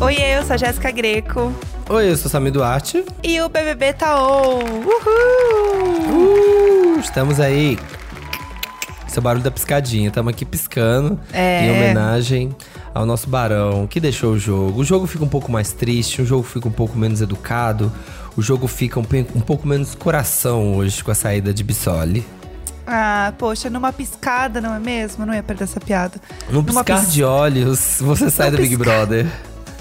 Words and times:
Oi, 0.00 0.16
eu 0.16 0.42
sou 0.44 0.54
a 0.54 0.56
Jéssica 0.56 0.90
Greco. 0.90 1.52
Oi, 1.88 2.10
eu 2.10 2.16
sou 2.16 2.30
Sami 2.30 2.50
Duarte. 2.50 3.04
E 3.22 3.40
o 3.40 3.48
BBB 3.48 3.92
tá 3.92 4.16
on. 4.22 4.60
Uhul! 4.62 4.96
Uh, 6.96 7.00
estamos 7.00 7.38
aí. 7.38 7.78
Esse 9.06 9.18
é 9.18 9.20
o 9.20 9.22
barulho 9.22 9.42
da 9.44 9.50
piscadinha. 9.50 10.08
Estamos 10.08 10.32
aqui 10.32 10.44
piscando 10.44 11.18
É. 11.32 11.66
em 11.66 11.70
homenagem 11.70 12.54
ao 12.94 13.04
nosso 13.04 13.28
barão 13.28 13.86
que 13.86 14.00
deixou 14.00 14.32
o 14.32 14.38
jogo. 14.38 14.80
O 14.80 14.84
jogo 14.84 15.06
fica 15.06 15.24
um 15.24 15.28
pouco 15.28 15.50
mais 15.52 15.72
triste, 15.72 16.22
o 16.22 16.26
jogo 16.26 16.44
fica 16.44 16.66
um 16.68 16.72
pouco 16.72 16.96
menos 16.96 17.20
educado, 17.20 17.92
o 18.36 18.42
jogo 18.42 18.66
fica 18.66 18.98
um, 18.98 19.04
um 19.34 19.40
pouco 19.40 19.66
menos 19.66 19.94
coração 19.94 20.76
hoje 20.76 21.02
com 21.04 21.10
a 21.10 21.14
saída 21.14 21.52
de 21.52 21.62
Bissoli. 21.62 22.24
Ah, 22.86 23.32
poxa, 23.38 23.68
numa 23.70 23.92
piscada, 23.92 24.60
não 24.60 24.74
é 24.74 24.78
mesmo? 24.80 25.24
Não 25.26 25.34
ia 25.34 25.42
perder 25.42 25.64
essa 25.64 25.78
piada. 25.78 26.18
Num 26.50 26.64
piscar 26.64 27.00
pis- 27.00 27.12
de 27.12 27.22
olhos, 27.22 27.98
você 28.00 28.30
sai 28.30 28.50
Num 28.50 28.56
do 28.56 28.62
Big 28.62 28.76
Brother. 28.76 29.26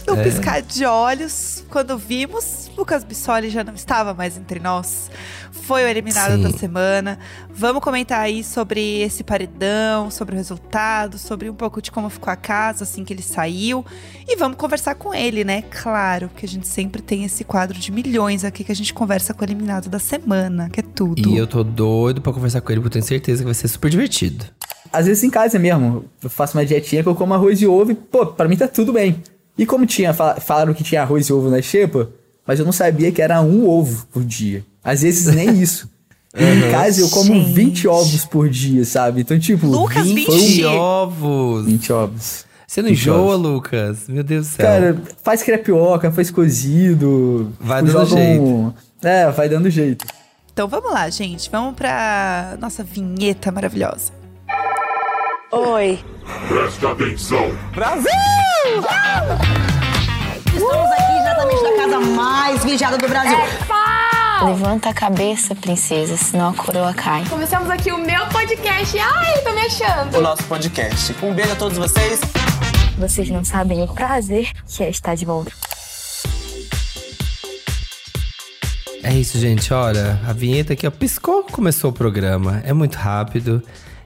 No 0.10 0.20
É. 0.20 0.24
piscar 0.24 0.62
de 0.62 0.86
olhos, 0.86 1.64
quando 1.70 1.96
vimos, 1.98 2.72
Lucas 2.76 3.04
Bissoli 3.04 3.50
já 3.50 3.64
não 3.64 3.76
estava 3.76 4.14
mais 4.14 4.38
entre 4.38 4.60
nós. 4.60 5.12
Foi 5.52 5.84
o 5.84 5.88
eliminado 5.88 6.36
Sim. 6.36 6.42
da 6.42 6.50
semana. 6.52 7.20
Vamos 7.54 7.84
comentar 7.84 8.22
aí 8.22 8.44
sobre 8.44 9.02
esse 9.02 9.24
paredão, 9.24 10.10
sobre 10.10 10.34
o 10.34 10.38
resultado, 10.38 11.20
sobre 11.20 11.48
um 11.48 11.54
pouco 11.54 11.80
de 11.80 11.92
como 11.92 12.10
ficou 12.10 12.34
a 12.34 12.36
casa 12.36 12.86
assim 12.86 13.04
que 13.06 13.14
ele 13.14 13.22
saiu. 13.22 13.86
E 14.28 14.36
vamos 14.36 14.58
conversar 14.58 14.96
com 14.96 15.14
ele, 15.14 15.44
né? 15.44 15.62
Claro, 15.70 16.32
que 16.36 16.44
a 16.44 16.50
gente 16.50 16.68
sempre 16.68 17.04
tem 17.04 17.24
esse 17.24 17.44
quadro 17.44 17.78
de 17.78 17.92
milhões 17.92 18.44
aqui 18.44 18.64
que 18.64 18.72
a 18.72 18.76
gente 18.76 18.94
conversa 18.94 19.32
com 19.34 19.42
o 19.42 19.46
eliminado 19.46 19.90
da 19.90 20.00
semana, 20.00 20.70
que 20.70 20.80
é 20.80 20.84
tudo. 20.84 21.30
E 21.30 21.38
eu 21.38 21.46
tô 21.46 21.64
doido 21.64 22.20
pra 22.20 22.34
conversar 22.34 22.62
com 22.62 22.72
ele, 22.72 22.82
porque 22.82 22.98
eu 22.98 23.02
tenho 23.02 23.06
certeza 23.06 23.44
que 23.44 23.46
vai 23.46 23.54
ser 23.54 23.68
super 23.68 23.92
divertido. 23.92 24.44
Às 24.92 25.06
vezes 25.06 25.24
em 25.24 25.30
casa 25.30 25.60
mesmo, 25.60 26.06
eu 26.24 26.30
faço 26.32 26.58
uma 26.58 26.66
dietinha 26.66 27.04
que 27.04 27.10
eu 27.10 27.14
como 27.14 27.34
arroz 27.34 27.62
e 27.62 27.68
ovo 27.68 27.92
e, 27.92 27.96
pô, 27.96 28.26
pra 28.26 28.48
mim 28.48 28.58
tá 28.58 28.68
tudo 28.68 28.92
bem. 28.92 29.22
E 29.60 29.66
como 29.66 29.86
tinha, 29.86 30.14
fala- 30.14 30.40
falaram 30.40 30.74
que 30.74 30.84
tinha 30.84 31.02
arroz 31.02 31.28
e 31.28 31.34
ovo 31.34 31.50
na 31.50 31.62
xepa, 31.62 32.10
mas 32.48 32.58
eu 32.60 32.66
não 32.66 32.72
sabia 32.72 33.12
que 33.12 33.22
era 33.22 33.42
um 33.42 33.68
ovo 33.68 34.08
por 34.12 34.24
dia. 34.24 34.64
Às 34.84 35.02
vezes 35.02 35.34
nem 35.36 35.50
isso. 35.62 35.90
E 36.34 36.44
em 36.44 36.72
casa 36.72 37.02
eu 37.02 37.10
como 37.10 37.34
Gente. 37.34 37.52
20 37.54 37.88
ovos 37.88 38.24
por 38.26 38.48
dia, 38.50 38.86
sabe? 38.86 39.22
Então, 39.22 39.38
tipo, 39.38 39.68
Lucas, 39.68 40.06
20 40.08 40.26
foi 40.26 40.38
20? 40.38 40.66
um- 40.66 40.78
ovos! 40.78 41.66
20 41.66 41.92
ovos. 41.94 42.46
Você 42.68 42.82
não 42.84 42.90
20 42.90 43.00
enjoa, 43.00 43.18
ovos. 43.36 43.40
Lucas? 43.42 43.98
Meu 44.08 44.24
Deus 44.24 44.48
do 44.48 44.52
céu. 44.56 44.66
Cara, 44.66 45.02
faz 45.24 45.42
crepioca, 45.44 46.12
faz 46.12 46.30
cozido. 46.32 47.52
Vai 47.60 47.82
tipo, 47.84 47.94
dando 47.98 48.10
jeito. 48.10 48.44
um- 48.44 48.74
É, 49.04 49.30
vai 49.32 49.50
dando 49.50 49.70
jeito. 49.70 50.06
Então 50.54 50.68
vamos 50.68 50.92
lá, 50.92 51.10
gente. 51.10 51.50
Vamos 51.50 51.76
pra 51.76 52.58
nossa 52.62 52.84
vinheta 52.84 53.52
maravilhosa. 53.52 54.12
Presta 56.48 56.92
atenção. 56.92 57.50
Estamos 60.54 60.92
aqui 60.92 61.14
diretamente 61.18 61.64
da 61.64 61.76
casa 61.78 62.00
mais 62.00 62.64
vigiada 62.64 62.98
do 62.98 63.08
Brasil. 63.08 63.38
Levanta 64.46 64.90
a 64.90 64.94
cabeça, 64.94 65.56
princesa, 65.56 66.18
senão 66.18 66.50
a 66.50 66.54
coroa 66.54 66.94
cai. 66.94 67.24
Começamos 67.30 67.70
aqui 67.70 67.92
o 67.92 67.98
meu 67.98 68.26
podcast. 68.28 68.98
Ai, 69.00 69.42
tô 69.44 69.52
me 69.52 69.62
achando. 69.62 70.18
o 70.18 70.22
nosso 70.22 70.44
podcast. 70.44 71.16
Um 71.24 71.34
beijo 71.34 71.54
a 71.54 71.56
todos 71.56 71.78
vocês. 71.78 72.20
Vocês 72.98 73.30
não 73.30 73.46
sabem 73.46 73.82
o 73.82 73.88
prazer 73.88 74.52
que 74.68 74.84
é 74.84 74.90
estar 74.90 75.16
de 75.16 75.26
volta. 75.26 75.52
É 79.02 79.14
isso, 79.14 79.40
gente. 79.40 79.74
Olha, 79.74 80.20
a 80.28 80.34
vinheta 80.34 80.74
aqui, 80.74 80.86
ó, 80.86 80.92
piscou, 80.92 81.44
começou 81.44 81.92
o 81.92 81.94
programa. 81.94 82.62
É 82.66 82.74
muito 82.74 82.96
rápido. 82.96 83.64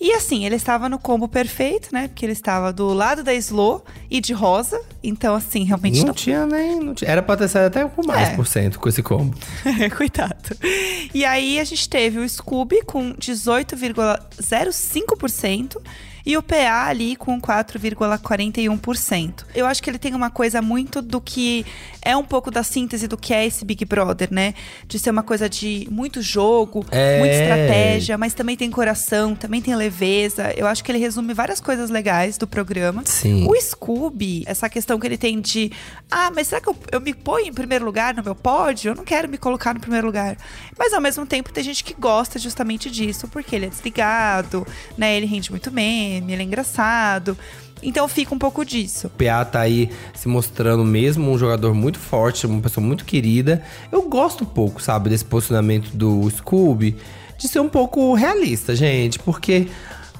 E 0.00 0.12
assim, 0.12 0.46
ele 0.46 0.54
estava 0.54 0.88
no 0.88 0.96
combo 0.98 1.26
perfeito, 1.28 1.88
né? 1.92 2.06
Porque 2.08 2.24
ele 2.24 2.32
estava 2.32 2.72
do 2.72 2.86
lado 2.94 3.22
da 3.24 3.34
Slo 3.34 3.82
e 4.08 4.20
de 4.20 4.32
rosa. 4.32 4.80
Então, 5.02 5.34
assim, 5.34 5.64
realmente 5.64 5.98
Não 6.00 6.06
não. 6.08 6.14
tinha 6.14 6.46
nem. 6.46 6.78
Não 6.80 6.94
tinha- 6.94 7.10
era 7.10 7.20
pra 7.22 7.36
ter 7.36 7.48
saído 7.48 7.66
até 7.66 7.84
com 7.88 8.06
mais 8.06 8.28
É. 8.28 8.36
por 8.36 8.46
cento 8.46 8.78
com 8.78 8.88
esse 8.88 9.02
combo. 9.02 9.36
Coitado. 9.96 10.56
E 11.12 11.24
aí 11.24 11.58
a 11.58 11.64
gente 11.64 11.88
teve 11.88 12.18
o 12.20 12.28
Scooby 12.28 12.84
com 12.84 13.12
18,05% 13.14 15.78
e 16.28 16.36
o 16.36 16.42
PA 16.42 16.84
ali 16.88 17.16
com 17.16 17.40
4,41%. 17.40 19.44
Eu 19.54 19.64
acho 19.66 19.82
que 19.82 19.88
ele 19.88 19.98
tem 19.98 20.14
uma 20.14 20.28
coisa 20.30 20.60
muito 20.60 21.00
do 21.00 21.22
que 21.22 21.64
é 22.02 22.14
um 22.14 22.22
pouco 22.24 22.50
da 22.50 22.62
síntese 22.62 23.08
do 23.08 23.16
que 23.16 23.32
é 23.32 23.46
esse 23.46 23.64
Big 23.64 23.82
Brother, 23.86 24.28
né? 24.30 24.52
De 24.86 24.98
ser 24.98 25.08
uma 25.10 25.22
coisa 25.22 25.48
de 25.48 25.88
muito 25.90 26.20
jogo, 26.20 26.84
É. 26.90 27.18
muita 27.18 27.34
estratégia, 27.34 28.18
mas 28.18 28.34
também 28.34 28.56
tem 28.58 28.70
coração, 28.70 29.34
também 29.34 29.62
tem 29.62 29.74
leveza. 29.74 30.52
Eu 30.54 30.66
acho 30.66 30.84
que 30.84 30.92
ele 30.92 30.98
resume 30.98 31.32
várias 31.32 31.60
coisas 31.60 31.88
legais 31.88 32.36
do 32.36 32.46
programa. 32.46 33.02
Sim. 33.06 33.46
O 33.48 33.58
Scooby, 33.58 34.42
essa 34.46 34.68
questão 34.68 35.00
que 35.00 35.06
ele 35.06 35.16
tem 35.16 35.40
de 35.40 35.72
ah, 36.10 36.30
mas 36.34 36.48
será 36.48 36.60
que 36.60 36.68
eu, 36.68 36.76
eu 36.92 37.00
me 37.00 37.14
ponho 37.14 37.46
em 37.46 37.52
primeiro 37.54 37.86
lugar 37.86 38.14
no 38.14 38.22
meu 38.22 38.34
pódio? 38.34 38.90
Eu 38.90 38.94
não 38.94 39.04
quero 39.04 39.26
me 39.28 39.38
colocar 39.38 39.72
no 39.72 39.80
primeiro 39.80 40.06
lugar. 40.06 40.36
Mas 40.78 40.92
ao 40.92 41.00
mesmo 41.00 41.24
tempo 41.24 41.50
tem 41.52 41.64
gente 41.64 41.82
que 41.82 41.94
gosta 41.94 42.38
justamente 42.38 42.90
disso, 42.90 43.26
porque 43.28 43.56
ele 43.56 43.66
é 43.66 43.68
desligado, 43.70 44.66
né? 44.96 45.16
Ele 45.16 45.26
rende 45.26 45.50
muito 45.50 45.70
meme, 46.20 46.32
ele 46.32 46.42
é 46.42 46.46
engraçado. 46.46 47.36
Então 47.82 48.08
fica 48.08 48.34
um 48.34 48.38
pouco 48.38 48.64
disso. 48.64 49.06
O 49.06 49.10
PA 49.10 49.44
tá 49.44 49.60
aí 49.60 49.90
se 50.14 50.28
mostrando 50.28 50.84
mesmo 50.84 51.30
um 51.30 51.38
jogador 51.38 51.74
muito 51.74 51.98
forte, 51.98 52.46
uma 52.46 52.60
pessoa 52.60 52.84
muito 52.84 53.04
querida. 53.04 53.62
Eu 53.90 54.02
gosto 54.02 54.44
um 54.44 54.46
pouco, 54.46 54.82
sabe, 54.82 55.10
desse 55.10 55.24
posicionamento 55.24 55.90
do 55.90 56.28
Scooby, 56.30 56.96
de 57.36 57.48
ser 57.48 57.60
um 57.60 57.68
pouco 57.68 58.14
realista, 58.14 58.74
gente, 58.74 59.18
porque. 59.18 59.68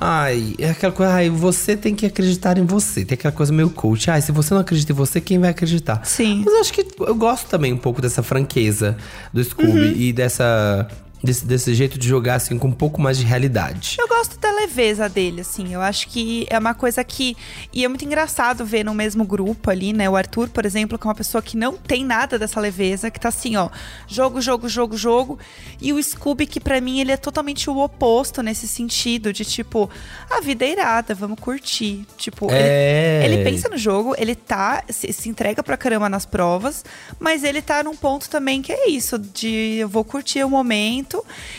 Ai, 0.01 0.55
é 0.61 0.71
aquela 0.71 0.93
coisa, 0.93 1.13
ai, 1.13 1.29
você 1.29 1.77
tem 1.77 1.93
que 1.93 2.07
acreditar 2.07 2.57
em 2.57 2.65
você. 2.65 3.05
Tem 3.05 3.17
aquela 3.17 3.33
coisa 3.33 3.53
meio 3.53 3.69
coach. 3.69 4.09
Ai, 4.09 4.23
se 4.23 4.31
você 4.31 4.55
não 4.55 4.61
acredita 4.61 4.93
em 4.93 4.95
você, 4.95 5.21
quem 5.21 5.41
vai 5.41 5.51
acreditar? 5.51 6.03
Sim. 6.05 6.45
Mas 6.45 6.55
eu 6.55 6.61
acho 6.61 6.73
que 6.73 6.87
eu 7.01 7.15
gosto 7.17 7.49
também 7.49 7.73
um 7.73 7.79
pouco 7.79 8.01
dessa 8.01 8.23
franqueza 8.23 8.97
do 9.33 9.43
Scooby 9.43 9.95
e 9.97 10.13
dessa. 10.13 10.87
Desse, 11.23 11.45
desse 11.45 11.75
jeito 11.75 11.99
de 11.99 12.07
jogar 12.07 12.37
assim 12.37 12.57
com 12.57 12.69
um 12.69 12.73
pouco 12.73 13.01
mais 13.01 13.19
de 13.19 13.25
realidade. 13.25 13.97
Eu 13.99 14.07
gosto 14.07 14.39
da 14.39 14.53
leveza 14.53 15.09
dele, 15.09 15.41
assim. 15.41 15.75
Eu 15.75 15.81
acho 15.83 16.07
que 16.09 16.47
é 16.49 16.57
uma 16.59 16.75
coisa 16.75 17.03
que. 17.03 17.37
E 17.73 17.85
é 17.85 17.89
muito 17.89 18.05
engraçado 18.05 18.65
ver 18.65 18.85
no 18.85 18.95
mesmo 18.95 19.25
grupo 19.25 19.69
ali, 19.69 19.93
né? 19.93 20.09
O 20.09 20.15
Arthur, 20.15 20.49
por 20.49 20.65
exemplo, 20.65 20.97
que 20.97 21.05
é 21.05 21.09
uma 21.09 21.15
pessoa 21.17 21.43
que 21.43 21.57
não 21.57 21.77
tem 21.77 22.05
nada 22.05 22.39
dessa 22.39 22.61
leveza, 22.61 23.11
que 23.11 23.19
tá 23.19 23.31
assim, 23.31 23.57
ó, 23.57 23.69
jogo, 24.07 24.41
jogo, 24.41 24.69
jogo, 24.69 24.97
jogo. 24.97 25.39
E 25.81 25.93
o 25.93 26.01
Scooby, 26.01 26.47
que 26.47 26.61
pra 26.61 26.81
mim 26.81 27.01
ele 27.01 27.11
é 27.11 27.17
totalmente 27.17 27.69
o 27.69 27.79
oposto 27.79 28.41
nesse 28.41 28.69
sentido, 28.69 29.33
de 29.33 29.45
tipo, 29.45 29.91
a 30.31 30.41
vida 30.41 30.65
é 30.65 30.71
irada, 30.71 31.15
vamos 31.17 31.41
curtir. 31.41 32.07
Tipo, 32.17 32.47
É. 32.53 33.23
ele, 33.25 33.35
ele 33.35 33.45
pensa 33.45 33.69
no 33.69 33.77
jogo, 33.77 34.15
ele 34.17 34.37
tá, 34.37 34.85
se, 34.89 35.13
se 35.13 35.29
entrega 35.29 35.65
pra 35.65 35.77
caramba 35.77 36.09
nas 36.09 36.25
provas, 36.25 36.85
mas 37.19 37.43
ele 37.43 37.61
tá 37.61 37.83
num 37.83 37.97
ponto 37.97 38.31
também 38.31 38.63
que 38.63 38.71
é 38.71 38.89
isso, 38.89 39.19
de 39.19 39.79
eu 39.79 39.89
vou 39.89 40.05
curtir 40.05 40.45
o 40.45 40.49
momento 40.51 41.08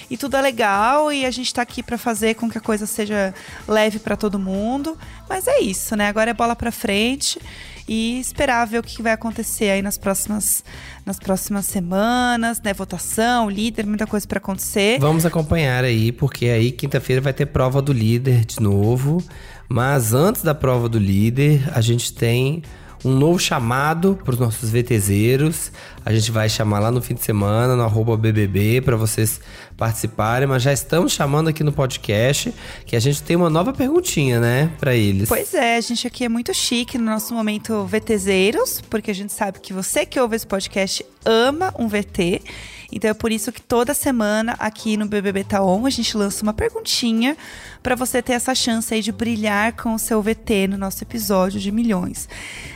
e 0.10 0.18
tudo 0.18 0.38
é 0.38 0.42
legal 0.42 1.12
e 1.12 1.26
a 1.26 1.32
gente 1.32 1.54
tá 1.54 1.62
aqui 1.62 1.82
pra 1.82 1.98
fazer 1.98 2.36
com 2.36 2.50
que 2.50 2.58
a 2.58 2.62
coisa 2.62 2.86
seja 2.86 3.34
leve 3.68 4.00
pra 4.00 4.16
todo 4.16 4.40
mundo. 4.40 4.98
Mas 5.28 5.48
é 5.48 5.60
isso, 5.62 5.96
né? 5.96 6.08
Agora 6.08 6.32
é 6.32 6.34
bola 6.34 6.56
pra 6.56 6.72
frente 6.72 7.40
e 7.88 8.20
esperar 8.20 8.66
ver 8.66 8.78
o 8.78 8.84
que 8.84 9.02
vai 9.02 9.14
acontecer 9.14 9.72
aí 9.72 9.82
nas 9.82 9.98
próximas, 9.98 10.64
nas 11.04 11.18
próximas 11.18 11.66
semanas, 11.66 12.62
né? 12.62 12.72
Votação, 12.72 13.50
líder, 13.50 13.86
muita 13.88 14.06
coisa 14.06 14.28
pra 14.28 14.38
acontecer. 14.38 15.00
Vamos 15.00 15.26
acompanhar 15.26 15.84
aí, 15.84 16.12
porque 16.12 16.46
aí 16.46 16.72
quinta-feira 16.72 17.20
vai 17.20 17.34
ter 17.34 17.48
prova 17.48 17.82
do 17.82 17.92
líder 17.92 18.46
de 18.46 18.62
novo. 18.62 19.24
Mas 19.68 20.14
antes 20.14 20.44
da 20.44 20.54
prova 20.54 20.88
do 20.88 21.00
líder, 21.00 21.68
a 21.74 21.82
gente 21.82 22.14
tem 22.14 22.62
um 23.04 23.12
novo 23.12 23.40
chamado 23.40 24.20
para 24.24 24.34
os 24.34 24.40
nossos 24.40 24.70
VTZeros. 24.70 25.72
A 26.06 26.14
gente 26.14 26.32
vai 26.32 26.50
chamar 26.50 26.80
lá 26.80 26.92
no 26.92 27.02
fim 27.02 27.14
de 27.14 27.24
semana, 27.24 27.76
no 27.76 27.84
arroba 27.84 28.18
BBB, 28.18 28.82
para 28.82 28.96
vocês 28.96 29.40
participarem. 29.78 30.48
Mas 30.48 30.64
já 30.64 30.74
estamos 30.74 31.14
chamando 31.14 31.48
aqui 31.48 31.64
no 31.64 31.72
podcast 31.72 32.54
que 32.86 32.96
a 32.96 33.00
gente 33.00 33.22
tem 33.24 33.36
uma 33.36 33.50
nova 33.50 33.74
perguntinha, 33.74 34.40
né, 34.40 34.72
para 34.80 34.96
eles. 34.96 35.30
Pois 35.30 35.54
é, 35.54 35.78
a 35.78 35.82
gente 35.82 36.06
aqui 36.08 36.26
é 36.26 36.30
muito 36.30 36.54
chique 36.54 36.98
no 36.98 37.06
nosso 37.06 37.34
momento 37.34 37.86
VTZeiros, 37.86 38.82
porque 38.90 39.12
a 39.12 39.16
gente 39.16 39.34
sabe 39.34 39.60
que 39.60 39.74
você 39.74 40.06
que 40.06 40.20
ouve 40.20 40.36
esse 40.36 40.48
podcast 40.48 41.06
ama 41.26 41.74
um 41.78 41.88
VT. 41.88 42.42
Então 42.92 43.10
é 43.10 43.14
por 43.14 43.32
isso 43.32 43.52
que 43.52 43.62
toda 43.62 43.94
semana 43.94 44.56
aqui 44.60 44.98
no 44.98 45.06
BBB 45.06 45.44
Tá 45.44 45.64
On 45.64 45.86
a 45.86 45.90
gente 45.90 46.18
lança 46.18 46.44
uma 46.44 46.54
perguntinha 46.54 47.38
para 47.84 47.96
você 47.96 48.22
ter 48.22 48.34
essa 48.34 48.54
chance 48.56 48.94
aí 48.94 49.02
de 49.02 49.12
brilhar 49.12 49.74
com 49.74 49.94
o 49.94 50.00
seu 50.00 50.22
VT 50.22 50.68
no 50.68 50.78
nosso 50.78 51.04
episódio 51.04 51.60
de 51.60 51.72
milhões. 51.72 52.28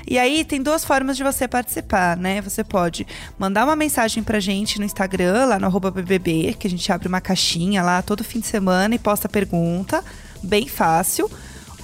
E 0.07 0.18
aí 0.18 0.45
tem 0.45 0.62
duas 0.62 0.86
formas 0.86 1.18
de 1.18 1.24
você 1.24 1.48
participar, 1.48 2.15
né? 2.15 2.42
Você 2.42 2.63
pode 2.63 3.06
mandar 3.38 3.65
uma 3.65 3.75
mensagem 3.75 4.24
pra 4.24 4.39
gente 4.39 4.80
no 4.80 4.86
Instagram, 4.86 5.45
lá 5.45 5.60
no 5.60 5.80
BBB, 5.80 6.56
que 6.59 6.68
a 6.68 6.69
gente 6.69 6.92
abre 6.92 7.07
uma 7.07 7.19
caixinha 7.19 7.81
lá 7.81 8.01
todo 8.01 8.24
fim 8.24 8.39
de 8.39 8.48
semana 8.48 8.95
e 8.95 9.00
posta 9.00 9.27
pergunta, 9.27 10.04
bem 10.42 10.68
fácil. 10.68 11.30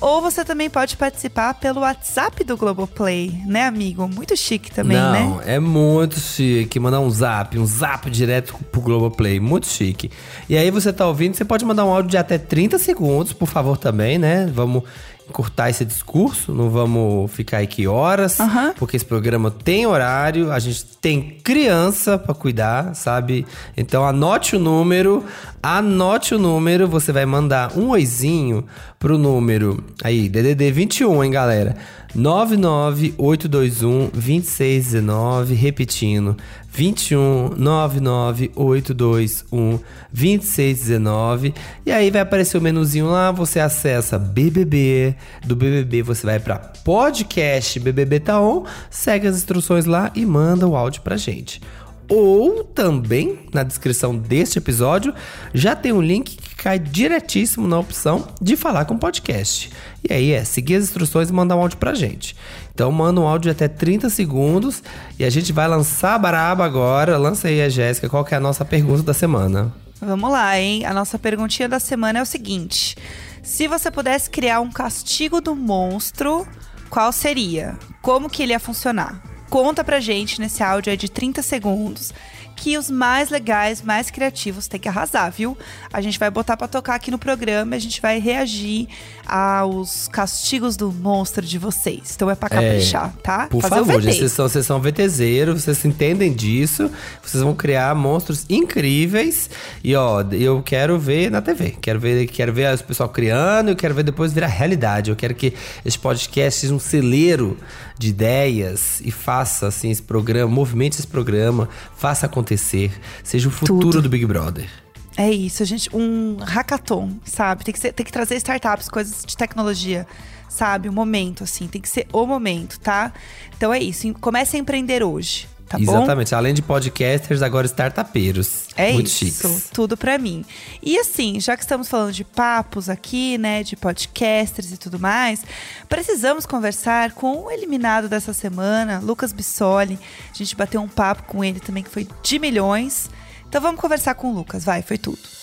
Ou 0.02 0.22
você 0.22 0.46
também 0.46 0.70
pode 0.70 0.96
participar 0.96 1.54
pelo 1.56 1.82
WhatsApp 1.82 2.44
do 2.44 2.56
Globoplay, 2.56 3.42
né, 3.46 3.66
amigo? 3.66 4.08
Muito 4.08 4.36
chique 4.38 4.72
também, 4.72 4.96
Não, 4.98 5.12
né? 5.12 5.44
é 5.46 5.60
muito 5.60 6.20
chique. 6.20 6.80
Mandar 6.80 7.02
um 7.02 7.10
zap, 7.10 7.58
um 7.60 7.66
zap 7.66 8.10
direto 8.10 8.54
pro 8.72 8.80
Globoplay. 8.80 9.40
Muito 9.40 9.68
chique. 9.68 10.10
E 10.48 10.58
aí 10.58 10.72
você 10.72 10.94
tá 10.94 11.06
ouvindo, 11.06 11.36
você 11.36 11.44
pode 11.44 11.66
mandar 11.66 11.84
um 11.86 11.90
áudio 11.90 12.12
de 12.12 12.18
até 12.18 12.38
30 12.38 12.78
segundos, 12.80 13.34
por 13.34 13.48
favor, 13.48 13.78
também, 13.78 14.18
né? 14.18 14.50
Vamos 14.54 14.84
encurtar 15.30 15.70
esse 15.70 15.86
discurso, 15.86 16.54
não 16.54 16.70
vamos 16.70 17.32
ficar 17.32 17.60
aqui 17.60 17.88
horas, 17.88 18.40
Aham. 18.40 18.74
porque 18.78 18.98
esse 18.98 19.06
programa 19.06 19.52
tem 19.52 19.86
horário, 19.86 20.52
a 20.52 20.60
gente 20.60 20.84
tem 21.00 21.38
criança 21.44 22.18
pra 22.18 22.34
cuidar, 22.34 22.96
sabe? 22.96 23.46
Então 23.78 24.06
anote 24.06 24.56
o 24.56 24.60
número, 24.60 25.24
anote 25.62 26.36
o 26.36 26.40
número, 26.40 26.88
você 26.88 27.12
vai 27.12 27.26
mandar 27.26 27.78
um 27.78 27.90
oizinho 27.90 28.66
pro 28.98 29.18
número 29.18 29.84
aí, 30.04 30.28
DDD 30.28 30.72
21, 30.72 31.24
hein, 31.24 31.32
galera? 31.32 31.78
99821 32.16 34.10
2619, 34.14 35.54
repetindo, 35.54 36.36
21 36.72 37.56
99821 37.58 39.80
2619. 40.12 41.54
E 41.86 41.92
aí 41.92 42.12
vai 42.12 42.22
aparecer 42.22 42.58
o 42.58 42.62
menuzinho 42.62 43.08
lá, 43.08 43.32
você 43.32 43.60
acessa 43.60 44.18
BBB, 44.18 45.16
do 45.46 45.56
BBB 45.56 46.04
você 46.04 46.26
vai 46.26 46.40
pra 46.40 46.58
podcast 46.58 47.80
BBB 47.80 48.20
Tá 48.20 48.40
On, 48.40 48.66
segue 48.90 49.28
as 49.28 49.38
instruções 49.38 49.86
lá 49.86 50.12
e 50.16 50.26
manda 50.26 50.68
o 50.68 50.76
áudio 50.76 51.02
pra 51.02 51.18
gente. 51.18 51.62
Ou 52.10 52.64
também, 52.64 53.40
na 53.54 53.62
descrição 53.62 54.18
deste 54.18 54.58
episódio, 54.58 55.14
já 55.54 55.76
tem 55.76 55.94
um 55.94 56.02
link 56.02 56.36
que 56.36 56.56
cai 56.56 56.80
diretíssimo 56.80 57.68
na 57.68 57.78
opção 57.78 58.28
de 58.42 58.58
falar 58.58 58.86
com 58.86 58.98
podcast. 58.98 59.72
E 60.08 60.12
aí 60.12 60.32
é 60.32 60.44
seguir 60.44 60.76
as 60.76 60.86
instruções 60.86 61.30
e 61.30 61.34
mandar 61.34 61.56
um 61.56 61.62
áudio 61.62 61.78
pra 61.78 61.94
gente. 61.94 62.36
Então 62.74 62.92
manda 62.92 63.22
um 63.22 63.28
áudio 63.28 63.52
de 63.54 63.64
até 63.64 63.68
30 63.68 64.10
segundos 64.10 64.82
e 65.20 65.24
a 65.24 65.30
gente 65.30 65.54
vai 65.54 65.68
lançar 65.68 66.16
a 66.16 66.20
baraba 66.20 66.66
agora. 66.66 67.16
Lança 67.16 67.48
aí 67.48 67.62
a 67.62 67.70
Jéssica, 67.70 68.10
qual 68.10 68.26
que 68.26 68.34
é 68.34 68.38
a 68.38 68.42
nossa 68.42 68.66
pergunta 68.66 69.04
da 69.04 69.14
semana? 69.14 69.72
Vamos 70.02 70.32
lá, 70.32 70.58
hein? 70.58 70.86
A 70.86 70.94
nossa 70.94 71.20
perguntinha 71.20 71.70
da 71.70 71.80
semana 71.80 72.20
é 72.20 72.22
o 72.22 72.26
seguinte: 72.26 72.96
se 73.44 73.68
você 73.68 73.92
pudesse 73.92 74.30
criar 74.30 74.62
um 74.62 74.72
castigo 74.72 75.42
do 75.42 75.56
monstro, 75.56 76.48
qual 76.90 77.12
seria? 77.12 77.78
Como 78.02 78.30
que 78.30 78.42
ele 78.42 78.54
ia 78.54 78.60
funcionar? 78.60 79.22
Conta 79.50 79.84
pra 79.84 80.00
gente 80.00 80.40
nesse 80.40 80.62
áudio 80.62 80.92
aí 80.92 80.98
de 80.98 81.10
30 81.10 81.42
segundos. 81.42 82.14
Que 82.56 82.78
os 82.78 82.92
mais 82.92 83.30
legais, 83.30 83.82
mais 83.82 84.12
criativos 84.12 84.68
têm 84.68 84.78
que 84.78 84.90
arrasar, 84.90 85.32
viu? 85.32 85.58
A 85.94 86.02
gente 86.02 86.20
vai 86.20 86.30
botar 86.30 86.58
pra 86.58 86.68
tocar 86.68 86.96
aqui 86.96 87.10
no 87.10 87.18
programa, 87.18 87.78
a 87.78 87.80
gente 87.80 88.02
vai 88.02 88.20
reagir 88.20 88.86
aos 89.26 90.10
castigos 90.10 90.76
do 90.76 90.92
monstro 90.92 91.46
de 91.46 91.58
vocês. 91.58 92.12
Então 92.14 92.30
é 92.30 92.36
pra 92.36 92.50
caprichar, 92.50 93.14
tá? 93.24 93.48
Por 93.48 93.62
Fazer 93.62 93.76
o 93.76 93.86
favor, 93.86 94.02
gente, 94.02 94.18
vocês 94.18 94.32
são, 94.34 94.50
vocês 94.50 94.66
são 94.66 94.82
VTZeros, 94.82 95.64
vocês 95.64 95.86
entendem 95.86 96.34
disso. 96.34 96.92
Vocês 97.24 97.42
vão 97.42 97.56
criar 97.56 97.96
monstros 97.96 98.46
incríveis. 98.50 99.50
E 99.82 99.96
ó, 99.96 100.22
eu 100.34 100.62
quero 100.62 101.00
ver 101.00 101.32
na 101.32 101.42
TV. 101.42 101.78
Quero 101.80 101.98
ver, 101.98 102.28
quero 102.28 102.52
ver 102.52 102.74
os 102.74 102.82
pessoal 102.82 103.08
criando, 103.08 103.70
eu 103.70 103.76
quero 103.78 103.94
ver 103.94 104.04
depois 104.04 104.34
virar 104.34 104.48
realidade. 104.48 105.12
Eu 105.12 105.16
quero 105.16 105.34
que 105.34 105.54
esse 105.86 105.98
podcast 105.98 106.60
seja 106.60 106.74
um 106.74 106.80
celeiro 106.80 107.58
de 108.00 108.08
ideias 108.08 109.02
e 109.02 109.12
faça 109.12 109.68
assim 109.68 109.92
esse 109.92 110.02
programa, 110.02 110.50
movimente 110.50 110.98
esse 110.98 111.06
programa, 111.06 111.68
faça 111.98 112.26
acontecer, 112.26 112.92
seja 113.22 113.50
o 113.50 113.52
futuro 113.52 113.92
Tudo. 113.92 114.02
do 114.04 114.10
Big 114.10 114.26
Brother. 114.26 114.70
É 115.18 115.30
isso, 115.30 115.66
gente. 115.66 115.94
Um 115.94 116.38
hackathon, 116.38 117.12
sabe? 117.26 117.66
Tem 117.66 117.74
que, 117.74 117.80
ser, 117.80 117.92
tem 117.92 118.06
que 118.06 118.12
trazer 118.12 118.38
startups, 118.38 118.88
coisas 118.88 119.26
de 119.26 119.36
tecnologia, 119.36 120.08
sabe? 120.48 120.88
O 120.88 120.94
momento, 120.94 121.44
assim. 121.44 121.68
Tem 121.68 121.82
que 121.82 121.90
ser 121.90 122.08
o 122.14 122.26
momento, 122.26 122.80
tá? 122.80 123.12
Então 123.58 123.74
é 123.74 123.80
isso. 123.80 124.12
Comece 124.14 124.56
a 124.56 124.60
empreender 124.62 125.04
hoje, 125.04 125.46
tá 125.70 125.78
bom? 125.78 125.98
Exatamente. 125.98 126.34
Além 126.34 126.54
de 126.54 126.62
podcasters, 126.62 127.42
agora 127.42 127.68
startupeiros. 127.68 128.66
É 128.76 128.92
Muito 128.92 129.08
isso, 129.08 129.18
chiques. 129.18 129.70
tudo 129.72 129.96
pra 129.96 130.18
mim. 130.18 130.44
E 130.82 130.98
assim, 130.98 131.40
já 131.40 131.56
que 131.56 131.62
estamos 131.62 131.88
falando 131.88 132.12
de 132.12 132.24
papos 132.24 132.90
aqui, 132.90 133.38
né, 133.38 133.62
de 133.62 133.76
podcasters 133.76 134.72
e 134.72 134.78
tudo 134.78 135.00
mais, 135.00 135.44
precisamos 135.88 136.46
conversar 136.46 137.12
com 137.12 137.46
o 137.46 137.52
eliminado 137.52 138.10
dessa 138.10 138.34
semana, 138.34 139.00
Lucas 139.00 139.32
Bissoli. 139.32 140.00
A 140.34 140.38
gente 140.38 140.56
bateu 140.56 140.82
um 140.82 140.88
papo 140.88 141.24
com 141.24 141.44
ele 141.44 141.60
também 141.60 141.84
que 141.84 141.90
foi 141.90 142.08
de 142.24 142.40
milhões. 142.40 143.10
Então 143.48 143.62
vamos 143.62 143.80
conversar 143.80 144.16
com 144.16 144.32
o 144.32 144.34
Lucas, 144.34 144.66
vai, 144.66 144.82
foi 144.82 144.98
tudo. 144.98 145.39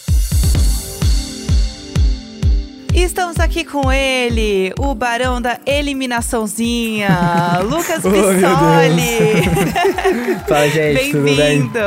Estamos 3.03 3.39
aqui 3.39 3.65
com 3.65 3.93
ele, 3.93 4.73
o 4.79 4.95
barão 4.95 5.41
da 5.41 5.59
eliminaçãozinha, 5.67 7.09
Lucas 7.65 8.05
Oh, 8.05 8.11
Bissoli. 8.11 9.43
Fala, 10.49 10.69
gente, 10.69 11.11
tudo 11.13 11.25
bem? 11.25 11.37
Bem-vindo. 11.37 11.79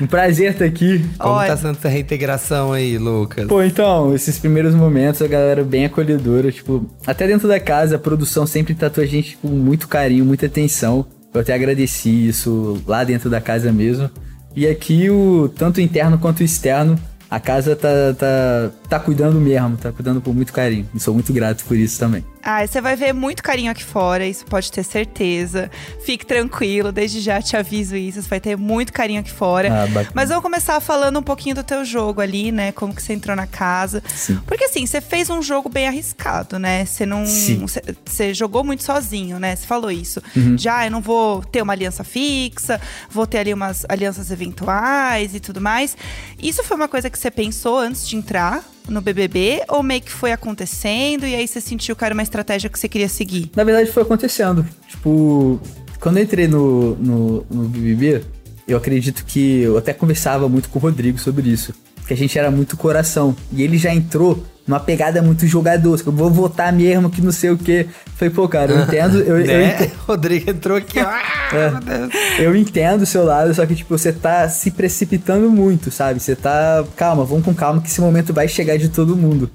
Um 0.00 0.06
prazer 0.06 0.52
estar 0.52 0.64
aqui. 0.64 1.04
Como 1.18 1.34
Olha- 1.34 1.48
tá 1.48 1.56
sendo 1.56 1.72
essa 1.78 1.88
reintegração 1.88 2.72
aí, 2.72 2.96
Lucas? 2.98 3.46
Pô, 3.46 3.62
então, 3.62 4.14
esses 4.14 4.38
primeiros 4.38 4.74
momentos, 4.74 5.20
a 5.22 5.26
galera 5.26 5.62
bem 5.62 5.84
acolhedora, 5.84 6.50
tipo, 6.50 6.86
até 7.06 7.26
dentro 7.26 7.46
da 7.46 7.60
casa, 7.60 7.96
a 7.96 7.98
produção 7.98 8.46
sempre 8.46 8.74
tratou 8.74 9.04
a 9.04 9.06
gente 9.06 9.36
com 9.36 9.48
muito 9.48 9.86
carinho, 9.88 10.24
muita 10.24 10.46
atenção. 10.46 11.06
Eu 11.34 11.40
até 11.40 11.54
agradeci 11.54 12.28
isso 12.28 12.82
lá 12.86 13.04
dentro 13.04 13.30
da 13.30 13.40
casa 13.40 13.72
mesmo. 13.72 14.10
E 14.54 14.66
aqui, 14.66 15.08
o 15.08 15.48
tanto 15.56 15.80
interno 15.80 16.18
quanto 16.18 16.40
o 16.40 16.42
externo, 16.42 16.98
a 17.30 17.40
casa 17.40 17.74
tá, 17.74 17.88
tá, 18.18 18.70
tá 18.92 19.00
cuidando 19.00 19.40
mesmo, 19.40 19.78
tá 19.78 19.90
cuidando 19.90 20.20
com 20.20 20.34
muito 20.34 20.52
carinho. 20.52 20.86
E 20.94 21.00
sou 21.00 21.14
muito 21.14 21.32
grato 21.32 21.64
por 21.64 21.74
isso 21.74 21.98
também. 21.98 22.22
Ah, 22.42 22.66
você 22.66 22.78
vai 22.78 22.94
ver 22.94 23.14
muito 23.14 23.42
carinho 23.42 23.70
aqui 23.70 23.82
fora, 23.82 24.26
isso 24.26 24.44
pode 24.44 24.70
ter 24.70 24.82
certeza. 24.82 25.70
Fique 26.04 26.26
tranquilo, 26.26 26.92
desde 26.92 27.20
já 27.20 27.40
te 27.40 27.56
aviso 27.56 27.96
isso, 27.96 28.20
você 28.20 28.28
vai 28.28 28.40
ter 28.40 28.54
muito 28.54 28.92
carinho 28.92 29.20
aqui 29.20 29.30
fora. 29.30 29.84
Ah. 29.84 30.10
Mas 30.12 30.28
vamos 30.28 30.42
começar 30.42 30.78
falando 30.80 31.18
um 31.20 31.22
pouquinho 31.22 31.54
do 31.54 31.62
teu 31.62 31.86
jogo 31.86 32.20
ali, 32.20 32.52
né? 32.52 32.70
Como 32.72 32.94
que 32.94 33.02
você 33.02 33.14
entrou 33.14 33.34
na 33.34 33.46
casa. 33.46 34.02
Sim. 34.14 34.38
Porque 34.44 34.64
assim, 34.64 34.84
você 34.84 35.00
fez 35.00 35.30
um 35.30 35.40
jogo 35.40 35.70
bem 35.70 35.86
arriscado, 35.86 36.58
né? 36.58 36.84
Você 36.84 37.06
não. 37.06 37.24
Você, 37.24 37.82
você 38.04 38.34
jogou 38.34 38.62
muito 38.62 38.82
sozinho, 38.82 39.38
né? 39.38 39.56
Você 39.56 39.66
falou 39.66 39.90
isso. 39.90 40.20
Uhum. 40.36 40.58
Já, 40.58 40.84
eu 40.84 40.90
não 40.90 41.00
vou 41.00 41.42
ter 41.44 41.62
uma 41.62 41.72
aliança 41.72 42.04
fixa, 42.04 42.78
vou 43.08 43.26
ter 43.26 43.38
ali 43.38 43.54
umas 43.54 43.86
alianças 43.88 44.30
eventuais 44.30 45.34
e 45.34 45.40
tudo 45.40 45.62
mais. 45.62 45.96
Isso 46.42 46.62
foi 46.62 46.76
uma 46.76 46.88
coisa 46.88 47.08
que 47.08 47.18
você 47.18 47.30
pensou 47.30 47.78
antes 47.78 48.06
de 48.06 48.16
entrar 48.16 48.62
no 48.88 49.00
BBB? 49.00 49.62
Ou 49.68 49.82
meio 49.82 50.00
que 50.00 50.10
foi 50.10 50.32
acontecendo 50.32 51.26
e 51.26 51.34
aí 51.34 51.46
você 51.46 51.60
sentiu 51.60 51.94
que 51.94 52.04
era 52.04 52.14
uma 52.14 52.22
estratégia 52.22 52.68
que 52.68 52.78
você 52.78 52.88
queria 52.88 53.08
seguir? 53.08 53.50
Na 53.54 53.64
verdade, 53.64 53.90
foi 53.90 54.02
acontecendo. 54.02 54.66
Tipo, 54.88 55.60
quando 56.00 56.18
eu 56.18 56.24
entrei 56.24 56.48
no, 56.48 56.96
no, 56.96 57.46
no 57.50 57.68
BBB, 57.68 58.22
eu 58.66 58.76
acredito 58.76 59.24
que 59.24 59.60
eu 59.60 59.76
até 59.76 59.92
conversava 59.92 60.48
muito 60.48 60.68
com 60.68 60.78
o 60.78 60.82
Rodrigo 60.82 61.18
sobre 61.18 61.48
isso. 61.48 61.74
Que 62.06 62.14
a 62.14 62.16
gente 62.16 62.38
era 62.38 62.50
muito 62.50 62.76
coração. 62.76 63.36
E 63.52 63.62
ele 63.62 63.78
já 63.78 63.94
entrou 63.94 64.44
numa 64.66 64.80
pegada 64.80 65.20
muito 65.22 65.46
jogador. 65.46 66.00
que 66.00 66.06
Eu 66.06 66.12
vou 66.12 66.30
votar 66.30 66.72
mesmo, 66.72 67.10
que 67.10 67.20
não 67.20 67.32
sei 67.32 67.50
o 67.50 67.58
quê. 67.58 67.86
Falei, 68.16 68.32
pô, 68.32 68.48
cara, 68.48 68.72
eu 68.72 68.80
entendo. 68.82 69.18
Eu, 69.20 69.40
eu 69.40 69.46
né? 69.46 69.74
entendo. 69.74 69.92
Rodrigo 70.06 70.50
entrou 70.50 70.76
aqui, 70.76 70.98
ó. 70.98 71.02
É. 71.02 71.66
Ah, 71.68 71.80
Deus. 71.80 72.12
Eu 72.38 72.56
entendo 72.56 73.02
o 73.02 73.06
seu 73.06 73.24
lado, 73.24 73.52
só 73.54 73.66
que, 73.66 73.74
tipo, 73.74 73.96
você 73.96 74.12
tá 74.12 74.48
se 74.48 74.70
precipitando 74.70 75.50
muito, 75.50 75.90
sabe? 75.90 76.20
Você 76.20 76.34
tá. 76.36 76.84
Calma, 76.96 77.24
vamos 77.24 77.44
com 77.44 77.54
calma, 77.54 77.80
que 77.80 77.88
esse 77.88 78.00
momento 78.00 78.32
vai 78.32 78.48
chegar 78.48 78.76
de 78.76 78.88
todo 78.88 79.16
mundo. 79.16 79.50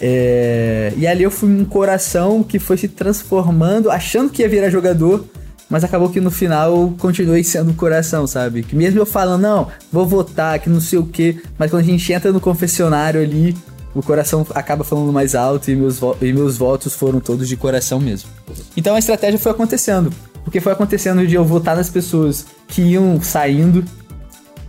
É, 0.00 0.92
E 0.96 1.06
ali 1.06 1.22
eu 1.22 1.30
fui 1.30 1.48
um 1.48 1.64
coração 1.64 2.42
que 2.42 2.58
foi 2.58 2.76
se 2.76 2.88
transformando, 2.88 3.90
achando 3.90 4.30
que 4.30 4.42
ia 4.42 4.48
virar 4.48 4.68
jogador, 4.68 5.24
mas 5.70 5.84
acabou 5.84 6.10
que 6.10 6.20
no 6.20 6.30
final 6.30 6.70
eu 6.70 6.94
continuei 6.98 7.42
sendo 7.42 7.70
um 7.70 7.74
coração, 7.74 8.26
sabe? 8.26 8.62
Que 8.62 8.76
mesmo 8.76 9.00
eu 9.00 9.06
falando, 9.06 9.40
não, 9.42 9.68
vou 9.90 10.06
votar, 10.06 10.58
que 10.58 10.68
não 10.68 10.80
sei 10.80 10.98
o 10.98 11.06
quê, 11.06 11.40
mas 11.58 11.70
quando 11.70 11.82
a 11.82 11.86
gente 11.86 12.12
entra 12.12 12.30
no 12.30 12.40
confessionário 12.40 13.20
ali, 13.20 13.56
o 13.98 14.02
coração 14.02 14.46
acaba 14.54 14.84
falando 14.84 15.12
mais 15.12 15.34
alto 15.34 15.70
e 15.70 15.74
meus, 15.74 15.98
e 16.20 16.32
meus 16.32 16.56
votos 16.58 16.94
foram 16.94 17.18
todos 17.18 17.48
de 17.48 17.56
coração 17.56 17.98
mesmo. 17.98 18.28
Então 18.76 18.94
a 18.94 18.98
estratégia 18.98 19.38
foi 19.38 19.52
acontecendo. 19.52 20.12
Porque 20.44 20.60
foi 20.60 20.72
acontecendo 20.72 21.26
de 21.26 21.34
eu 21.34 21.44
votar 21.44 21.74
nas 21.74 21.88
pessoas 21.88 22.46
que 22.68 22.82
iam 22.82 23.20
saindo, 23.20 23.82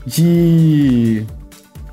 de. 0.05 1.23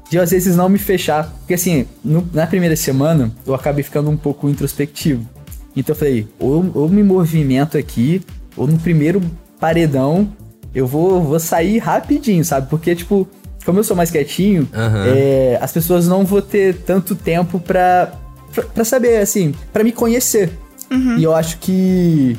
de 0.09 0.19
às 0.19 0.31
vezes 0.31 0.57
não 0.57 0.69
me 0.69 0.79
fechar. 0.79 1.31
Porque 1.41 1.55
assim, 1.55 1.87
no- 2.05 2.27
na 2.33 2.47
primeira 2.47 2.77
semana 2.77 3.31
eu 3.47 3.55
acabei 3.55 3.83
ficando 3.83 4.09
um 4.11 4.17
pouco 4.17 4.49
introspectivo. 4.49 5.29
Então 5.77 5.93
eu 5.95 5.99
falei, 5.99 6.29
ou 6.39 6.71
ou 6.75 6.89
me 6.89 7.03
movimento 7.03 7.77
aqui, 7.77 8.23
ou 8.57 8.67
no 8.67 8.79
primeiro 8.79 9.21
paredão 9.59 10.29
eu 10.75 10.87
vou, 10.87 11.23
vou 11.23 11.39
sair 11.39 11.79
rapidinho, 11.79 12.45
sabe? 12.45 12.69
Porque, 12.69 12.95
tipo, 12.97 13.29
como 13.65 13.79
eu 13.79 13.85
sou 13.85 13.97
mais 13.97 14.11
quietinho, 14.11 14.69
Aham. 14.75 15.05
é, 15.07 15.59
as 15.61 15.73
pessoas 15.73 16.07
não 16.07 16.25
vão 16.25 16.41
ter 16.41 16.77
tanto 16.83 17.15
tempo 17.15 17.59
pra, 17.61 18.13
pra, 18.53 18.65
pra 18.65 18.85
saber, 18.85 19.19
assim, 19.21 19.55
pra 19.73 19.83
me 19.85 19.93
conhecer. 19.93 20.51
E 21.19 21.25
eu 21.25 21.35
acho 21.35 21.59
que 21.59 22.37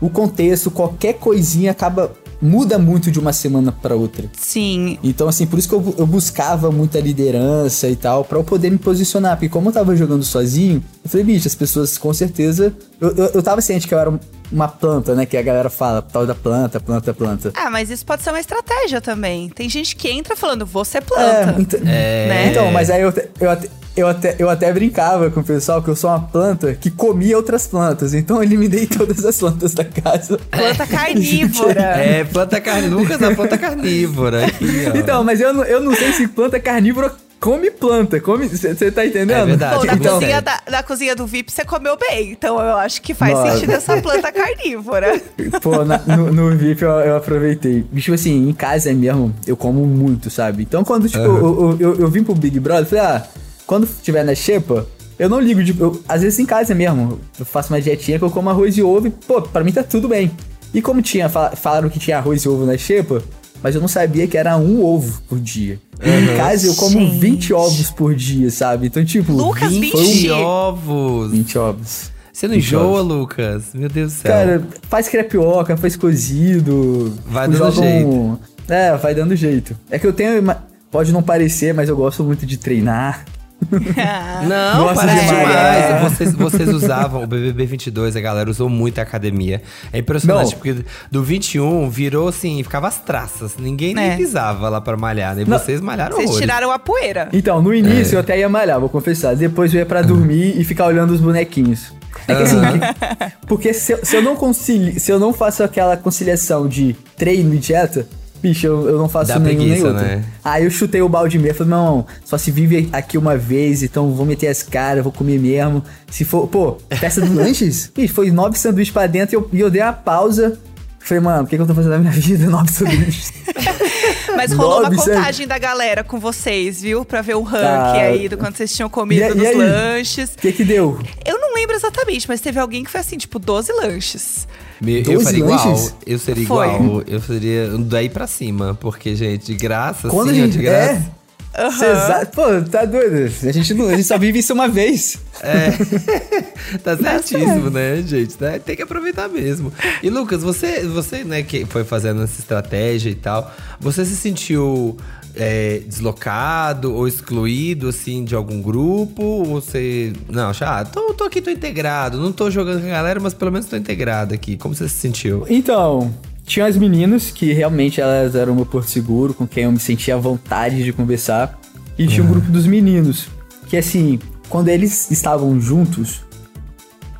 o 0.00 0.10
contexto, 0.10 0.70
qualquer 0.70 1.14
coisinha 1.14 1.70
acaba 1.70 2.12
muda 2.42 2.78
muito 2.78 3.10
de 3.10 3.18
uma 3.18 3.32
semana 3.32 3.72
pra 3.72 3.94
outra. 3.94 4.26
Sim. 4.36 4.98
Então, 5.02 5.26
assim, 5.26 5.46
por 5.46 5.58
isso 5.58 5.66
que 5.66 5.74
eu, 5.74 5.94
eu 5.96 6.06
buscava 6.06 6.70
muita 6.70 7.00
liderança 7.00 7.88
e 7.88 7.96
tal, 7.96 8.22
pra 8.22 8.36
eu 8.38 8.44
poder 8.44 8.68
me 8.70 8.76
posicionar. 8.76 9.36
Porque 9.36 9.48
como 9.48 9.70
eu 9.70 9.72
tava 9.72 9.96
jogando 9.96 10.22
sozinho, 10.22 10.84
eu 11.02 11.08
falei, 11.08 11.24
bicho, 11.24 11.48
as 11.48 11.54
pessoas 11.54 11.96
com 11.96 12.12
certeza. 12.12 12.74
Eu, 13.00 13.10
eu, 13.16 13.24
eu 13.36 13.42
tava 13.42 13.62
ciente 13.62 13.88
que 13.88 13.94
eu 13.94 13.98
era 13.98 14.10
um- 14.10 14.18
uma 14.54 14.68
planta, 14.68 15.14
né? 15.14 15.26
Que 15.26 15.36
a 15.36 15.42
galera 15.42 15.68
fala, 15.68 16.00
tal 16.00 16.24
da 16.26 16.34
planta, 16.34 16.78
planta, 16.78 17.12
planta. 17.12 17.52
Ah, 17.56 17.68
mas 17.70 17.90
isso 17.90 18.06
pode 18.06 18.22
ser 18.22 18.30
uma 18.30 18.40
estratégia 18.40 19.00
também. 19.00 19.48
Tem 19.50 19.68
gente 19.68 19.96
que 19.96 20.08
entra 20.08 20.36
falando, 20.36 20.64
você 20.64 20.98
é 20.98 21.00
É, 21.00 21.02
planta. 21.02 21.56
então, 21.60 21.80
Né? 21.80 22.50
então, 22.50 22.70
mas 22.70 22.88
aí 22.88 23.02
eu, 23.02 23.12
eu, 23.40 23.50
até, 23.50 23.68
eu, 23.96 24.06
até, 24.08 24.36
eu 24.38 24.48
até 24.48 24.72
brincava 24.72 25.30
com 25.30 25.40
o 25.40 25.44
pessoal 25.44 25.82
que 25.82 25.88
eu 25.88 25.96
sou 25.96 26.08
uma 26.10 26.20
planta 26.20 26.72
que 26.74 26.90
comia 26.90 27.36
outras 27.36 27.66
plantas. 27.66 28.14
Então 28.14 28.36
eu 28.36 28.42
eliminei 28.44 28.86
todas 28.86 29.24
as 29.24 29.36
plantas 29.38 29.74
da 29.74 29.84
casa. 29.84 30.38
Planta 30.50 30.86
carnívora. 30.88 31.80
É, 31.82 32.24
planta 32.24 32.60
carnívora. 32.60 33.00
Lucas 33.02 33.22
é 33.22 33.34
planta 33.34 33.58
carnívora. 33.58 34.46
Aqui. 34.46 34.66
Então, 34.94 35.24
mas 35.24 35.40
eu, 35.40 35.48
eu 35.64 35.80
não 35.80 35.94
sei 35.94 36.12
se 36.12 36.28
planta 36.28 36.60
carnívora 36.60 37.12
come 37.44 37.70
planta. 37.70 38.18
Come. 38.20 38.48
Você 38.48 38.90
tá 38.90 39.04
entendendo? 39.04 39.32
É 39.42 39.44
verdade, 39.44 39.76
Bom, 39.80 39.84
na, 39.84 39.94
Então, 39.94 40.14
cozinha 40.18 40.40
da, 40.40 40.60
na 40.70 40.82
cozinha 40.82 41.14
do 41.14 41.26
VIP 41.26 41.52
você 41.52 41.62
comeu 41.64 41.94
bem, 41.98 42.32
então 42.32 42.58
eu 42.58 42.76
acho 42.78 43.02
que 43.02 43.12
faz 43.12 43.34
Nossa. 43.34 43.52
sentido 43.52 43.72
essa 43.72 44.00
planta 44.00 44.32
carnívora. 44.32 45.20
Pô, 45.60 45.84
na- 45.84 45.98
no, 45.98 46.32
no 46.32 46.56
VIP 46.56 46.82
eu, 46.82 46.90
eu 46.90 47.16
aproveitei. 47.16 47.84
Tipo 47.94 48.14
assim, 48.14 48.48
em 48.48 48.52
casa 48.54 48.92
mesmo, 48.94 49.34
eu 49.46 49.56
como 49.56 49.84
muito, 49.86 50.30
sabe? 50.30 50.62
Então 50.62 50.82
quando, 50.82 51.06
tipo, 51.06 51.22
eu, 51.22 51.36
eu, 51.36 51.76
eu, 51.78 51.94
eu 52.00 52.08
vim 52.08 52.24
pro 52.24 52.34
Big 52.34 52.58
Brother, 52.58 52.84
eu 52.84 52.86
falei, 52.88 53.04
ah, 53.04 53.26
quando 53.66 53.86
tiver 54.02 54.24
na 54.24 54.34
xepa, 54.34 54.86
eu 55.18 55.28
não 55.28 55.38
ligo 55.38 55.62
de. 55.62 55.78
eu- 55.78 56.02
às 56.08 56.22
vezes 56.22 56.38
em 56.38 56.46
casa 56.46 56.74
mesmo, 56.74 57.20
eu 57.38 57.44
faço 57.44 57.72
uma 57.72 57.80
dietinha 57.80 58.18
que 58.18 58.24
eu 58.24 58.30
como 58.30 58.48
arroz 58.48 58.76
e 58.78 58.82
ovo 58.82 59.06
e, 59.06 59.10
pô, 59.10 59.42
pra 59.42 59.62
mim 59.62 59.70
tá 59.72 59.82
tudo 59.82 60.08
bem. 60.08 60.30
E 60.72 60.80
como 60.80 61.02
tinha, 61.02 61.28
fala- 61.28 61.54
falaram 61.54 61.88
que 61.90 61.98
tinha 61.98 62.16
arroz 62.18 62.42
e 62.42 62.48
ovo 62.48 62.64
na 62.64 62.76
xepa, 62.78 63.22
mas 63.62 63.74
eu 63.74 63.80
não 63.80 63.88
sabia 63.88 64.26
que 64.26 64.36
era 64.36 64.56
um 64.56 64.82
ovo 64.84 65.22
por 65.28 65.38
dia. 65.38 65.78
E 66.02 66.10
em 66.32 66.36
casa 66.36 66.66
eu 66.66 66.74
como 66.74 66.98
Gente. 66.98 67.18
20 67.18 67.52
ovos 67.54 67.90
por 67.90 68.14
dia, 68.14 68.50
sabe? 68.50 68.86
Então, 68.86 69.04
tipo. 69.04 69.32
Lucas, 69.32 69.72
20 69.72 69.92
foi 69.92 70.04
20? 70.04 70.30
um- 70.30 70.34
ovos. 70.44 71.30
20 71.30 71.58
ovos. 71.58 72.10
Você 72.32 72.48
não 72.48 72.54
enjoa, 72.56 73.00
Lucas? 73.00 73.66
Meu 73.74 73.88
Deus 73.88 74.12
do 74.12 74.18
céu. 74.18 74.30
Cara, 74.32 74.66
faz 74.88 75.08
crepioca, 75.08 75.76
faz 75.76 75.94
cozido. 75.96 77.16
Vai 77.26 77.46
tipo, 77.48 77.58
dando 77.58 77.74
joga 77.74 77.86
jeito. 77.88 78.40
É, 78.68 78.96
vai 78.96 79.14
dando 79.14 79.36
jeito. 79.36 79.76
É 79.90 79.98
que 79.98 80.06
eu 80.06 80.12
tenho. 80.12 80.42
Pode 80.90 81.12
não 81.12 81.22
parecer, 81.22 81.72
mas 81.72 81.88
eu 81.88 81.96
gosto 81.96 82.24
muito 82.24 82.44
de 82.44 82.56
treinar. 82.56 83.24
Não, 84.48 84.84
Gosto 84.84 84.96
parece 84.96 85.20
de 85.20 85.26
demais. 85.26 85.46
malhar. 85.48 86.02
Vocês, 86.10 86.32
vocês 86.34 86.68
usavam 86.68 87.22
o 87.24 87.26
BBB 87.26 87.66
22, 87.66 88.14
a 88.16 88.20
galera 88.20 88.50
usou 88.50 88.68
muito 88.68 88.98
a 88.98 89.02
academia. 89.02 89.62
É 89.92 89.98
impressionante, 89.98 90.50
Não. 90.52 90.58
porque 90.58 90.76
do 91.10 91.22
21 91.22 91.88
virou 91.88 92.28
assim, 92.28 92.62
ficava 92.62 92.88
as 92.88 92.98
traças. 92.98 93.56
Ninguém 93.58 93.94
nem 93.94 94.10
É. 94.10 94.16
pisava 94.16 94.68
lá 94.68 94.80
pra 94.80 94.96
malhar, 94.96 95.34
né? 95.34 95.44
Não. 95.46 95.58
Vocês 95.58 95.80
malharam 95.80 96.16
Vocês 96.16 96.28
horrores. 96.30 96.42
tiraram 96.46 96.70
a 96.70 96.78
poeira. 96.78 97.28
Então, 97.32 97.62
no 97.62 97.72
início 97.74 98.16
eu 98.16 98.20
até 98.20 98.38
ia 98.38 98.48
malhar, 98.48 98.78
vou 98.78 98.88
confessar. 98.88 99.34
Depois 99.34 99.72
eu 99.72 99.80
ia 99.80 99.86
pra 99.86 100.02
dormir 100.02 100.60
e 100.60 100.64
ficar 100.64 100.86
olhando 100.86 101.12
os 101.12 101.20
bonequinhos. 101.20 101.92
É 102.28 102.34
que 102.34 102.42
assim, 102.42 102.56
que- 102.60 103.32
porque 103.46 103.74
se, 103.74 103.92
eu- 103.92 104.04
se 104.04 104.16
eu 104.16 104.22
não 104.22 104.36
concili, 104.36 105.00
se 105.00 105.10
eu 105.10 105.18
não 105.18 105.32
faço 105.32 105.62
aquela 105.64 105.96
conciliação 105.96 106.68
de 106.68 106.94
treino 107.16 107.54
e 107.54 107.58
dieta, 107.58 108.06
bicho, 108.44 108.66
eu, 108.66 108.88
eu 108.90 108.98
não 108.98 109.08
faço 109.08 109.28
Dá 109.32 109.38
nenhum 109.38 109.58
nem 109.58 109.66
preguiça, 109.68 109.88
outro. 109.88 110.02
né? 110.02 110.22
Aí 110.44 110.64
eu 110.64 110.70
chutei 110.70 111.00
o 111.00 111.08
balde 111.08 111.38
mesmo, 111.38 111.56
falei, 111.58 111.70
não, 111.70 112.06
só 112.24 112.36
se 112.36 112.50
vive 112.50 112.90
aqui 112.92 113.16
uma 113.16 113.36
vez, 113.38 113.82
então 113.82 114.12
vou 114.12 114.26
meter 114.26 114.48
as 114.48 114.62
caras, 114.62 115.02
vou 115.02 115.10
comer 115.12 115.38
mesmo. 115.40 115.82
Se 116.10 116.24
for, 116.26 116.46
pô, 116.46 116.76
festa 117.00 117.22
do 117.22 117.32
lanches? 117.34 117.90
Bicho, 117.96 118.12
foi 118.12 118.30
nove 118.30 118.58
sanduíches 118.58 118.92
pra 118.92 119.06
dentro 119.06 119.34
e 119.34 119.36
eu, 119.36 119.50
e 119.52 119.60
eu 119.60 119.70
dei 119.70 119.80
uma 119.80 119.92
pausa. 119.94 120.58
Falei, 121.00 121.22
mano, 121.22 121.44
o 121.44 121.46
que, 121.46 121.56
que 121.56 121.62
eu 121.62 121.66
tô 121.66 121.74
fazendo 121.74 121.92
na 121.92 121.98
minha 121.98 122.12
vida? 122.16 122.46
Nove 122.46 122.70
sanduíches. 122.70 123.32
Mas 124.36 124.52
rolou 124.52 124.80
uma 124.80 124.94
contagem 124.94 125.46
da 125.46 125.58
galera 125.58 126.02
com 126.02 126.18
vocês, 126.18 126.82
viu? 126.82 127.04
Pra 127.04 127.22
ver 127.22 127.36
o 127.36 127.42
ranking 127.42 127.62
Tá. 127.62 127.92
aí 127.92 128.28
do 128.28 128.36
quanto 128.36 128.56
vocês 128.56 128.72
tinham 128.74 128.88
comido 128.90 129.22
E- 129.22 129.30
e 129.30 129.34
nos 129.34 129.46
aí? 129.46 129.54
lanches. 129.56 130.30
O 130.34 130.38
que 130.38 130.52
que 130.52 130.64
deu? 130.64 130.98
Eu 131.24 131.38
não 131.40 131.54
lembro 131.54 131.74
exatamente, 131.76 132.28
mas 132.28 132.40
teve 132.40 132.58
alguém 132.58 132.82
que 132.84 132.90
foi 132.90 133.00
assim, 133.00 133.16
tipo, 133.16 133.38
12 133.38 133.72
lanches. 133.72 134.46
Me- 134.80 134.98
eu 134.98 135.04
12 135.14 135.24
faria 135.24 135.38
igual. 135.40 135.66
lanches? 135.68 135.94
Eu 136.06 136.18
seria 136.18 136.46
Foi. 136.46 136.66
igual. 136.74 137.02
Eu 137.06 137.20
seria 137.20 137.68
daí 137.78 138.08
pra 138.08 138.26
cima. 138.26 138.74
Porque, 138.80 139.14
gente, 139.14 139.46
de 139.46 139.54
graça, 139.54 140.08
Quando 140.08 140.30
assim, 140.30 140.40
a 140.40 140.42
ó, 140.42 140.46
gente. 140.46 140.56
de 140.58 140.62
graça. 140.64 141.02
É. 141.10 141.24
Exa- 141.66 142.26
Pô, 142.34 142.42
tá 142.68 142.84
doido. 142.84 143.30
A 143.46 143.52
gente, 143.52 143.74
não, 143.74 143.86
a 143.88 143.92
gente 143.94 144.02
só 144.08 144.18
vive 144.18 144.40
isso 144.40 144.52
uma 144.52 144.66
vez. 144.68 145.18
Tá 146.82 146.96
certíssimo, 146.96 147.70
né, 147.70 148.02
gente? 148.06 148.34
Né? 148.40 148.58
Tem 148.58 148.74
que 148.74 148.82
aproveitar 148.82 149.28
mesmo. 149.28 149.72
E 150.02 150.10
Lucas, 150.10 150.42
você, 150.42 150.80
você, 150.86 151.22
né, 151.24 151.42
que 151.42 151.64
foi 151.66 151.84
fazendo 151.84 152.22
essa 152.22 152.40
estratégia 152.40 153.10
e 153.10 153.14
tal, 153.14 153.52
você 153.78 154.04
se 154.04 154.16
sentiu 154.16 154.96
é, 155.36 155.82
deslocado 155.86 156.94
ou 156.94 157.08
excluído, 157.08 157.88
assim, 157.88 158.24
de 158.24 158.34
algum 158.34 158.60
grupo? 158.60 159.22
Ou 159.22 159.44
você. 159.44 160.12
Não, 160.28 160.52
já, 160.52 160.84
tô, 160.84 161.14
tô 161.14 161.24
aqui, 161.24 161.40
tô 161.40 161.50
integrado. 161.50 162.20
Não 162.20 162.32
tô 162.32 162.50
jogando 162.50 162.80
com 162.80 162.86
a 162.86 162.90
galera, 162.90 163.20
mas 163.20 163.34
pelo 163.34 163.52
menos 163.52 163.66
tô 163.66 163.76
integrado 163.76 164.34
aqui. 164.34 164.56
Como 164.56 164.74
você 164.74 164.88
se 164.88 164.96
sentiu? 164.96 165.44
Então, 165.48 166.12
tinha 166.46 166.66
as 166.66 166.76
meninas 166.76 167.30
que 167.30 167.52
realmente 167.52 168.00
elas 168.00 168.34
eram 168.34 168.52
o 168.52 168.56
meu 168.56 168.66
porto 168.66 168.90
seguro, 168.90 169.34
com 169.34 169.46
quem 169.46 169.64
eu 169.64 169.72
me 169.72 169.80
sentia 169.80 170.14
à 170.14 170.18
vontade 170.18 170.82
de 170.82 170.92
conversar. 170.92 171.58
E 171.98 172.06
tinha 172.06 172.24
um 172.24 172.28
grupo 172.28 172.50
dos 172.50 172.66
meninos, 172.66 173.28
que 173.68 173.76
assim, 173.76 174.18
quando 174.48 174.68
eles 174.68 175.10
estavam 175.12 175.60
juntos, 175.60 176.22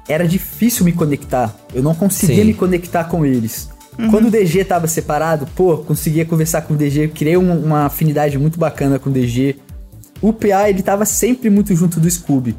era 0.08 0.26
difícil 0.26 0.84
me 0.84 0.92
conectar. 0.92 1.54
Eu 1.72 1.82
não 1.82 1.94
conseguia 1.94 2.36
Sim. 2.36 2.44
me 2.44 2.54
conectar 2.54 3.04
com 3.04 3.24
eles. 3.24 3.70
Quando 4.10 4.26
o 4.26 4.30
DG 4.30 4.64
tava 4.64 4.86
separado, 4.88 5.46
pô, 5.54 5.78
conseguia 5.78 6.24
conversar 6.24 6.62
com 6.62 6.74
o 6.74 6.76
DG, 6.76 7.08
criei 7.08 7.36
um- 7.36 7.64
uma 7.64 7.86
afinidade 7.86 8.36
muito 8.38 8.58
bacana 8.58 8.98
com 8.98 9.08
o 9.08 9.12
DG. 9.12 9.56
O 10.20 10.32
PA, 10.32 10.68
ele 10.68 10.82
tava 10.82 11.04
sempre 11.04 11.48
muito 11.48 11.74
junto 11.76 12.00
do 12.00 12.10
Scooby. 12.10 12.56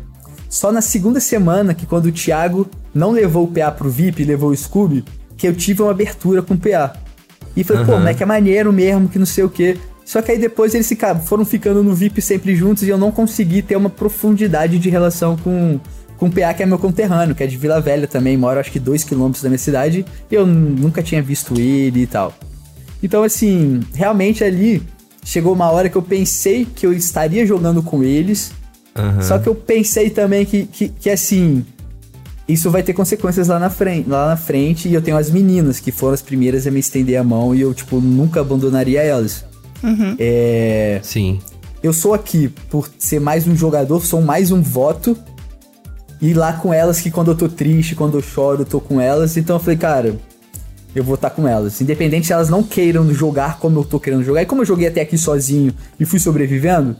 Só 0.50 0.72
na 0.72 0.82
segunda 0.82 1.20
semana, 1.20 1.74
que 1.74 1.86
quando 1.86 2.06
o 2.06 2.12
Thiago 2.12 2.68
não 2.94 3.12
levou 3.12 3.44
o 3.44 3.48
PA 3.48 3.70
pro 3.72 3.90
VIP 3.90 4.24
levou 4.24 4.52
o 4.52 4.56
Scooby, 4.56 5.04
que 5.36 5.48
eu 5.48 5.54
tive 5.54 5.82
uma 5.82 5.92
abertura 5.92 6.42
com 6.42 6.54
o 6.54 6.58
PA. 6.58 6.94
E 7.56 7.64
falei, 7.64 7.84
pô, 7.86 7.92
Aham. 7.92 8.00
moleque 8.00 8.24
é 8.24 8.26
maneiro 8.26 8.72
mesmo, 8.72 9.10
que 9.10 9.20
não 9.20 9.26
sei 9.26 9.44
o 9.44 9.50
quê. 9.50 9.78
Só 10.06 10.22
que 10.22 10.32
aí 10.32 10.38
depois 10.38 10.74
eles 10.74 10.88
ficaram, 10.88 11.20
foram 11.20 11.44
ficando 11.44 11.84
no 11.84 11.94
VIP 11.96 12.22
sempre 12.22 12.56
juntos 12.56 12.84
e 12.84 12.90
eu 12.90 12.98
não 12.98 13.12
consegui 13.12 13.62
ter 13.62 13.76
uma 13.76 13.90
profundidade 13.90 14.78
de 14.80 14.90
relação 14.90 15.36
com, 15.36 15.80
com 16.18 16.28
o 16.28 16.32
PA, 16.32 16.54
que 16.54 16.64
é 16.64 16.66
meu 16.66 16.80
conterrâneo, 16.80 17.36
que 17.36 17.44
é 17.44 17.48
de 17.48 17.58
Vila 17.58 17.82
Velha 17.82 18.08
também, 18.08 18.38
mora 18.38 18.60
acho 18.60 18.72
que 18.72 18.80
dois 18.80 19.04
quilômetros 19.04 19.44
da 19.44 19.50
minha 19.50 19.60
cidade, 19.60 20.06
e 20.30 20.36
eu 20.36 20.46
nunca 20.46 21.04
tinha 21.04 21.22
visto 21.22 21.60
ele 21.60 22.02
e 22.02 22.08
tal. 22.08 22.34
Então, 23.04 23.24
assim, 23.24 23.82
realmente 23.94 24.44
ali 24.44 24.82
chegou 25.24 25.54
uma 25.54 25.70
hora 25.70 25.90
que 25.90 25.96
eu 25.96 26.02
pensei 26.02 26.66
que 26.66 26.86
eu 26.86 26.94
estaria 26.94 27.46
jogando 27.46 27.84
com 27.84 28.04
eles, 28.04 28.52
Aham. 28.96 29.22
só 29.22 29.38
que 29.38 29.48
eu 29.48 29.56
pensei 29.56 30.10
também 30.10 30.46
que, 30.46 30.66
que, 30.66 30.90
que, 30.90 31.10
assim, 31.10 31.66
isso 32.48 32.70
vai 32.70 32.84
ter 32.84 32.94
consequências 32.94 33.48
lá 33.48 33.60
na, 33.60 33.70
frente, 33.70 34.10
lá 34.10 34.28
na 34.30 34.38
frente. 34.38 34.88
E 34.88 34.94
eu 34.94 35.02
tenho 35.02 35.18
as 35.18 35.30
meninas, 35.30 35.80
que 35.80 35.92
foram 35.92 36.14
as 36.14 36.22
primeiras 36.22 36.66
a 36.66 36.72
me 36.72 36.80
estender 36.80 37.20
a 37.20 37.24
mão. 37.24 37.54
E 37.54 37.62
eu, 37.62 37.74
tipo, 37.74 38.00
nunca 38.00 38.40
abandonaria 38.40 39.02
elas. 39.02 39.44
É, 40.18 41.00
Sim. 41.04 41.40
eu 41.84 41.94
sou 41.94 42.14
aqui 42.14 42.48
por 42.70 42.90
ser 42.98 43.20
mais 43.20 43.48
um 43.48 43.56
jogador, 43.56 44.06
sou 44.06 44.22
mais 44.22 44.52
um 44.52 44.62
voto. 44.62 45.18
E 46.22 46.34
lá 46.34 46.54
com 46.54 46.74
elas, 46.74 47.02
que 47.02 47.12
quando 47.12 47.32
eu 47.32 47.36
tô 47.36 47.50
triste, 47.50 47.96
quando 47.96 48.18
eu 48.18 48.22
choro, 48.22 48.62
eu 48.62 48.66
tô 48.66 48.80
com 48.80 49.00
elas. 49.00 49.38
Então 49.38 49.56
eu 49.56 49.60
falei, 49.60 49.78
cara, 49.78 50.16
eu 50.96 51.04
vou 51.04 51.16
estar 51.16 51.30
com 51.30 51.48
elas. 51.48 51.82
Independente 51.82 52.28
se 52.28 52.34
elas 52.34 52.50
não 52.50 52.64
queiram 52.64 53.14
jogar 53.14 53.60
como 53.60 53.80
eu 53.80 53.84
tô 53.84 54.00
querendo 54.00 54.24
jogar. 54.24 54.42
E 54.42 54.46
como 54.46 54.62
eu 54.62 54.66
joguei 54.66 54.88
até 54.88 55.02
aqui 55.02 55.18
sozinho 55.18 55.74
e 56.00 56.06
fui 56.06 56.20
sobrevivendo, 56.20 56.96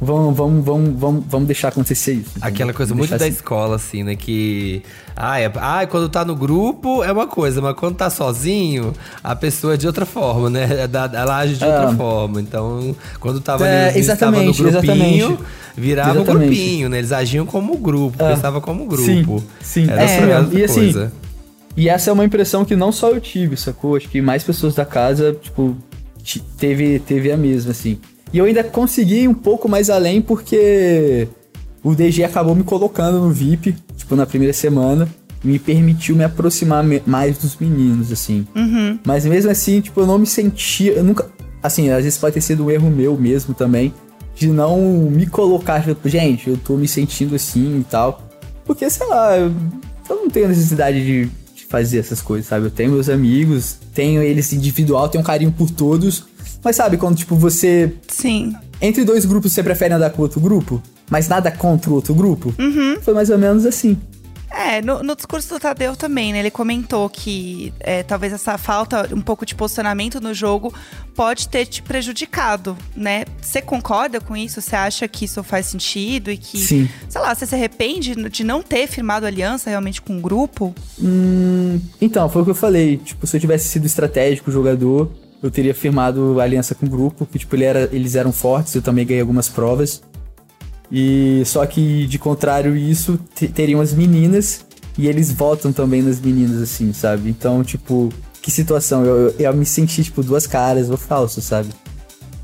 vamos, 0.00 0.36
vamos, 0.36 0.64
vamos, 0.64 0.98
vamos, 0.98 1.24
vamos 1.28 1.46
deixar 1.46 1.68
acontecer 1.68 2.14
isso. 2.14 2.30
Aquela 2.40 2.72
coisa 2.72 2.94
Vamos 2.94 3.08
muito 3.08 3.18
da 3.18 3.26
assim. 3.26 3.34
escola, 3.34 3.76
assim, 3.76 4.02
né? 4.02 4.16
Que. 4.16 4.82
Ah, 5.16 5.38
é, 5.40 5.52
ah, 5.56 5.86
quando 5.86 6.08
tá 6.08 6.24
no 6.24 6.34
grupo 6.34 7.04
é 7.04 7.12
uma 7.12 7.26
coisa, 7.26 7.60
mas 7.60 7.74
quando 7.76 7.94
tá 7.96 8.08
sozinho, 8.08 8.92
a 9.22 9.36
pessoa 9.36 9.74
é 9.74 9.76
de 9.76 9.86
outra 9.86 10.06
forma, 10.06 10.48
né? 10.48 10.62
É 10.64 11.16
Ela 11.16 11.36
age 11.38 11.56
de 11.56 11.64
outra 11.64 11.88
Ah. 11.90 11.94
forma. 11.94 12.40
Então, 12.40 12.96
quando 13.18 13.40
tava 13.40 13.66
É, 13.68 13.88
ali, 13.88 13.96
eles 13.98 14.08
estavam 14.08 14.42
no 14.42 14.52
grupinho, 14.54 14.68
exatamente. 14.68 15.38
virava 15.76 16.18
um 16.18 16.22
Exatamente. 16.22 16.46
grupinho, 16.46 16.88
né? 16.88 16.98
Eles 16.98 17.12
agiam 17.12 17.44
como 17.44 17.76
grupo, 17.76 18.16
Ah. 18.22 18.28
pensavam 18.34 18.60
como 18.60 18.86
grupo. 18.86 19.04
Sim, 19.62 19.84
sim. 19.84 19.90
Era 19.90 20.02
É, 20.02 20.04
outra- 20.04 20.26
mesmo. 20.26 20.42
outra 20.44 20.58
E 20.60 20.64
assim, 20.64 20.80
coisa. 20.92 21.12
E 21.76 21.88
essa 21.88 22.10
é 22.10 22.12
uma 22.12 22.24
impressão 22.24 22.64
que 22.64 22.74
não 22.74 22.90
só 22.90 23.10
eu 23.10 23.20
tive, 23.20 23.56
sacou? 23.56 23.96
Acho 23.96 24.08
que 24.08 24.20
mais 24.20 24.42
pessoas 24.42 24.74
da 24.74 24.84
casa, 24.84 25.36
tipo, 25.40 25.76
ti- 26.22 26.42
teve, 26.58 26.98
teve 26.98 27.30
a 27.30 27.36
mesma, 27.36 27.70
assim. 27.70 27.98
E 28.32 28.38
eu 28.38 28.44
ainda 28.44 28.62
consegui 28.64 29.20
ir 29.22 29.28
um 29.28 29.34
pouco 29.34 29.68
mais 29.68 29.90
além 29.90 30.20
porque 30.22 31.26
o 31.82 31.94
DG 31.94 32.22
acabou 32.24 32.54
me 32.54 32.62
colocando 32.62 33.20
no 33.20 33.30
VIP, 33.30 33.74
tipo, 33.96 34.14
na 34.14 34.26
primeira 34.26 34.52
semana. 34.52 35.08
E 35.42 35.48
me 35.48 35.58
permitiu 35.58 36.14
me 36.14 36.22
aproximar 36.22 36.84
me- 36.84 37.02
mais 37.06 37.38
dos 37.38 37.56
meninos, 37.56 38.12
assim. 38.12 38.46
Mas 39.06 39.24
mesmo 39.24 39.50
assim, 39.50 39.80
tipo, 39.80 40.00
eu 40.00 40.06
não 40.06 40.18
me 40.18 40.26
sentia. 40.26 40.92
Eu 40.92 41.02
nunca. 41.04 41.26
Assim, 41.62 41.88
às 41.90 42.04
vezes 42.04 42.18
pode 42.18 42.34
ter 42.34 42.40
sido 42.42 42.64
um 42.66 42.70
erro 42.70 42.90
meu 42.90 43.16
mesmo 43.16 43.54
também. 43.54 43.92
De 44.34 44.48
não 44.48 44.78
me 45.10 45.26
colocar, 45.26 45.82
tipo, 45.82 46.08
gente, 46.08 46.48
eu 46.50 46.56
tô 46.58 46.76
me 46.76 46.86
sentindo 46.86 47.34
assim 47.34 47.80
e 47.80 47.84
tal. 47.84 48.22
Porque, 48.64 48.88
sei 48.90 49.06
lá, 49.08 49.36
eu, 49.36 49.50
eu 50.08 50.16
não 50.16 50.30
tenho 50.30 50.48
necessidade 50.48 51.04
de, 51.04 51.24
de 51.54 51.64
fazer 51.68 51.98
essas 51.98 52.20
coisas, 52.22 52.46
sabe? 52.46 52.66
Eu 52.66 52.70
tenho 52.70 52.92
meus 52.92 53.08
amigos, 53.08 53.76
tenho 53.94 54.22
eles 54.22 54.52
individual, 54.52 55.08
tenho 55.08 55.22
um 55.22 55.26
carinho 55.26 55.52
por 55.52 55.70
todos. 55.70 56.24
Mas 56.62 56.76
sabe, 56.76 56.96
quando, 56.96 57.16
tipo, 57.16 57.34
você. 57.36 57.92
Sim. 58.08 58.54
Entre 58.80 59.04
dois 59.04 59.24
grupos, 59.24 59.52
você 59.52 59.62
prefere 59.62 59.94
andar 59.94 60.10
com 60.10 60.22
outro 60.22 60.40
grupo? 60.40 60.82
Mas 61.08 61.28
nada 61.28 61.50
contra 61.50 61.90
o 61.90 61.94
outro 61.94 62.14
grupo? 62.14 62.54
Foi 63.02 63.12
mais 63.12 63.30
ou 63.30 63.38
menos 63.38 63.66
assim. 63.66 63.98
É, 64.52 64.82
no, 64.82 65.02
no 65.02 65.14
discurso 65.14 65.54
do 65.54 65.60
Tadeu 65.60 65.94
também, 65.94 66.32
né? 66.32 66.40
Ele 66.40 66.50
comentou 66.50 67.08
que 67.08 67.72
é, 67.78 68.02
talvez 68.02 68.32
essa 68.32 68.58
falta 68.58 69.08
um 69.14 69.20
pouco 69.20 69.46
de 69.46 69.54
posicionamento 69.54 70.20
no 70.20 70.34
jogo 70.34 70.74
pode 71.14 71.48
ter 71.48 71.66
te 71.66 71.80
prejudicado, 71.82 72.76
né? 72.96 73.24
Você 73.40 73.62
concorda 73.62 74.20
com 74.20 74.36
isso? 74.36 74.60
Você 74.60 74.74
acha 74.74 75.06
que 75.06 75.24
isso 75.24 75.42
faz 75.44 75.66
sentido 75.66 76.32
e 76.32 76.36
que, 76.36 76.58
Sim. 76.58 76.88
sei 77.08 77.20
lá, 77.20 77.32
você 77.32 77.46
se 77.46 77.54
arrepende 77.54 78.14
de 78.28 78.42
não 78.42 78.60
ter 78.60 78.88
firmado 78.88 79.24
aliança 79.24 79.70
realmente 79.70 80.02
com 80.02 80.18
o 80.18 80.20
grupo? 80.20 80.74
Hum, 81.00 81.80
então, 82.00 82.28
foi 82.28 82.42
o 82.42 82.44
que 82.44 82.50
eu 82.50 82.54
falei. 82.54 82.96
Tipo, 82.96 83.26
se 83.28 83.36
eu 83.36 83.40
tivesse 83.40 83.68
sido 83.68 83.86
estratégico 83.86 84.50
jogador, 84.50 85.10
eu 85.42 85.50
teria 85.50 85.74
firmado 85.74 86.40
aliança 86.40 86.74
com 86.74 86.86
o 86.86 86.88
grupo, 86.88 87.26
que 87.26 87.38
tipo, 87.38 87.54
ele 87.56 87.64
era, 87.64 87.88
eles 87.92 88.14
eram 88.14 88.32
fortes, 88.32 88.74
eu 88.74 88.82
também 88.82 89.06
ganhei 89.06 89.20
algumas 89.20 89.48
provas. 89.48 90.02
E 90.92 91.42
só 91.46 91.64
que 91.66 92.06
de 92.06 92.18
contrário 92.18 92.76
isso, 92.76 93.18
te- 93.34 93.48
teriam 93.48 93.80
as 93.80 93.92
meninas 93.92 94.64
e 94.98 95.06
eles 95.06 95.32
votam 95.32 95.72
também 95.72 96.02
nas 96.02 96.20
meninas 96.20 96.60
assim, 96.60 96.92
sabe? 96.92 97.30
Então, 97.30 97.62
tipo, 97.62 98.12
que 98.42 98.50
situação, 98.50 99.04
eu, 99.04 99.16
eu, 99.28 99.34
eu 99.38 99.54
me 99.54 99.64
senti 99.64 100.02
tipo 100.02 100.22
duas 100.22 100.46
caras 100.46 100.90
ou 100.90 100.96
falso, 100.96 101.40
sabe? 101.40 101.68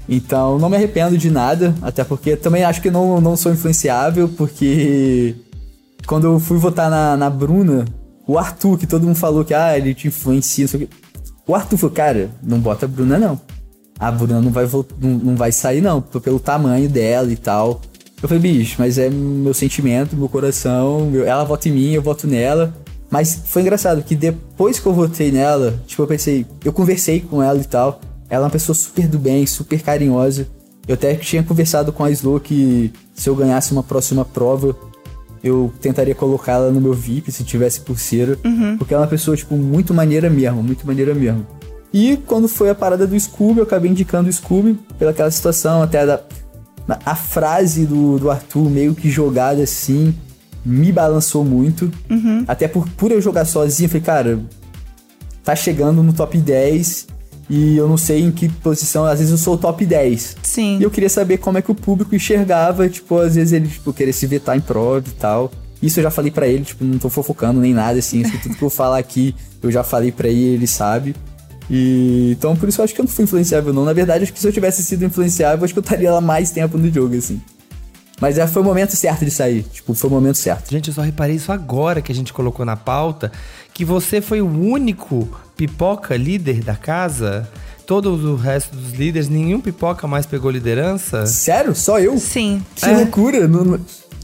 Então, 0.09 0.59
não 0.59 0.69
me 0.69 0.77
arrependo 0.77 1.19
de 1.19 1.29
nada, 1.31 1.75
até 1.83 2.05
porque 2.05 2.37
também 2.37 2.63
acho 2.63 2.81
que 2.81 2.91
não, 2.91 3.21
não 3.21 3.37
sou 3.37 3.53
influenciável, 3.53 4.29
porque 4.29 5.35
quando 6.07 6.29
eu 6.29 6.39
fui 6.39 6.57
votar 6.59 6.89
na, 6.89 7.17
na 7.17 7.29
Bruna, 7.29 7.85
o 8.27 8.39
Arthur, 8.39 8.79
que 8.79 8.87
todo 8.87 9.05
mundo 9.05 9.17
falou 9.17 9.45
que 9.45 9.53
ah, 9.53 9.77
ele 9.77 9.93
te 9.95 10.07
influencia, 10.07 10.65
não 10.65 10.69
sei 10.69 10.85
o 10.85 10.87
quê. 10.87 10.95
O 11.47 11.55
Arthur 11.55 11.77
falou, 11.77 11.95
cara, 11.95 12.31
não 12.43 12.59
bota 12.59 12.87
a 12.87 12.89
Bruna 12.89 13.19
não. 13.19 13.41
A 13.99 14.11
Bruna 14.11 14.41
não 14.41 14.51
vai, 14.51 14.69
não, 15.01 15.11
não 15.11 15.37
vai 15.37 15.53
sair 15.53 15.81
não, 15.81 16.01
pelo 16.03 16.41
tamanho 16.41 16.89
dela 16.89 17.31
e 17.33 17.37
tal. 17.37 17.81
Eu 18.23 18.29
falei, 18.29 18.43
bicho, 18.43 18.77
mas 18.79 18.99
é 18.99 19.09
meu 19.09 19.55
sentimento, 19.55 20.17
meu 20.17 20.29
coração, 20.29 21.07
meu- 21.11 21.27
ela 21.27 21.45
vota 21.45 21.69
em 21.69 21.73
mim, 21.73 21.93
eu 21.93 22.03
voto 22.03 22.27
nela. 22.27 22.75
Mas 23.11 23.41
foi 23.47 23.63
engraçado 23.63 24.03
que 24.03 24.17
depois 24.17 24.81
que 24.81 24.87
eu 24.87 24.93
votei 24.93 25.31
nela, 25.31 25.81
tipo, 25.87 26.03
eu 26.03 26.07
pensei, 26.07 26.45
eu 26.65 26.73
conversei 26.73 27.21
com 27.21 27.43
ela 27.43 27.59
e 27.59 27.65
tal. 27.65 28.01
Ela 28.29 28.43
é 28.43 28.47
uma 28.47 28.51
pessoa 28.51 28.75
super 28.75 29.07
do 29.07 29.19
bem, 29.19 29.47
super 29.47 29.81
carinhosa. 29.81 30.49
Eu 30.89 30.95
até 30.95 31.15
tinha 31.15 31.43
conversado 31.43 31.93
com 31.93 32.05
a 32.05 32.11
Slo 32.11 32.41
que 32.41 32.93
se 33.15 33.29
eu 33.29 33.37
ganhasse 33.37 33.71
uma 33.73 33.83
próxima 33.83 34.25
prova, 34.25 34.75
eu 35.43 35.73
tentaria 35.81 36.15
colocá-la 36.15 36.71
no 36.71 36.81
meu 36.81 36.93
VIP 36.95 37.31
se 37.33 37.45
tivesse 37.45 37.81
pulseira. 37.81 38.37
Porque 38.79 38.93
ela 38.95 39.03
é 39.03 39.05
uma 39.05 39.11
pessoa, 39.11 39.37
tipo, 39.37 39.57
muito 39.57 39.93
maneira 39.95 40.29
mesmo, 40.31 40.63
muito 40.63 40.87
maneira 40.87 41.15
mesmo. 41.15 41.47
E 41.93 42.17
quando 42.27 42.49
foi 42.49 42.69
a 42.71 42.75
parada 42.75 43.07
do 43.07 43.19
Scooby, 43.19 43.61
eu 43.61 43.65
acabei 43.65 43.91
indicando 43.91 44.29
o 44.29 44.33
Scooby 44.33 44.79
pelaquela 44.99 45.31
situação, 45.31 45.83
até 45.83 46.01
a, 46.01 46.07
da- 46.07 46.21
a 47.05 47.15
frase 47.15 47.87
do, 47.87 48.19
do 48.19 48.31
Arthur 48.31 48.69
meio 48.71 48.95
que 48.95 49.09
jogada 49.09 49.63
assim, 49.63 50.15
me 50.65 50.91
balançou 50.93 51.45
muito. 51.45 51.91
Até 52.47 52.69
por, 52.69 52.89
por 52.91 53.13
eu 53.13 53.21
jogar 53.21 53.45
sozinho, 53.45 53.87
eu 53.87 53.91
falei, 53.91 54.03
cara, 54.03 54.41
tá 55.45 55.55
chegando 55.57 56.03
no 56.03 56.13
top 56.13 56.37
10 56.39 57.07
e 57.49 57.77
eu 57.77 57.89
não 57.89 57.97
sei 57.97 58.23
em 58.23 58.33
que 58.33 58.49
posição, 58.49 59.05
às 59.05 59.19
vezes 59.19 59.31
eu 59.31 59.39
sou 59.39 59.55
o 59.55 59.59
top 59.59 59.85
10. 59.85 60.37
Sim. 60.43 60.79
E 60.79 60.83
eu 60.83 60.91
queria 60.91 61.09
saber 61.09 61.39
como 61.39 61.59
é 61.59 61.63
que 61.63 61.71
o 61.71 61.75
público 61.75 62.15
enxergava, 62.15 62.89
tipo, 62.89 63.19
às 63.19 63.37
vezes 63.37 63.53
ele, 63.53 63.69
tipo, 63.69 63.93
querer 63.93 64.13
se 64.13 64.27
vetar 64.27 64.57
em 64.57 64.61
prova 64.61 65.05
e 65.07 65.13
tal. 65.13 65.51
Isso 65.81 66.01
eu 66.01 66.03
já 66.05 66.11
falei 66.11 66.31
pra 66.31 66.49
ele, 66.49 66.65
tipo, 66.65 66.85
não 66.85 66.99
tô 66.99 67.09
fofocando 67.09 67.61
nem 67.61 67.73
nada, 67.73 67.99
assim, 67.99 68.21
isso 68.21 68.37
tudo 68.43 68.57
que 68.57 68.63
eu 68.63 68.71
falar 68.71 68.99
aqui, 68.99 69.35
eu 69.63 69.71
já 69.71 69.85
falei 69.85 70.11
pra 70.11 70.29
ele, 70.29 70.55
ele 70.55 70.67
sabe. 70.67 71.15
E 71.71 72.33
então 72.33 72.57
por 72.57 72.69
isso 72.69 72.81
eu 72.81 72.85
acho 72.85 72.95
que 72.95 73.01
eu 73.01 73.05
não 73.05 73.11
fui 73.11 73.25
influenciável, 73.25 73.73
não. 73.73 73.85
Na 73.85 73.93
verdade, 73.93 74.25
acho 74.25 74.33
que 74.33 74.41
se 74.41 74.47
eu 74.47 74.53
tivesse 74.53 74.83
sido 74.83 75.05
influenciável, 75.05 75.65
acho 75.65 75.73
que 75.73 75.79
eu 75.79 75.83
estaria 75.83 76.13
lá 76.13 76.21
mais 76.21 76.51
tempo 76.51 76.79
no 76.79 76.93
jogo, 76.93 77.17
assim. 77.17 77.41
Mas 78.21 78.39
é, 78.39 78.47
foi 78.47 78.63
o 78.63 78.65
momento 78.65 78.97
certo 78.97 79.25
de 79.25 79.31
sair. 79.31 79.63
Tipo, 79.63 79.93
foi 79.95 80.09
o 80.09 80.13
momento 80.13 80.39
certo. 80.39 80.71
Gente, 80.71 80.89
eu 80.89 80.95
só 80.95 81.03
reparei 81.03 81.37
isso 81.37 81.53
agora 81.53 82.01
que 82.01 82.11
a 82.11 82.15
gente 82.15 82.33
colocou 82.33 82.65
na 82.65 82.77
pauta, 82.77 83.31
que 83.75 83.85
você 83.85 84.21
foi 84.21 84.41
o 84.41 84.47
único 84.47 85.29
pipoca 85.57 86.17
líder 86.17 86.61
da 86.63 86.75
casa. 86.75 87.49
Todo 87.87 88.11
o 88.15 88.35
resto 88.37 88.75
dos 88.77 88.93
líderes, 88.99 89.29
nenhum 89.29 89.61
pipoca 89.61 90.07
mais 90.09 90.27
pegou 90.27 90.51
liderança. 90.51 91.25
Sério? 91.27 91.75
Só 91.75 92.01
eu? 92.01 92.19
Sim. 92.19 92.61
Que 92.75 92.91
loucura! 92.93 93.47
Não, 93.47 93.65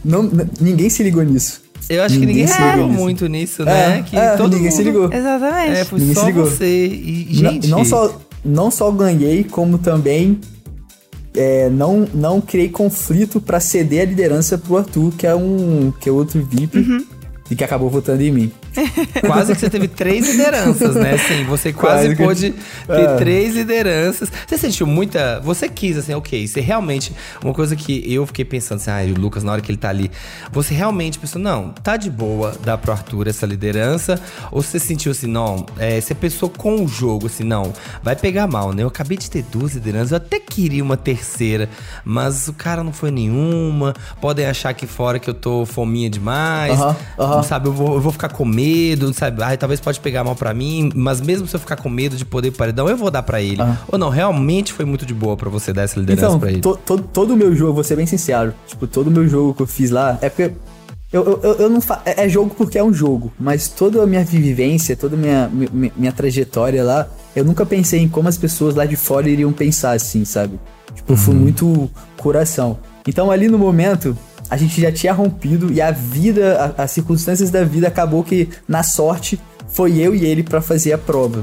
não, 0.05 0.23
não- 0.25 0.51
ninguém 0.61 0.91
se 0.91 1.03
ligou 1.03 1.23
nisso. 1.23 1.63
Eu 1.89 2.03
acho 2.03 2.19
que 2.19 2.27
ninguém 2.27 2.47
se 2.47 2.61
ligou 2.61 2.87
nisso. 2.89 3.01
muito 3.01 3.27
nisso, 3.29 3.63
É, 3.63 3.65
né? 3.67 4.05
Que 4.09 4.17
é, 4.17 4.37
todo 4.37 4.55
ninguém 4.57 4.71
se 4.71 4.79
mundo- 4.79 4.87
ligou. 4.87 5.13
Exatamente. 5.13 5.77
É, 5.77 5.85
foi 5.85 5.99
Ninguém 6.01 6.15
só 6.15 6.21
se 6.23 6.27
ligou. 6.27 6.45
você. 6.45 6.87
E, 6.87 7.29
Não- 7.43 7.51
gente. 7.53 7.69
Não, 7.69 7.85
só, 7.85 8.21
não 8.45 8.71
só 8.71 8.91
ganhei, 8.91 9.45
como 9.45 9.79
também 9.79 10.41
é, 11.37 11.71
não, 11.71 12.07
não 12.13 12.41
criei 12.41 12.69
conflito 12.69 13.41
pra 13.41 13.59
ceder 13.61 14.03
a 14.03 14.05
liderança 14.05 14.59
pro 14.59 14.77
Arthur, 14.77 15.13
que 15.17 15.27
é 15.27 15.35
um 15.35 15.93
que 16.01 16.09
é 16.09 16.13
outro 16.13 16.45
VIP, 16.45 16.79
Uhum. 16.79 17.05
e 17.51 17.55
que 17.57 17.65
acabou 17.65 17.89
votando 17.89 18.23
em 18.23 18.31
mim. 18.31 18.53
Quase 19.27 19.53
que 19.55 19.61
você 19.61 19.71
teve 19.71 19.89
três 19.89 20.29
lideranças, 20.31 20.95
né? 20.95 21.15
Assim, 21.15 21.45
você 21.45 21.73
quase, 21.73 22.15
Quase 22.15 22.17
que- 22.17 22.23
pôde 22.23 22.51
ter 22.87 22.93
É. 23.11 23.17
três 23.17 23.55
lideranças. 23.55 24.31
Você 24.47 24.57
sentiu 24.59 24.87
muita. 24.87 25.41
Você 25.41 25.69
quis, 25.69 25.97
assim, 25.97 26.15
ok. 26.15 26.47
Você 26.47 26.61
realmente. 26.61 27.13
Uma 27.43 27.53
coisa 27.53 27.77
que 27.77 28.03
eu 28.13 28.27
fiquei 28.27 28.45
pensando 28.45 28.79
assim, 28.79 28.91
ah, 28.91 29.03
o 29.17 29.21
Lucas, 29.21 29.43
na 29.45 29.53
hora 29.53 29.61
que 29.61 29.71
ele 29.71 29.79
tá 29.79 29.89
ali. 29.89 30.11
Você 30.53 30.75
realmente 30.75 31.19
pensou, 31.19 31.41
não, 31.41 31.71
tá 31.71 31.97
de 31.97 32.11
boa 32.11 32.55
dar 32.65 32.79
pro 32.79 32.93
Arthur 32.93 33.29
essa 33.29 33.47
liderança? 33.47 34.21
Ou 34.51 34.63
você 34.63 34.79
sentiu 34.79 35.13
assim, 35.13 35.27
não, 35.27 35.67
é, 35.79 36.01
você 36.01 36.15
pensou 36.15 36.49
com 36.49 36.85
o 36.85 36.89
jogo, 36.89 37.27
assim, 37.27 37.45
não, 37.45 37.73
vai 38.03 38.17
pegar 38.17 38.47
mal, 38.47 38.73
né? 38.73 38.83
Eu 38.83 38.89
acabei 38.89 39.17
de 39.19 39.31
ter 39.31 39.43
duas 39.51 39.75
lideranças, 39.75 40.13
eu 40.13 40.17
até 40.17 40.39
queria 40.41 40.83
uma 40.83 40.97
terceira, 40.97 41.69
mas 42.05 42.49
o 42.49 42.53
cara 42.53 42.83
não 42.83 42.93
foi 42.93 43.11
nenhuma. 43.11 43.95
Podem 44.21 44.47
achar 44.47 44.71
aqui 44.71 44.87
fora 44.87 45.19
que 45.19 45.29
eu 45.29 45.35
tô 45.35 45.65
fominha 45.67 46.09
demais. 46.11 46.73
Aham, 46.81 46.97
aham. 47.19 47.37
Não 47.37 47.43
sabe, 47.43 47.69
eu 47.69 47.73
vou, 47.73 47.95
eu 47.95 48.01
vou 48.01 48.13
ficar 48.13 48.29
com 48.29 48.45
medo, 48.63 49.13
sabe? 49.15 49.43
Ai, 49.43 49.57
talvez 49.57 49.81
pode 49.81 50.01
pegar 50.01 50.25
mal 50.25 50.35
pra 50.35 50.53
mim, 50.55 50.91
mas 50.95 51.21
mesmo 51.21 51.47
se 51.47 51.55
eu 51.57 51.61
ficar 51.61 51.77
com 51.77 51.89
medo 51.89 52.17
de 52.17 52.25
poder 52.25 52.51
paredão, 52.53 52.89
eu 52.89 52.97
vou 52.97 53.11
dar 53.11 53.23
pra 53.23 53.41
ele. 53.41 53.61
Aham. 53.61 53.79
Ou 53.89 53.99
não, 53.99 54.09
realmente 54.09 54.73
foi 54.73 54.85
muito 54.85 55.05
de 55.05 55.15
boa 55.15 55.37
pra 55.37 55.51
você 55.51 55.73
dar 55.73 55.83
essa 55.83 55.99
liderança 55.99 56.27
Então, 56.27 56.41
pra 56.41 56.51
ele. 56.51 56.61
to- 56.61 56.77
to- 56.85 56.99
todo 56.99 57.35
o 57.35 57.37
meu 57.37 57.55
jogo, 57.55 57.75
vou 57.75 57.85
ser 57.85 57.97
bem 57.97 58.07
sincero, 58.07 58.55
tipo, 58.67 58.87
todo 58.87 59.09
o 59.09 59.11
meu 59.11 59.27
jogo 59.29 59.55
que 59.55 59.63
eu 59.63 59.67
fiz 59.67 59.91
lá, 59.91 60.19
é 60.23 60.29
porque 60.29 60.53
eu, 61.13 61.41
eu, 61.43 61.55
eu- 61.55 61.71
não 61.71 61.81
fa 61.81 62.01
é 62.07 62.25
é 62.25 62.29
jogo 62.29 62.55
porque 62.57 62.79
é 62.79 62.85
um 62.85 62.93
jogo, 62.93 63.33
mas 63.39 63.69
toda 63.69 64.03
a 64.03 64.07
minha 64.07 64.25
vivência, 64.25 64.97
toda 64.97 65.15
a 65.15 65.19
minha, 65.19 65.51
minha, 65.53 65.93
minha 65.97 66.13
trajetória 66.13 66.83
lá, 66.83 67.07
eu 67.37 67.45
nunca 67.45 67.67
pensei 67.67 68.01
em 68.01 68.09
como 68.09 68.29
as 68.29 68.39
pessoas 68.39 68.75
lá 68.75 68.87
de 68.87 68.97
fora 68.97 69.29
iriam 69.29 69.53
pensar 69.53 69.93
assim, 69.93 70.25
sabe? 70.25 70.59
Tipo, 70.95 71.17
foi 71.17 71.35
muito 71.35 71.91
coração. 72.17 72.79
Então 73.07 73.31
ali 73.31 73.49
no 73.49 73.59
momento, 73.59 74.17
a 74.53 74.57
gente 74.59 74.79
já 74.83 74.93
tinha 74.93 75.15
rompido 75.15 75.73
e 75.73 75.81
a 75.81 75.91
vida, 75.91 76.75
a- 76.77 76.83
as 76.83 76.91
circunstâncias 76.91 77.49
da 77.49 77.65
vida 77.65 77.89
acabou 77.89 78.23
que, 78.23 78.51
na 78.69 78.83
sorte, 78.83 79.41
foi 79.67 79.97
eu 79.97 80.15
e 80.15 80.27
ele 80.27 80.43
pra 80.43 80.61
fazer 80.61 80.93
a 80.93 80.99
prova. 80.99 81.43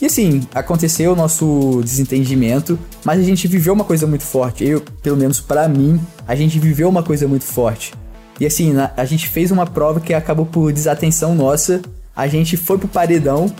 E 0.00 0.06
assim, 0.06 0.40
aconteceu 0.54 1.12
o 1.12 1.14
nosso 1.14 1.82
desentendimento, 1.84 2.78
mas 3.04 3.20
a 3.20 3.22
gente 3.22 3.46
viveu 3.46 3.74
uma 3.74 3.84
coisa 3.84 4.06
muito 4.06 4.24
forte. 4.24 4.64
Eu, 4.64 4.80
pelo 5.02 5.18
menos 5.18 5.38
pra 5.38 5.68
mim, 5.68 6.00
a 6.26 6.34
gente 6.34 6.58
viveu 6.58 6.88
uma 6.88 7.02
coisa 7.02 7.28
muito 7.28 7.44
forte. 7.44 7.92
E 8.40 8.46
assim, 8.46 8.72
a 8.96 9.04
gente 9.04 9.28
fez 9.28 9.50
uma 9.50 9.66
prova 9.66 10.00
que 10.00 10.14
acabou 10.14 10.46
por 10.46 10.72
desatenção 10.72 11.34
nossa. 11.34 11.82
A 12.16 12.26
gente 12.26 12.56
foi 12.56 12.78
pro 12.78 12.88
paredão. 12.88 13.52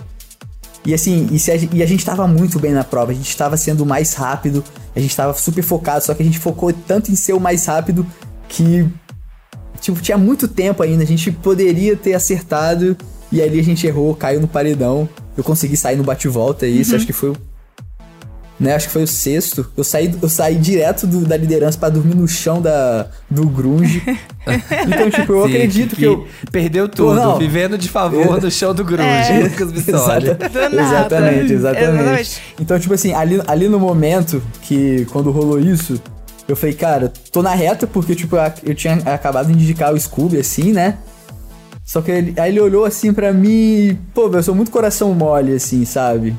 E 0.86 0.94
assim, 0.94 1.28
e, 1.30 1.38
se 1.38 1.50
a, 1.50 1.56
e 1.70 1.82
a 1.82 1.86
gente 1.86 2.02
tava 2.02 2.26
muito 2.26 2.58
bem 2.58 2.72
na 2.72 2.82
prova. 2.82 3.12
A 3.12 3.14
gente 3.14 3.36
tava 3.36 3.58
sendo 3.58 3.84
mais 3.84 4.14
rápido. 4.14 4.64
A 4.96 5.00
gente 5.00 5.14
tava 5.14 5.34
super 5.34 5.62
focado. 5.62 6.02
Só 6.02 6.14
que 6.14 6.22
a 6.22 6.24
gente 6.24 6.38
focou 6.38 6.72
tanto 6.72 7.12
em 7.12 7.14
ser 7.14 7.34
o 7.34 7.40
mais 7.40 7.66
rápido 7.66 8.06
que 8.50 8.86
tipo, 9.80 10.00
tinha 10.02 10.18
muito 10.18 10.46
tempo 10.46 10.82
ainda, 10.82 11.02
a 11.02 11.06
gente 11.06 11.30
poderia 11.32 11.96
ter 11.96 12.12
acertado 12.14 12.96
e 13.32 13.40
ali 13.40 13.58
a 13.60 13.62
gente 13.64 13.86
errou, 13.86 14.14
caiu 14.14 14.40
no 14.40 14.48
paredão. 14.48 15.08
Eu 15.36 15.44
consegui 15.44 15.76
sair 15.76 15.96
no 15.96 16.02
bate-volta 16.04 16.66
e 16.66 16.80
isso 16.80 16.94
acho 16.94 17.06
que 17.06 17.12
foi 17.12 17.30
o 17.30 17.36
né, 18.58 18.74
acho 18.74 18.88
que 18.88 18.92
foi 18.92 19.04
o 19.04 19.06
sexto. 19.06 19.66
Eu 19.74 19.82
saí, 19.82 20.14
eu 20.20 20.28
saí 20.28 20.54
direto 20.56 21.06
do- 21.06 21.24
da 21.24 21.34
liderança 21.34 21.78
pra 21.78 21.88
dormir 21.88 22.14
no 22.14 22.28
chão 22.28 22.60
da, 22.60 23.06
do 23.30 23.48
grunge. 23.48 24.02
então, 24.86 25.10
tipo, 25.10 25.32
eu 25.32 25.46
Sim, 25.46 25.54
acredito 25.54 25.96
que, 25.96 26.04
eu 26.04 26.26
Perdeu 26.52 26.86
tudo, 26.86 27.14
não. 27.14 27.38
vivendo 27.38 27.78
de 27.78 27.88
favor 27.88 28.38
no 28.38 28.50
chão 28.50 28.74
do 28.74 28.84
grunge. 28.84 29.32
É. 29.32 29.38
Lucas 29.48 29.72
exatamente. 29.74 31.52
Exatamente. 31.54 32.42
Então, 32.60 32.78
tipo 32.78 32.92
assim, 32.92 33.14
ali, 33.14 33.40
ali 33.46 33.66
no 33.66 33.80
momento 33.80 34.42
que 34.60 35.06
quando 35.10 35.30
rolou 35.30 35.58
isso, 35.58 35.98
eu 36.48 36.56
falei, 36.56 36.74
cara, 36.74 37.12
tô 37.30 37.42
na 37.42 37.54
reta 37.54 37.86
porque, 37.86 38.14
tipo, 38.14 38.36
eu, 38.64 38.74
tinha 38.74 38.94
acabado 39.06 39.46
de 39.46 39.52
indicar 39.52 39.92
o 39.94 39.98
Scooby, 40.00 40.38
assim, 40.38 40.72
né? 40.72 40.98
Só 41.84 42.00
que 42.00 42.10
ele, 42.10 42.34
aí 42.40 42.50
ele 42.52 42.60
olhou 42.60 42.84
assim 42.84 43.12
pra 43.12 43.32
mim 43.32 43.48
e, 43.48 43.98
pô, 44.14 44.28
eu 44.32 44.42
sou 44.42 44.54
muito 44.54 44.70
coração 44.70 45.12
mole, 45.14 45.54
assim, 45.54 45.84
sabe? 45.84 46.36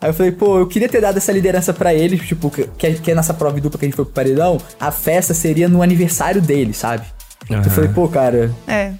Aí 0.00 0.10
eu 0.10 0.14
falei, 0.14 0.32
pô, 0.32 0.58
eu 0.58 0.66
queria 0.66 0.88
ter 0.88 1.00
dado 1.00 1.16
essa 1.16 1.32
liderança 1.32 1.72
pra 1.72 1.92
ele, 1.94 2.18
tipo, 2.18 2.50
que, 2.50 2.64
que 2.76 2.86
é- 2.86 3.12
é 3.12 3.14
nessa 3.14 3.34
prova 3.34 3.60
dupla 3.60 3.78
que 3.78 3.84
a 3.84 3.88
gente 3.88 3.96
foi 3.96 4.04
pro 4.04 4.14
paredão, 4.14 4.58
a 4.78 4.90
festa 4.90 5.34
seria 5.34 5.68
no 5.68 5.82
aniversário 5.82 6.40
dele, 6.40 6.72
sabe? 6.72 7.04
Aham. 7.50 7.62
Eu 7.64 7.70
falei, 7.70 7.90
pô, 7.90 8.08
cara, 8.08 8.52
É. 8.66 8.92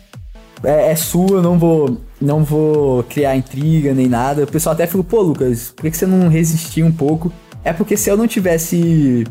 é, 0.64 0.90
é 0.90 0.96
sua, 0.96 1.36
eu 1.38 1.42
não 1.42 1.58
vou. 1.58 1.98
não 2.20 2.42
vou 2.42 3.04
criar 3.04 3.36
intriga 3.36 3.94
nem 3.94 4.08
nada. 4.08 4.42
O 4.42 4.46
pessoal 4.46 4.72
até 4.74 4.86
ficou, 4.88 5.04
pô, 5.04 5.20
Lucas, 5.22 5.72
por 5.74 5.82
que, 5.82 5.90
que 5.92 5.96
você 5.96 6.06
não 6.06 6.28
resistiu 6.28 6.84
um 6.86 6.92
pouco? 6.92 7.32
É 7.64 7.72
porque 7.72 7.96
se 7.96 8.08
eu 8.10 8.16
não 8.16 8.26
tivesse. 8.26 9.24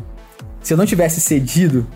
Se 0.68 0.74
eu 0.74 0.76
não 0.76 0.84
tivesse 0.84 1.18
cedido, 1.18 1.86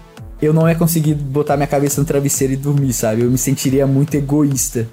eu 0.40 0.50
não 0.50 0.66
ia 0.66 0.74
conseguir 0.74 1.12
botar 1.12 1.58
minha 1.58 1.66
cabeça 1.66 2.00
no 2.00 2.06
travesseiro 2.06 2.54
e 2.54 2.56
dormir, 2.56 2.94
sabe? 2.94 3.20
Eu 3.20 3.30
me 3.30 3.37
sentiria 3.37 3.87
muito 3.87 4.14
egoísta. 4.14 4.88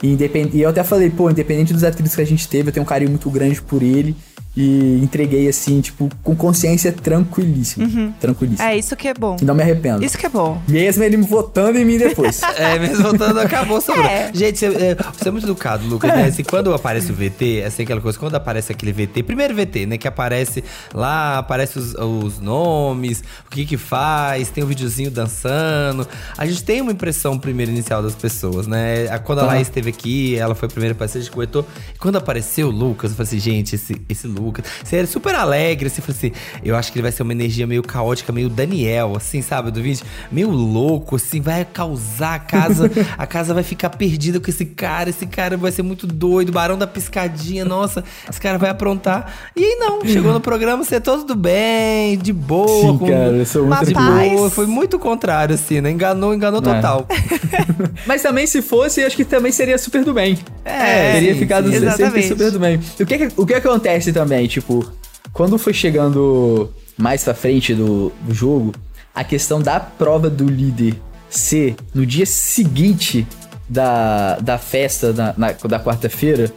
E, 0.00 0.12
independ... 0.12 0.56
e 0.56 0.62
eu 0.62 0.70
até 0.70 0.84
falei, 0.84 1.10
pô, 1.10 1.28
independente 1.28 1.72
dos 1.72 1.82
atritos 1.82 2.14
que 2.14 2.22
a 2.22 2.24
gente 2.24 2.46
teve, 2.46 2.68
eu 2.68 2.72
tenho 2.72 2.84
um 2.84 2.86
carinho 2.86 3.10
muito 3.10 3.28
grande 3.28 3.60
por 3.60 3.82
ele. 3.82 4.14
E 4.56 5.00
entreguei 5.02 5.48
assim, 5.48 5.80
tipo, 5.80 6.08
com 6.22 6.36
consciência 6.36 6.92
tranquilíssima. 6.92 8.12
Tranquilíssima. 8.20 8.68
É 8.70 8.76
isso 8.76 8.94
que 8.94 9.08
é 9.08 9.14
bom. 9.14 9.36
E 9.40 9.44
não 9.44 9.54
me 9.54 9.62
arrependo. 9.62 10.04
Isso 10.04 10.16
que 10.16 10.26
é 10.26 10.28
bom. 10.28 10.60
Mesmo 10.68 11.02
ele 11.02 11.16
me 11.16 11.26
votando 11.26 11.76
em 11.78 11.84
mim 11.84 11.98
depois. 11.98 12.40
É, 12.56 12.78
mesmo 12.78 13.02
voltando, 13.02 13.38
acabou 13.40 13.80
sobrando. 13.82 14.08
É. 14.08 14.30
Gente, 14.32 14.58
você 14.58 14.66
é, 14.66 14.94
você 14.94 15.28
é 15.28 15.30
muito 15.32 15.44
educado, 15.46 15.84
Lucas, 15.86 16.08
né? 16.14 16.26
Assim, 16.26 16.44
quando 16.44 16.72
aparece 16.72 17.10
o 17.10 17.14
VT, 17.14 17.60
é 17.62 17.66
assim, 17.66 17.82
aquela 17.82 18.00
coisa, 18.00 18.16
quando 18.18 18.34
aparece 18.36 18.70
aquele 18.70 18.92
VT, 18.92 19.22
primeiro 19.24 19.54
VT, 19.54 19.86
né? 19.86 19.98
Que 19.98 20.06
aparece 20.06 20.62
lá, 20.94 21.38
aparece 21.38 21.78
os, 21.78 21.94
os 21.94 22.38
nomes, 22.38 23.24
o 23.46 23.50
que 23.50 23.64
que 23.66 23.76
faz, 23.76 24.50
tem 24.50 24.62
um 24.62 24.66
videozinho 24.68 25.10
dançando. 25.10 26.06
A 26.38 26.46
gente 26.46 26.62
tem 26.62 26.80
uma 26.80 26.92
impressão 26.92 27.38
primeiro 27.38 27.72
inicial 27.72 28.02
das 28.02 28.14
pessoas, 28.14 28.66
né? 28.66 29.06
Quando 29.24 29.40
a 29.40 29.42
Tá. 29.42 29.48
Laís 29.48 29.66
esteve 29.66 29.90
aqui, 29.90 30.36
ela 30.36 30.54
foi 30.54 30.66
a 30.68 30.70
primeira 30.70 30.94
aparecer, 30.94 31.18
a 31.18 31.20
gente 31.22 31.30
comentou. 31.32 31.66
E 31.94 31.98
quando 31.98 32.16
apareceu 32.16 32.68
o 32.68 32.70
Lucas, 32.70 33.10
eu 33.10 33.16
falei 33.16 33.28
assim, 33.28 33.38
gente, 33.40 33.74
esse, 33.74 34.00
esse 34.08 34.26
Lucas, 34.26 34.43
você 34.82 34.96
era 34.96 35.06
super 35.06 35.34
alegre, 35.34 35.86
assim, 35.86 36.00
eu 36.00 36.04
falei 36.12 36.18
assim, 36.18 36.32
eu 36.64 36.76
acho 36.76 36.92
que 36.92 36.98
ele 36.98 37.02
vai 37.02 37.12
ser 37.12 37.22
uma 37.22 37.32
energia 37.32 37.66
meio 37.66 37.82
caótica, 37.82 38.32
meio 38.32 38.48
Daniel, 38.48 39.14
assim, 39.16 39.40
sabe, 39.42 39.70
do 39.70 39.82
vídeo? 39.82 40.04
Meio 40.30 40.50
louco, 40.50 41.16
assim, 41.16 41.40
vai 41.40 41.64
causar 41.64 42.34
a 42.34 42.38
casa, 42.38 42.90
a 43.16 43.26
casa 43.26 43.54
vai 43.54 43.62
ficar 43.62 43.90
perdida 43.90 44.40
com 44.40 44.50
esse 44.50 44.64
cara, 44.66 45.10
esse 45.10 45.26
cara 45.26 45.56
vai 45.56 45.70
ser 45.72 45.82
muito 45.82 46.06
doido, 46.06 46.52
barão 46.52 46.76
da 46.78 46.86
piscadinha, 46.86 47.64
nossa, 47.64 48.02
esse 48.28 48.40
cara 48.40 48.58
vai 48.58 48.70
aprontar. 48.70 49.32
E 49.56 49.62
aí 49.64 49.76
não, 49.78 50.04
chegou 50.04 50.32
no 50.32 50.40
programa, 50.40 50.84
você 50.84 50.96
é 50.96 51.00
todo 51.00 51.24
do 51.24 51.34
bem, 51.34 52.18
de 52.18 52.32
boa, 52.32 52.92
Sim, 52.92 52.98
com- 52.98 53.06
cara, 53.06 53.30
eu 53.36 53.46
sou 53.46 53.66
muito 53.66 53.84
de 53.86 53.94
boa, 53.94 54.50
foi 54.50 54.66
muito 54.66 54.96
o 54.96 54.98
contrário, 54.98 55.54
assim, 55.54 55.80
né? 55.80 55.90
Enganou, 55.90 56.34
enganou 56.34 56.60
É. 56.60 56.62
total. 56.74 57.06
Mas 58.06 58.22
também, 58.22 58.46
se 58.46 58.60
fosse, 58.62 59.02
acho 59.02 59.16
que 59.16 59.24
também 59.24 59.52
seria 59.52 59.78
super 59.78 60.04
do 60.04 60.12
bem. 60.12 60.38
É, 60.64 61.12
teria 61.12 61.34
ficado 61.36 61.70
sim. 61.70 62.22
super 62.28 62.50
do 62.50 62.58
bem. 62.58 62.80
O 63.00 63.06
que, 63.06 63.18
que- 63.18 63.28
o 63.36 63.46
que 63.46 63.54
acontece 63.54 64.12
também, 64.12 64.33
tipo, 64.48 64.84
quando 65.32 65.56
foi 65.58 65.72
chegando 65.72 66.70
mais 66.96 67.24
pra 67.24 67.34
frente 67.34 67.74
do, 67.74 68.12
do 68.22 68.32
jogo, 68.34 68.72
a 69.14 69.22
questão 69.24 69.60
da 69.60 69.78
prova 69.80 70.28
do 70.30 70.44
líder 70.44 70.94
ser 71.30 71.74
no 71.94 72.04
dia 72.06 72.26
seguinte 72.26 73.26
da, 73.68 74.38
da 74.40 74.58
festa 74.58 75.12
na, 75.12 75.34
na- 75.36 75.52
da 75.52 75.80
quarta-feira, 75.80 76.52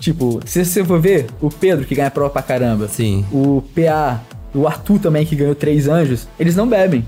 tipo, 0.00 0.40
se 0.46 0.64
você 0.64 0.84
for 0.84 1.00
ver, 1.00 1.26
o 1.40 1.48
Pedro 1.50 1.84
que 1.84 1.94
ganha 1.94 2.08
a 2.08 2.10
prova 2.10 2.30
pra 2.30 2.42
caramba, 2.42 2.88
Sim. 2.88 3.24
o 3.32 3.62
PA, 3.74 4.20
o 4.54 4.66
Arthur 4.66 4.98
também 4.98 5.26
que 5.26 5.34
ganhou 5.36 5.54
três 5.54 5.88
anjos, 5.88 6.26
eles 6.38 6.54
não 6.56 6.66
bebem. 6.68 7.04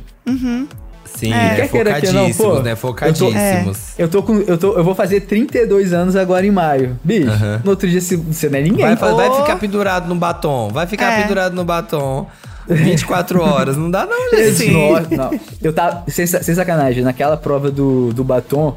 Sim, 1.04 1.32
É. 1.32 1.36
é, 1.36 1.54
Quer 1.56 1.68
queira 1.70 2.00
que 2.00 2.06
não, 2.06 2.12
focadíssimos, 2.12 2.36
pô, 2.36 2.62
né? 2.62 2.72
eu 2.72 2.76
tô- 2.76 2.80
Focadíssimos. 2.80 3.78
Eu 3.98 4.08
tô 4.08 4.22
com. 4.22 4.38
Eu, 4.40 4.58
tô, 4.58 4.72
eu 4.76 4.82
vou 4.84 4.94
fazer 4.94 5.20
32 5.20 5.92
anos 5.92 6.16
agora 6.16 6.46
em 6.46 6.50
maio. 6.50 6.98
Bicho, 7.04 7.30
Aham. 7.30 7.60
no 7.64 7.70
outro 7.70 7.88
dia 7.88 8.00
você, 8.00 8.16
você 8.16 8.48
não 8.48 8.58
é 8.58 8.62
ninguém. 8.62 8.94
Vai, 8.96 9.14
vai 9.14 9.34
ficar 9.40 9.56
pendurado 9.56 10.08
no 10.08 10.14
batom. 10.14 10.68
Vai 10.70 10.86
ficar 10.86 11.12
É. 11.12 11.22
pendurado 11.22 11.54
no 11.54 11.64
batom 11.64 12.26
24 12.68 13.40
horas. 13.42 13.76
Não 13.76 13.90
dá, 13.90 14.06
não, 14.06 14.30
gente. 14.30 14.40
Esse- 14.42 14.70
Nossa, 14.70 15.08
não. 15.16 15.40
Eu 15.62 15.72
tava. 15.72 16.04
Sem, 16.08 16.26
sem 16.26 16.54
sacanagem, 16.54 17.02
naquela 17.04 17.36
prova 17.36 17.70
do, 17.70 18.12
do 18.12 18.24
batom, 18.24 18.76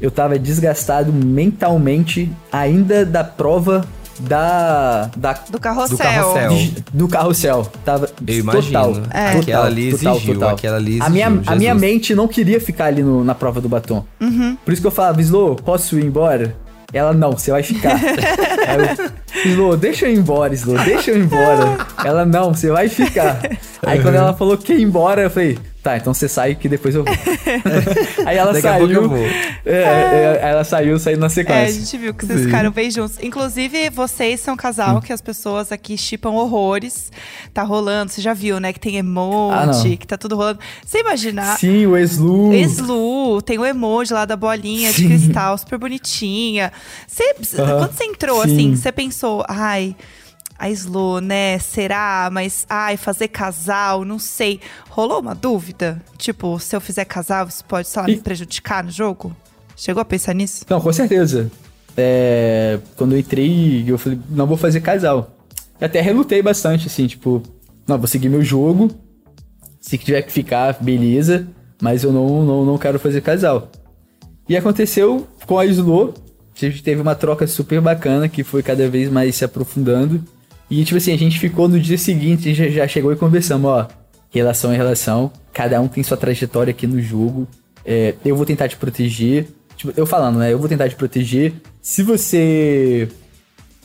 eu 0.00 0.10
tava 0.10 0.38
desgastado 0.38 1.12
mentalmente 1.12 2.30
ainda 2.52 3.06
da 3.06 3.22
prova 3.24 3.84
da. 4.20 5.10
da 5.16 5.32
Do 5.50 5.58
carrossel. 5.60 5.96
Do 5.96 6.02
carrossel. 6.02 6.48
de- 6.50 6.84
do 6.92 7.08
carrossel. 7.08 7.72
Tava 7.84 8.08
Eu 8.26 8.38
imagino. 8.38 8.62
total. 8.72 8.90
É. 9.10 9.26
total, 9.26 9.40
Aquela 9.40 9.66
ali 9.66 9.90
total, 9.92 10.14
exigiu, 10.16 10.34
total. 10.34 10.48
aquela 10.50 10.76
ali 10.76 10.98
a 11.00 11.08
minha, 11.10 11.26
exigiu, 11.28 11.52
a 11.52 11.56
minha 11.56 11.72
Jesus. 11.74 11.80
mente 11.92 12.14
não 12.14 12.28
queria 12.28 12.60
ficar 12.60 12.86
ali 12.86 13.02
no- 13.02 13.24
na 13.24 13.34
prova 13.34 13.60
do 13.60 13.68
batom. 13.68 14.04
Por 14.64 14.72
isso 14.72 14.80
que 14.80 14.86
eu 14.86 14.90
falava, 14.92 15.20
Slow, 15.20 15.56
posso 15.56 15.98
ir 15.98 16.04
embora? 16.04 16.56
Ela, 16.92 17.12
não, 17.12 17.32
você 17.32 17.50
vai 17.50 17.62
ficar. 17.62 17.94
Aí 18.68 18.78
eu, 19.46 19.50
Slow, 19.52 19.76
deixa 19.76 20.06
eu 20.06 20.12
ir 20.12 20.18
embora, 20.18 20.54
Slow, 20.54 20.78
deixa 20.84 21.10
eu 21.10 21.18
ir 21.18 21.24
embora. 21.24 21.76
Ela, 22.04 22.24
não, 22.24 22.54
você 22.54 22.70
vai 22.70 22.88
ficar. 22.88 23.40
Aí 23.82 24.00
quando 24.00 24.14
ela 24.14 24.32
falou 24.32 24.56
que 24.56 24.72
ia 24.74 24.80
embora, 24.82 25.22
eu 25.22 25.30
falei, 25.30 25.58
tá, 25.84 25.96
então 25.98 26.12
você 26.14 26.26
sai 26.28 26.54
que 26.56 26.68
depois 26.68 26.94
eu 26.94 27.04
vou. 27.04 27.14
Aí 28.26 28.36
ela 28.36 28.52
Daqui 28.52 28.66
a 28.66 28.78
pouco 28.78 28.86
saiu. 28.88 29.02
eu 29.02 29.08
vou. 29.08 29.18
É, 29.18 29.30
é, 29.66 30.40
ela 30.42 30.64
saiu 30.64 30.98
saindo 30.98 31.20
na 31.20 31.26
É, 31.26 31.28
a 31.28 31.30
sequência. 31.30 31.72
gente 31.80 31.98
viu 31.98 32.14
que 32.14 32.26
vocês 32.26 32.44
ficaram 32.46 32.70
bem 32.70 32.90
juntos. 32.90 33.18
Inclusive, 33.22 33.90
vocês 33.90 34.40
são 34.40 34.52
um 34.52 34.54
Hum. 34.54 34.56
casal 34.56 35.00
que 35.02 35.12
as 35.12 35.20
pessoas 35.20 35.70
aqui 35.70 35.96
chipam 35.98 36.30
horrores. 36.30 37.12
Tá 37.52 37.62
rolando, 37.62 38.10
você 38.10 38.20
já 38.22 38.32
viu, 38.34 38.58
né? 38.58 38.72
Que 38.72 38.80
tem 38.80 38.96
Ah, 38.96 38.98
emoji, 39.00 39.90
não. 39.90 39.96
que 39.96 40.06
tá 40.06 40.16
tudo 40.16 40.34
rolando. 40.36 40.58
Você 40.84 41.00
imaginar. 41.00 41.58
Sim, 41.58 41.86
o 41.86 41.96
Slu. 41.98 42.52
Eslu, 42.54 43.42
tem 43.42 43.58
o 43.58 43.64
emoji 43.64 44.12
lá 44.12 44.24
da 44.24 44.36
bolinha 44.36 44.90
de 44.90 45.02
Sim. 45.02 45.08
cristal, 45.08 45.56
super 45.58 45.78
bonitinha. 45.78 46.72
Você, 47.06 47.34
Aham. 47.58 47.78
Quando 47.78 47.92
você 47.92 48.04
entrou, 48.04 48.42
Sim. 48.44 48.52
assim, 48.52 48.76
você 48.76 48.90
pensou, 48.90 49.44
ai, 49.48 49.94
a 50.64 50.70
Slu, 50.70 51.20
né? 51.20 51.58
Será? 51.58 52.30
Mas, 52.32 52.64
ai, 52.70 52.96
fazer 52.96 53.28
casal, 53.28 54.02
não 54.02 54.18
sei. 54.18 54.60
Rolou 54.88 55.20
uma 55.20 55.34
dúvida? 55.34 56.00
Tipo, 56.16 56.58
se 56.58 56.74
eu 56.74 56.80
fizer 56.80 57.04
casal, 57.04 57.46
isso 57.46 57.62
pode, 57.66 57.86
sei 57.86 58.00
lá, 58.00 58.08
me 58.08 58.16
prejudicar 58.16 58.82
no 58.82 58.90
jogo? 58.90 59.36
Chegou 59.76 60.00
a 60.00 60.04
pensar 60.06 60.34
nisso? 60.34 60.64
Não, 60.68 60.80
com 60.80 60.90
certeza. 60.90 61.50
É, 61.94 62.78
quando 62.96 63.12
eu 63.12 63.18
entrei, 63.18 63.84
eu 63.86 63.98
falei, 63.98 64.18
não 64.30 64.46
vou 64.46 64.56
fazer 64.56 64.80
casal. 64.80 65.36
E 65.78 65.84
até 65.84 66.00
relutei 66.00 66.40
bastante, 66.40 66.86
assim, 66.86 67.06
tipo, 67.06 67.42
não, 67.86 67.98
vou 67.98 68.06
seguir 68.06 68.30
meu 68.30 68.42
jogo. 68.42 68.90
Se 69.78 69.98
tiver 69.98 70.22
que 70.22 70.32
ficar, 70.32 70.78
beleza. 70.80 71.46
Mas 71.82 72.04
eu 72.04 72.12
não, 72.12 72.42
não, 72.42 72.64
não 72.64 72.78
quero 72.78 72.98
fazer 72.98 73.20
casal. 73.20 73.68
E 74.48 74.56
aconteceu 74.56 75.26
com 75.44 75.58
a 75.58 75.66
Slow. 75.66 76.14
A 76.56 76.58
gente 76.58 76.82
teve 76.82 77.02
uma 77.02 77.14
troca 77.14 77.46
super 77.46 77.82
bacana 77.82 78.30
que 78.30 78.42
foi 78.42 78.62
cada 78.62 78.88
vez 78.88 79.10
mais 79.10 79.34
se 79.34 79.44
aprofundando. 79.44 80.24
E, 80.70 80.84
tipo 80.84 80.96
assim, 80.96 81.12
a 81.12 81.18
gente 81.18 81.38
ficou 81.38 81.68
no 81.68 81.78
dia 81.78 81.98
seguinte, 81.98 82.48
a 82.48 82.54
gente 82.54 82.72
já, 82.72 82.88
chegou 82.88 83.12
e 83.12 83.16
conversamos, 83.16 83.70
ó. 83.70 83.88
Relação 84.30 84.72
em 84.74 84.76
relação, 84.76 85.30
cada 85.52 85.80
um 85.80 85.86
tem 85.86 86.02
sua 86.02 86.16
trajetória 86.16 86.72
aqui 86.72 86.86
no 86.86 87.00
jogo. 87.00 87.46
É, 87.84 88.14
eu 88.24 88.34
vou 88.34 88.44
tentar 88.44 88.68
te 88.68 88.76
proteger. 88.76 89.46
Tipo, 89.76 89.92
eu 89.96 90.06
falando, 90.06 90.38
né? 90.38 90.52
Eu 90.52 90.58
vou 90.58 90.68
tentar 90.68 90.88
te 90.88 90.96
proteger. 90.96 91.52
Se 91.80 92.02
você 92.02 93.08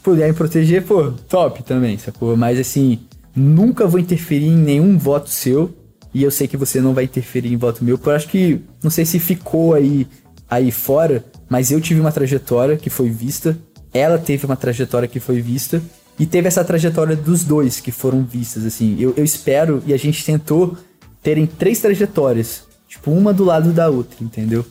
puder 0.01 0.27
me 0.27 0.33
proteger, 0.33 0.83
pô, 0.83 1.11
top 1.27 1.61
também, 1.63 1.97
sacou? 1.97 2.35
Mas 2.35 2.57
assim, 2.57 2.99
nunca 3.35 3.85
vou 3.85 3.99
interferir 3.99 4.47
em 4.47 4.57
nenhum 4.57 4.97
voto 4.97 5.29
seu. 5.29 5.75
E 6.13 6.23
eu 6.23 6.31
sei 6.31 6.47
que 6.47 6.57
você 6.57 6.81
não 6.81 6.93
vai 6.93 7.03
interferir 7.03 7.53
em 7.53 7.57
voto 7.57 7.83
meu. 7.83 7.97
porque 7.97 8.09
Eu 8.09 8.15
acho 8.15 8.27
que, 8.27 8.61
não 8.81 8.89
sei 8.89 9.05
se 9.05 9.19
ficou 9.19 9.75
aí, 9.75 10.07
aí 10.49 10.71
fora, 10.71 11.23
mas 11.47 11.71
eu 11.71 11.79
tive 11.79 11.99
uma 11.99 12.11
trajetória 12.11 12.77
que 12.77 12.89
foi 12.89 13.09
vista. 13.09 13.55
Ela 13.93 14.17
teve 14.17 14.45
uma 14.45 14.55
trajetória 14.55 15.07
que 15.07 15.19
foi 15.19 15.41
vista. 15.41 15.81
E 16.19 16.25
teve 16.25 16.47
essa 16.47 16.63
trajetória 16.63 17.15
dos 17.15 17.43
dois 17.43 17.79
que 17.79 17.91
foram 17.91 18.23
vistas, 18.23 18.65
assim. 18.65 18.97
Eu, 18.99 19.13
eu 19.15 19.23
espero, 19.23 19.81
e 19.85 19.93
a 19.93 19.97
gente 19.97 20.23
tentou 20.25 20.77
terem 21.23 21.45
três 21.47 21.79
trajetórias. 21.79 22.63
Tipo, 22.87 23.11
uma 23.11 23.31
do 23.31 23.43
lado 23.45 23.71
da 23.71 23.89
outra, 23.89 24.17
entendeu? 24.21 24.65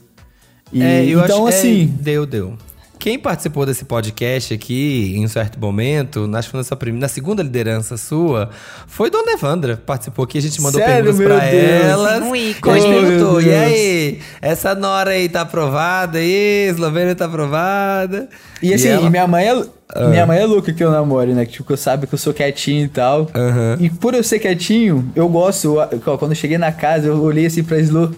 E, 0.73 0.83
É, 0.83 1.05
eu 1.07 1.25
então, 1.25 1.47
acho, 1.47 1.57
assim. 1.57 1.85
é, 1.85 2.03
deu, 2.03 2.27
deu. 2.27 2.59
Quem 2.99 3.19
participou 3.19 3.65
desse 3.65 3.85
podcast 3.85 4.53
aqui, 4.53 5.15
em 5.17 5.25
um 5.25 5.29
certo 5.29 5.59
momento, 5.59 6.29
acho 6.35 6.51
que 6.51 6.65
foi 6.65 6.93
na, 6.93 7.07
segunda 7.09 7.43
liderança 7.43 7.97
sua, 7.97 8.51
foi 8.87 9.09
Dona 9.11 9.33
Evandra. 9.33 9.77
Participou 9.77 10.25
aqui, 10.25 10.39
a 10.39 10.43
gente 10.43 10.61
mandou 10.61 10.81
Sério, 10.81 11.05
perguntas 11.15 11.27
pra 11.27 11.39
Deus? 11.51 11.85
ela. 11.85 12.19
Um 12.25 12.35
E 12.37 12.51
ícone. 12.51 12.77
a 12.77 12.81
gente 12.81 12.89
Oh, 12.89 12.91
meu 13.01 13.03
perguntou, 13.03 13.41
e 13.43 13.55
aí, 13.55 14.21
essa 14.43 14.75
Nora 14.75 15.11
aí 15.11 15.29
tá 15.29 15.43
aprovada 15.43 16.19
aí? 16.19 16.69
Eslovênia 16.69 17.15
tá 17.15 17.27
aprovada? 17.27 18.29
E 18.63 18.75
assim, 18.75 18.89
ela- 18.89 19.07
e 19.07 19.11
minha 19.11 19.27
mãe 19.27 19.49
é. 19.49 19.65
Minha 20.11 20.27
mãe 20.27 20.39
é 20.39 20.45
louca 20.45 20.71
que 20.73 20.85
eu 20.85 20.91
namore, 20.91 21.33
né? 21.33 21.47
Que 21.47 21.53
tipo, 21.53 21.75
sabe 21.77 22.07
que 22.07 22.13
eu 22.15 22.19
sou 22.19 22.35
quietinho 22.35 22.85
e 22.85 22.89
tal. 22.89 23.27
Aham. 23.35 23.79
E 23.81 23.89
por 23.89 24.13
eu 24.13 24.23
ser 24.23 24.39
quietinho, 24.39 25.11
eu 25.17 25.27
gosto. 25.29 25.79
eu- 26.05 26.19
Quando 26.19 26.33
eu 26.33 26.37
cheguei 26.37 26.59
na 26.59 26.71
casa, 26.73 27.07
eu 27.07 27.23
olhei 27.23 27.47
assim 27.47 27.63
pra 27.65 27.79
Slo. 27.79 28.15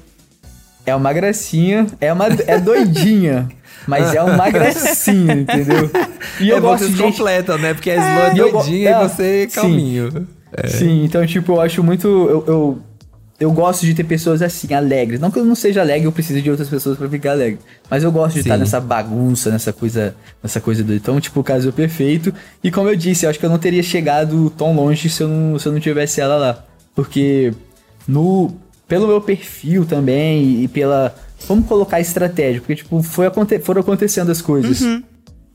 É 0.84 0.94
uma 0.96 1.12
gracinha, 1.12 1.86
é 2.00 2.12
uma 2.12 2.26
é 2.46 2.58
doidinha, 2.58 3.48
mas 3.90 4.14
é 4.14 4.22
uma 4.22 4.48
gracinha, 4.50 5.34
entendeu? 5.34 5.90
E 6.40 6.48
eu 6.48 6.56
é 6.56 6.60
bom 6.60 6.68
gosto 6.68 6.86
de 6.86 6.92
vocês 6.92 6.98
gente 7.06 7.18
completam, 7.18 7.58
né? 7.58 7.74
Porque 7.74 7.90
a 7.90 7.94
Slo 7.96 8.06
é 8.38 8.40
eu 8.40 8.50
go- 8.52 8.58
doidinha 8.58 8.90
é, 8.90 8.92
e 9.04 9.08
você 9.08 9.48
sim. 9.50 9.60
calminho. 9.60 10.26
É. 10.52 10.66
Sim, 10.68 11.04
então, 11.04 11.26
tipo, 11.26 11.52
eu 11.52 11.60
acho 11.60 11.82
muito. 11.82 12.06
Eu, 12.08 12.44
eu, 12.46 12.78
eu 13.38 13.52
gosto 13.52 13.86
de 13.86 13.94
ter 13.94 14.04
pessoas 14.04 14.42
assim, 14.42 14.74
alegres. 14.74 15.18
Não 15.20 15.30
que 15.30 15.38
eu 15.38 15.44
não 15.44 15.54
seja 15.54 15.80
alegre, 15.80 16.06
eu 16.06 16.12
preciso 16.12 16.40
de 16.42 16.50
outras 16.50 16.68
pessoas 16.68 16.98
pra 16.98 17.08
ficar 17.08 17.32
alegre. 17.32 17.58
Mas 17.88 18.02
eu 18.02 18.10
gosto 18.12 18.34
de 18.34 18.42
Sim. 18.42 18.48
estar 18.48 18.56
nessa 18.58 18.80
bagunça, 18.80 19.50
nessa 19.50 19.72
coisa, 19.72 20.14
nessa 20.42 20.60
coisa 20.60 20.82
do. 20.84 20.94
Então, 20.94 21.20
tipo, 21.20 21.40
o 21.40 21.44
caso 21.44 21.72
perfeito. 21.72 22.34
E 22.62 22.70
como 22.70 22.88
eu 22.88 22.96
disse, 22.96 23.24
eu 23.26 23.30
acho 23.30 23.38
que 23.38 23.46
eu 23.46 23.50
não 23.50 23.58
teria 23.58 23.82
chegado 23.82 24.50
tão 24.50 24.74
longe 24.74 25.08
se 25.08 25.22
eu 25.22 25.28
não, 25.28 25.58
se 25.58 25.66
eu 25.66 25.72
não 25.72 25.80
tivesse 25.80 26.20
ela 26.20 26.36
lá. 26.36 26.64
Porque 26.94 27.52
no. 28.06 28.52
Pelo 28.88 29.06
meu 29.06 29.20
perfil 29.20 29.84
também 29.86 30.64
e 30.64 30.68
pela. 30.68 31.14
Vamos 31.46 31.66
colocar 31.66 32.00
estratégia, 32.00 32.60
porque, 32.60 32.76
tipo, 32.76 33.02
foi 33.02 33.26
aconte 33.26 33.58
foram 33.58 33.80
acontecendo 33.80 34.30
as 34.30 34.40
coisas. 34.40 34.80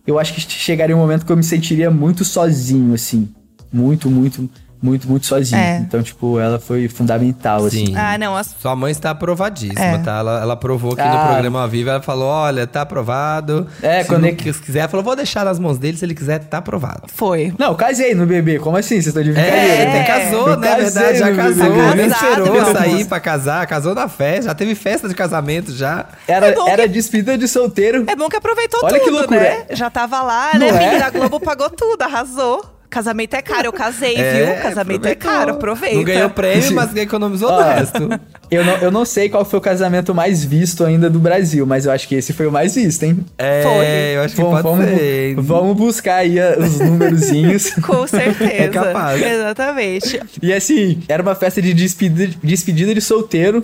eu 0.05 0.19
acho 0.19 0.33
que 0.33 0.41
chegaria 0.41 0.95
um 0.95 0.99
momento 0.99 1.25
que 1.25 1.31
eu 1.31 1.37
me 1.37 1.43
sentiria 1.43 1.89
muito 1.89 2.23
sozinho, 2.23 2.93
assim. 2.93 3.29
Muito, 3.71 4.09
muito, 4.09 4.49
muito, 4.85 5.07
muito 5.09 5.25
sozinho. 5.25 5.59
É. 5.59 5.77
Então, 5.77 6.01
tipo, 6.03 6.39
ela 6.39 6.59
foi 6.59 6.87
fundamental, 6.87 7.65
assim. 7.65 7.87
Sim. 7.87 7.95
Ah, 7.97 8.17
não, 8.17 8.35
as- 8.37 8.55
Sua 8.59 8.75
mãe 8.75 8.91
está 8.91 9.09
aprovadíssima, 9.11 9.79
É. 9.83 9.97
tá? 9.97 10.19
Ela, 10.19 10.41
ela 10.41 10.53
aprovou 10.53 10.93
aqui 10.93 11.01
no 11.01 11.07
Ah. 11.17 11.27
programa 11.27 11.61
ao 11.63 11.67
vivo. 11.67 11.89
Ela 11.89 12.01
falou: 12.01 12.27
olha, 12.27 12.65
tá 12.67 12.81
aprovado. 12.81 13.67
É, 13.81 14.03
se 14.03 14.09
quando 14.09 14.25
ele- 14.25 14.35
quis- 14.35 14.59
quiser, 14.59 14.79
ela 14.79 14.87
falou: 14.89 15.03
vou 15.03 15.15
deixar 15.15 15.43
nas 15.45 15.57
mãos 15.59 15.77
dele. 15.77 15.97
Se 15.97 16.05
ele 16.05 16.13
quiser, 16.15 16.39
tá 16.39 16.59
aprovado. 16.59 17.03
foi. 17.13 17.53
Não, 17.57 17.73
casei 17.75 18.13
no 18.13 18.25
bebê. 18.25 18.59
Como 18.59 18.77
assim? 18.77 18.95
Vocês 18.95 19.07
estão 19.07 19.23
de 19.23 19.31
brincadeira? 19.31 19.57
É, 19.65 19.81
É. 19.81 19.91
tem 19.91 20.03
casou, 20.05 20.49
Eu 20.49 20.57
né? 20.57 20.75
Verdade, 20.75 21.17
já 21.17 21.29
no 21.31 21.35
casou. 21.37 21.63
bebê. 21.65 21.81
Tá 21.89 21.95
Nem 21.95 22.05
esperou 22.07 22.55
eu 22.55 22.73
sair 22.73 23.05
pra 23.05 23.19
casar, 23.19 23.65
casou 23.67 23.95
na 23.95 24.07
festa, 24.07 24.43
já 24.43 24.53
teve 24.55 24.75
festa 24.75 25.07
de 25.09 25.15
casamento 25.15 25.71
já. 25.73 26.05
Era, 26.27 26.47
É 26.49 26.55
era 26.69 26.83
que- 26.83 26.89
despedida 26.89 27.37
de 27.37 27.47
solteiro. 27.47 28.03
É 28.07 28.15
bom 28.15 28.27
que 28.29 28.35
aproveitou 28.35 28.79
Olha 28.83 28.99
que 28.99 29.05
tudo, 29.05 29.17
loucura. 29.19 29.39
né? 29.39 29.65
Já 29.71 29.89
tava 29.89 30.21
lá, 30.21 30.51
Não 30.53 30.71
né, 30.71 30.95
é? 30.97 31.03
A 31.03 31.09
Globo 31.09 31.39
pagou 31.39 31.69
tudo, 31.69 32.01
arrasou. 32.01 32.74
Casamento 32.95 33.33
é 33.33 33.41
caro, 33.41 33.67
eu 33.67 33.73
casei, 33.73 34.15
viu? 34.15 34.55
Casamento 34.61 35.05
é 35.05 35.11
aproveitou. 35.11 35.15
caro, 35.17 35.51
aproveita. 35.51 35.95
Não 35.97 36.03
ganhou 36.05 36.29
prêmio, 36.29 36.73
mas 36.73 36.95
economizou 36.95 37.49
do 37.49 37.55
Ó, 37.55 37.61
resto. 37.61 38.09
Eu 38.49 38.63
não, 38.63 38.77
eu 38.77 38.89
não 38.89 39.03
sei 39.03 39.27
qual 39.27 39.43
foi 39.43 39.59
o 39.59 39.61
casamento 39.61 40.15
mais 40.15 40.45
visto 40.45 40.81
ainda 40.85 41.09
do 41.09 41.19
Brasil, 41.19 41.65
mas 41.65 41.85
eu 41.85 41.91
acho 41.91 42.07
que 42.07 42.15
esse 42.15 42.31
foi 42.31 42.47
o 42.47 42.51
mais 42.53 42.75
visto, 42.75 43.03
hein? 43.03 43.19
É, 43.37 43.63
Foi. 43.63 43.85
eu 44.15 44.21
acho 44.21 44.35
que 44.35 44.41
Vamos, 44.41 44.61
pode 44.61 44.77
vamos, 44.77 44.97
ser. 44.97 45.35
vamos 45.35 45.75
buscar 45.77 46.15
aí 46.15 46.39
a- 46.39 46.55
os 46.57 46.79
númerozinhos. 46.79 47.71
Com 47.85 48.07
certeza. 48.07 48.53
É 48.53 48.67
capaz. 48.69 49.21
Exatamente. 49.21 50.21
E 50.41 50.53
assim, 50.53 50.99
era 51.09 51.21
uma 51.21 51.35
festa 51.35 51.61
de 51.61 51.73
despedida, 51.73 52.33
despedida 52.41 52.93
de 52.93 53.01
solteiro. 53.01 53.61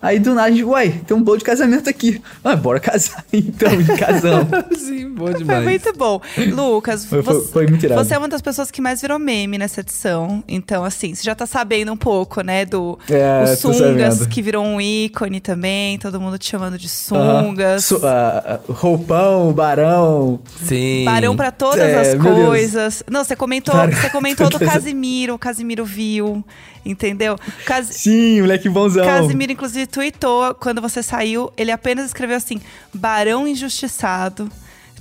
Aí 0.00 0.20
do 0.20 0.32
nada, 0.32 0.46
a 0.46 0.50
gente, 0.52 0.62
uai, 0.62 0.90
tem 1.06 1.16
um 1.16 1.20
bolo 1.22 1.38
de 1.38 1.44
casamento 1.44 1.90
aqui. 1.90 2.22
Ah, 2.44 2.54
bora 2.54 2.78
casar 2.78 3.24
então, 3.32 3.68
e 3.80 3.84
casamos. 3.96 4.46
Sim, 4.78 5.10
bom 5.10 5.26
Foi 5.26 5.34
demais. 5.38 5.64
muito 5.64 5.92
bom. 5.94 6.20
Lucas, 6.52 7.04
Foi- 7.04 7.20
foi- 7.20 7.34
você, 7.34 7.52
foi 7.52 7.66
muito 7.66 7.88
você 7.88 8.14
é 8.14 8.18
uma 8.18 8.28
das 8.28 8.40
pessoas 8.40 8.70
que 8.70 8.80
mais 8.80 9.00
virou 9.00 9.18
meme 9.18 9.58
nessa 9.58 9.80
edição. 9.80 10.44
Então, 10.46 10.84
assim, 10.84 11.14
você 11.16 11.24
já 11.24 11.34
tá 11.34 11.46
sabendo 11.46 11.92
um 11.92 11.96
pouco, 11.96 12.42
né? 12.42 12.64
Do 12.64 12.96
É, 13.10 13.42
os 13.42 13.58
sungas, 13.58 14.24
que 14.26 14.40
virou 14.40 14.64
um 14.64 14.80
ícone 14.80 15.40
também. 15.40 15.98
Todo 15.98 16.20
mundo 16.20 16.38
te 16.38 16.46
chamando 16.48 16.78
de 16.78 16.88
sungas. 16.88 17.84
Su- 17.86 18.00
ah, 18.04 18.60
ah, 18.68 18.72
roupão, 18.72 19.52
barão. 19.52 20.38
Sim. 20.64 21.04
Barão 21.04 21.36
pra 21.36 21.50
todas 21.50 21.80
É, 21.80 22.12
as 22.12 22.14
coisas. 22.22 23.02
Não, 23.10 23.24
você 23.24 23.34
comentou, 23.34 23.74
Barão 23.74 23.92
você 23.92 24.10
comentou 24.10 24.48
do 24.48 24.60
Casimiro, 24.60 25.34
o 25.34 25.38
Casimiro 25.38 25.84
viu, 25.84 26.44
entendeu? 26.90 27.36
Cas 27.64 27.86
Sim, 27.86 28.40
moleque 28.40 28.68
bonzão. 28.68 29.04
Casimiro, 29.04 29.52
inclusive, 29.52 29.86
tweetou 29.86 30.54
quando 30.54 30.80
você 30.80 31.02
saiu, 31.02 31.52
ele 31.56 31.70
apenas 31.70 32.06
escreveu 32.06 32.36
assim: 32.36 32.60
Barão 32.92 33.46
injustiçado. 33.46 34.50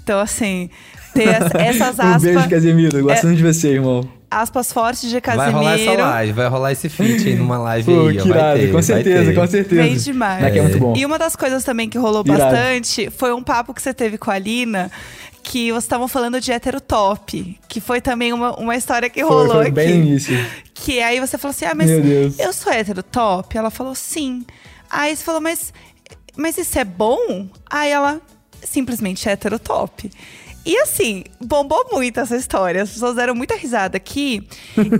Então, 0.04 0.20
assim, 0.20 0.70
ter 1.14 1.28
essa- 1.30 1.58
essas 1.60 2.00
Um 2.00 2.20
beijo, 2.20 2.38
aspas, 2.40 2.52
Casemiro. 2.52 3.02
Gosto 3.04 3.28
É- 3.28 3.34
de 3.34 3.44
você, 3.44 3.70
irmão. 3.74 4.08
aspas 4.32 4.72
fortes 4.72 5.02
de 5.10 5.12
Vai 5.12 5.22
Casimiro. 5.22 5.58
rolar 5.58 5.80
essa 5.80 5.92
live, 5.94 6.32
vai 6.34 6.48
rolar 6.48 6.72
esse 6.72 6.90
feat 6.90 7.28
aí 7.28 7.36
numa 7.36 7.58
live 7.58 7.86
Pô, 7.94 8.08
aí, 8.08 8.18
ó. 8.20 8.22
que 8.22 8.30
vai 8.30 8.38
irado, 8.38 8.60
ter, 8.60 8.68
com 8.68 8.74
vai 8.74 8.84
certeza, 8.84 9.34
com 9.34 9.48
certeza. 9.48 9.82
Bem 9.82 9.96
demais. 9.98 10.40
Moleque 10.40 10.60
é 10.60 10.62
muito 10.62 10.78
bom. 10.80 10.94
E 10.96 11.06
uma 11.06 11.18
das 11.20 11.36
coisas 11.36 11.64
também 11.64 11.90
que 11.90 11.98
rolou 11.98 12.24
Irado. 12.26 12.40
bastante 12.42 13.10
foi 13.10 13.34
um 13.34 13.42
papo 13.44 13.74
que 13.74 13.82
você 13.82 13.94
teve 13.94 14.18
com 14.18 14.32
a 14.32 14.38
Lina, 14.40 14.90
que 15.44 15.72
vocês 15.72 15.84
estavam 15.86 16.08
falando 16.10 16.40
de 16.42 16.52
hétero 16.52 16.80
top, 16.82 17.58
que 17.70 17.80
foi 17.82 18.00
também 18.02 18.32
uma, 18.34 18.54
uma 18.60 18.76
história 18.76 19.10
que 19.10 19.22
Foi, 19.22 19.30
rolou 19.30 19.52
foi 19.56 19.62
aqui. 19.64 19.72
bem 19.72 20.00
no 20.00 20.20
Que 20.84 21.02
aí 21.02 21.20
você 21.20 21.38
falou 21.38 21.52
assim: 21.52 21.66
ah, 21.66 21.76
mas 21.76 21.90
eu 22.40 22.54
sou 22.54 22.72
hétero 22.72 23.04
top? 23.04 23.58
Ela 23.58 23.70
falou 23.70 23.96
sim. 23.96 24.46
Aí 24.90 25.16
você 25.16 25.24
falou, 25.24 25.42
mas, 25.42 25.74
mas 26.36 26.58
isso 26.58 26.78
é 26.80 26.86
bom? 26.86 27.48
Aí 27.70 27.92
ela, 27.92 28.22
simplesmente 28.64 29.28
hétero 29.28 29.60
top. 29.60 30.10
E 30.66 30.78
assim, 30.80 31.24
bombou 31.40 31.88
muito 31.94 32.20
essa 32.20 32.36
história. 32.36 32.84
As 32.84 32.90
pessoas 32.90 33.16
deram 33.16 33.34
muita 33.34 33.56
risada 33.56 33.96
aqui. 33.96 34.46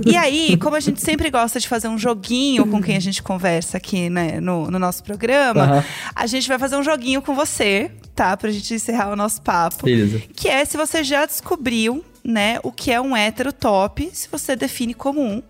E 0.06 0.16
aí, 0.16 0.56
como 0.56 0.78
a 0.78 0.80
gente 0.80 1.02
sempre 1.02 1.30
gosta 1.30 1.60
de 1.60 1.68
fazer 1.68 1.90
um 1.90 1.98
joguinho 1.98 2.66
com 2.66 2.82
quem 2.82 2.96
a 2.96 3.02
gente 3.02 3.22
conversa 3.22 3.76
aqui 3.76 4.10
né, 4.10 4.40
no, 4.40 4.72
no 4.72 4.80
nosso 4.80 5.04
programa, 5.04 5.64
Aham. 5.64 5.86
a 6.16 6.26
gente 6.26 6.48
vai 6.48 6.58
fazer 6.58 6.78
um 6.78 6.84
joguinho 6.84 7.22
com 7.22 7.36
você, 7.36 7.92
tá? 8.16 8.38
Pra 8.38 8.50
gente 8.50 8.74
encerrar 8.74 9.12
o 9.12 9.16
nosso 9.18 9.42
papo. 9.42 9.84
Beleza. 9.84 10.22
Que 10.34 10.48
é 10.48 10.64
se 10.64 10.78
você 10.78 11.04
já 11.04 11.26
descobriu, 11.26 12.02
né, 12.28 12.60
o 12.62 12.72
que 12.74 12.92
é 12.92 13.00
um 13.00 13.16
hétero 13.16 13.54
top, 13.54 14.10
se 14.14 14.28
você 14.30 14.54
define 14.54 14.94
como 14.94 15.22
um. 15.22 15.42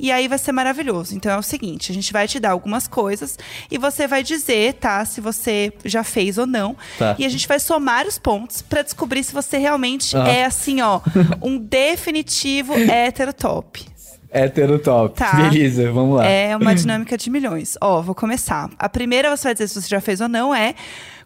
E 0.00 0.10
aí 0.10 0.26
vai 0.26 0.38
ser 0.38 0.50
maravilhoso. 0.50 1.14
Então 1.14 1.30
é 1.30 1.36
o 1.38 1.42
seguinte, 1.42 1.92
a 1.92 1.94
gente 1.94 2.12
vai 2.12 2.26
te 2.26 2.40
dar 2.40 2.50
algumas 2.52 2.88
coisas 2.88 3.38
e 3.70 3.76
você 3.78 4.08
vai 4.08 4.22
dizer, 4.22 4.72
tá, 4.74 5.04
se 5.04 5.20
você 5.20 5.72
já 5.84 6.02
fez 6.02 6.38
ou 6.38 6.46
não. 6.46 6.74
Tá. 6.98 7.14
E 7.18 7.26
a 7.26 7.28
gente 7.28 7.46
vai 7.46 7.60
somar 7.60 8.06
os 8.06 8.18
pontos 8.18 8.62
pra 8.62 8.82
descobrir 8.82 9.22
se 9.22 9.32
você 9.32 9.58
realmente 9.58 10.16
Ah. 10.16 10.26
é 10.26 10.44
assim, 10.46 10.80
ó, 10.80 11.00
um 11.42 11.58
definitivo 11.58 12.72
hétero 12.74 13.32
top. 13.32 13.86
Hétero 14.30 14.78
top. 14.78 15.14
Tá. 15.18 15.34
Beleza, 15.34 15.92
vamos 15.92 16.16
lá. 16.16 16.26
É 16.26 16.56
uma 16.56 16.74
dinâmica 16.74 17.16
de 17.18 17.28
milhões. 17.28 17.76
Ó, 17.80 18.00
vou 18.00 18.14
começar. 18.14 18.70
A 18.78 18.88
primeira 18.88 19.36
você 19.36 19.44
vai 19.48 19.52
dizer 19.54 19.68
se 19.68 19.80
você 19.82 19.88
já 19.88 20.00
fez 20.00 20.22
ou 20.22 20.28
não 20.28 20.54
é 20.54 20.74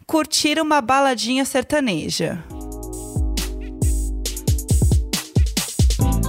curtir 0.05 0.59
uma 0.59 0.81
baladinha 0.81 1.45
sertaneja. 1.45 2.43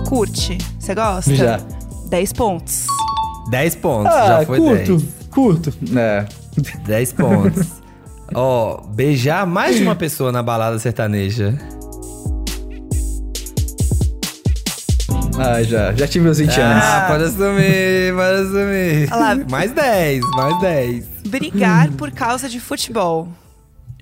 Curte. 0.08 0.56
Você 0.78 0.94
gosta? 0.94 1.34
Já. 1.34 1.60
10 2.08 2.32
pontos. 2.32 2.86
10 3.50 3.74
pontos, 3.76 4.12
Ah, 4.14 4.26
já 4.40 4.46
foi 4.46 4.58
curto, 4.58 4.96
10. 4.96 5.02
curto. 5.30 5.74
É. 5.98 6.26
10 6.86 7.12
pontos. 7.12 7.66
Ó, 8.34 8.82
beijar 8.88 9.46
mais 9.46 9.76
de 9.76 9.82
uma 9.82 9.94
pessoa 9.94 10.32
na 10.32 10.42
balada 10.42 10.78
sertaneja. 10.78 11.58
Ah, 15.38 15.62
já. 15.62 15.92
Já 15.94 16.06
tive 16.08 16.24
meus 16.24 16.38
20 16.38 16.58
Ah, 16.60 17.06
anos. 17.06 17.08
pode 17.08 17.24
assumir, 17.24 18.14
pode 18.14 18.40
assumir. 18.40 19.08
Olha 19.12 19.34
lá. 19.34 19.44
Mais 19.50 19.72
10, 19.72 20.20
mais 20.34 20.60
10. 20.60 21.04
Brigar 21.28 21.90
por 21.92 22.10
causa 22.10 22.48
de 22.48 22.58
futebol. 22.58 23.28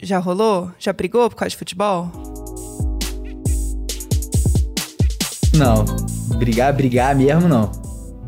Já 0.03 0.19
rolou? 0.19 0.71
Já 0.79 0.93
brigou 0.93 1.29
por 1.29 1.37
causa 1.37 1.51
de 1.51 1.57
futebol? 1.57 2.11
Não. 5.59 5.85
Brigar, 6.39 6.73
brigar 6.75 7.15
mesmo, 7.15 7.49
não. 7.49 7.71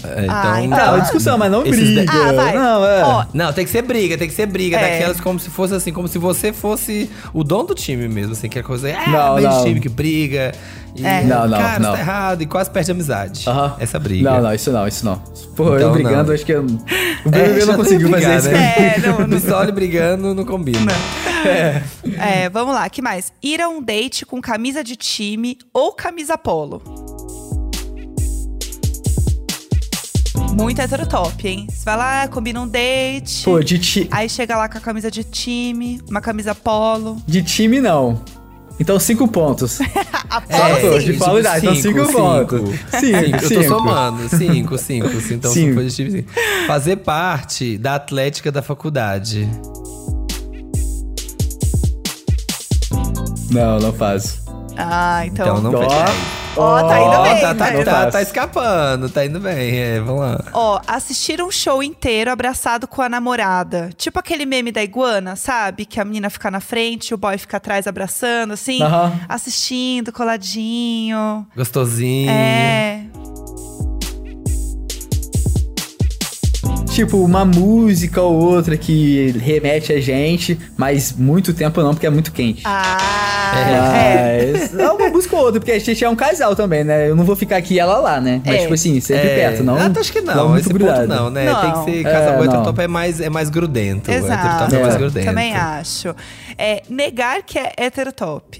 É, 0.05 0.25
então, 0.25 0.35
Ah, 0.37 0.63
então- 0.63 0.79
Ah, 0.79 0.91
uma 0.93 1.01
discussão, 1.01 1.37
mas 1.37 1.51
não 1.51 1.63
briga. 1.65 2.03
de- 2.07 2.09
Ah, 2.17 2.33
vai. 2.33 2.55
Não, 2.55 2.85
é. 2.85 3.03
Ó, 3.03 3.25
Não, 3.35 3.53
tem 3.53 3.65
que 3.65 3.71
ser 3.71 3.83
briga, 3.83 4.17
tem 4.17 4.29
que 4.29 4.35
ser 4.35 4.47
briga. 4.47 4.77
É. 4.77 4.93
Daquelas 4.93 5.21
como 5.21 5.41
se 5.41 5.51
fosse 5.51 5.75
assim, 5.75 5.93
como 5.93 6.07
se 6.07 6.19
você 6.19 6.53
fosse 6.53 7.11
o 7.35 7.43
dono 7.43 7.65
do 7.65 7.75
time 7.75 8.07
mesmo, 8.09 8.33
assim, 8.33 8.49
que 8.49 8.59
é 8.61 8.63
coisa. 8.63 8.89
É, 8.89 9.09
Não, 9.11 9.35
meio 9.35 9.49
de 9.49 9.55
não. 9.57 9.65
time 9.65 9.81
que 9.81 9.89
briga. 9.89 10.53
E, 10.97 11.05
É. 11.07 11.23
Não, 11.25 11.47
não, 11.49 11.59
cara, 11.59 11.79
não. 11.79 11.89
isso 11.89 11.97
tá 11.97 11.99
errado. 12.01 12.43
E 12.43 12.47
quase 12.47 12.71
perde 12.71 12.91
a 12.91 12.95
amizade. 12.95 13.45
Aham. 13.49 13.77
Essa 13.79 13.99
briga. 13.99 14.31
Não, 14.31 14.43
não, 14.43 14.55
isso 14.55 14.71
não, 14.73 14.87
isso 14.89 15.05
não. 15.05 15.17
Pô, 15.57 15.65
Então, 15.77 15.89
eu 15.89 15.93
brigando, 15.93 16.29
não. 16.29 16.35
acho 16.35 16.45
que 16.45 16.53
eu... 16.53 16.63
o 16.65 17.29
É, 17.29 17.31
BBB 17.31 17.61
já 17.61 17.67
não 17.67 17.77
conseguiu 17.77 18.09
fazer 18.11 18.37
isso. 18.37 18.49
né? 18.51 18.75
É, 18.97 18.99
não, 19.01 19.19
não. 19.27 19.29
Pistole 19.29 19.73
brigando 19.73 20.35
não 20.35 20.45
combina. 20.45 20.93
É, 22.19 22.49
vamos 22.51 22.75
lá, 22.75 22.89
que 22.91 23.01
mais? 23.01 23.33
Ir 23.43 23.61
a 23.61 23.69
um 23.69 23.81
date 23.83 24.27
com 24.27 24.41
camisa 24.41 24.83
de 24.83 24.97
time 24.97 25.57
ou 25.73 25.93
camisa 25.93 26.37
polo. 26.37 26.83
Muito 30.57 30.81
hétero 30.81 31.07
top, 31.07 31.47
hein? 31.47 31.67
Você 31.71 31.85
vai 31.85 31.97
lá, 31.97 32.29
combina 32.29 32.61
um 32.61 32.67
date. 32.67 33.45
Pô, 33.45 33.61
de, 33.61 33.79
ti... 33.79 34.09
Aí 34.11 34.29
chega 34.29 34.57
lá 34.57 34.69
com 34.69 34.79
a 34.79 34.81
camisa 34.81 35.09
de 35.11 35.23
time, 35.23 36.01
uma 36.11 36.21
camisa 36.21 36.53
polo. 36.55 37.17
de 37.27 37.43
time, 37.43 37.81
não. 37.81 38.21
Então, 38.81 38.99
cinco 39.01 39.27
pontos. 39.27 39.79
Tô, 40.81 41.01
sim. 41.01 41.13
de 41.13 41.19
pau 41.19 41.39
idade, 41.39 41.67
então 41.67 41.75
cinco 41.75 42.13
pontos. 42.13 42.61
Cinco, 42.61 43.01
Cinco, 43.01 43.37
eu 43.37 43.41
tô 43.41 43.49
cinco. 43.49 43.65
somando. 43.65 44.29
Cinco, 44.29 44.79
cinco. 44.79 45.09
cinco. 45.09 45.33
Então, 45.35 45.51
Cinco. 45.53 45.89
time, 45.89 46.11
cinco. 46.11 46.31
Fazer 46.67 46.97
parte 46.97 47.77
da 47.79 47.97
atlética 47.97 48.53
da 48.53 48.63
faculdade. 48.63 49.49
Não, 53.51 53.79
não 53.79 53.93
faço. 53.93 54.43
Ah, 54.77 55.27
então. 55.27 55.59
Então, 55.59 55.63
não 55.63 55.73
foi 55.73 55.87
Ó, 56.59 56.83
tá 56.83 57.01
indo 57.01 57.11
Ó, 57.11 57.23
bem, 57.23 57.41
tá, 57.41 57.55
tá 57.55 57.55
tá, 57.55 57.75
indo 57.75 57.85
tá, 57.85 58.11
tá 58.11 58.23
escapando, 58.23 59.09
tá 59.09 59.25
indo 59.25 59.39
bem. 59.39 59.79
É, 59.79 60.01
vamos 60.01 60.23
lá. 60.23 60.45
Ó, 60.53 60.81
assistir 60.87 61.41
um 61.41 61.51
show 61.51 61.83
inteiro 61.83 62.31
abraçado 62.31 62.89
com 62.89 63.01
a 63.01 63.09
namorada. 63.09 63.91
Tipo 63.97 64.19
aquele 64.19 64.45
meme 64.45 64.73
da 64.73 64.83
iguana, 64.83 65.37
sabe? 65.37 65.85
Que 65.85 66.01
a 66.01 66.05
menina 66.05 66.29
fica 66.29 66.51
na 66.51 66.61
frente, 66.61 67.15
o 67.15 67.19
boy 67.19 67.39
fica 67.39 67.59
atrás 67.59 67.87
abraçando, 67.87 68.53
assim. 68.53 68.81
Assistindo, 69.29 70.13
coladinho. 70.13 71.47
Gostosinho. 71.57 72.31
É. 72.31 73.05
Tipo, 76.99 77.19
uma 77.25 77.45
música 77.45 78.21
ou 78.21 78.35
outra 78.35 78.77
que 78.77 79.31
remete 79.39 79.93
a 79.93 80.01
gente, 80.01 80.59
mas 80.77 81.13
muito 81.13 81.55
tempo 81.55 81.81
não, 81.81 81.95
porque 81.95 82.09
é 82.09 82.11
muito 82.11 82.33
quente. 82.33 82.63
Ah, 82.65 83.53
é. 83.57 84.51
Mas 84.53 84.75
é 84.77 84.91
uma 84.91 85.09
música 85.09 85.37
ou 85.37 85.45
outra, 85.45 85.61
porque 85.61 85.71
a 85.71 85.79
gente 85.79 86.05
é 86.05 86.09
um 86.09 86.17
casal 86.17 86.57
também, 86.57 86.83
né? 86.83 87.09
Eu 87.09 87.15
não 87.15 87.23
vou 87.23 87.37
ficar 87.37 87.57
aqui 87.59 87.75
e 87.75 87.79
ela 87.79 87.99
lá, 87.99 88.21
né? 88.21 88.43
Mas, 88.45 88.57
É. 88.57 88.59
tipo 88.63 88.75
assim, 88.75 88.99
sempre 89.01 89.29
É, 89.29 89.35
perto, 89.37 89.63
não. 89.63 89.77
ah, 89.77 89.93
acho 89.97 90.13
que 90.13 90.21
não 90.21 90.57
Esse 90.59 90.69
grudado. 90.73 91.07
ponto 91.07 91.09
não, 91.09 91.31
né? 91.31 91.45
Não. 91.45 91.61
Tem 91.61 91.73
que 91.73 91.85
ser. 91.93 92.01
É, 92.01 92.11
Casa, 92.11 92.41
o 92.41 92.45
heterotop 92.45 92.81
é 92.81 92.89
mais, 92.89 93.21
é 93.21 93.31
mais 93.31 93.49
grudento. 93.49 94.11
O 94.11 94.15
Exato. 94.15 94.33
heterotop 94.47 94.75
é 94.75 94.81
mais 94.83 94.95
É. 94.95 94.99
grudento. 94.99 95.27
Também 95.27 95.55
acho. 95.55 96.17
É, 96.59 96.83
negar 96.91 97.43
que 97.45 97.61
é 97.61 97.73
heterotop. 97.79 98.59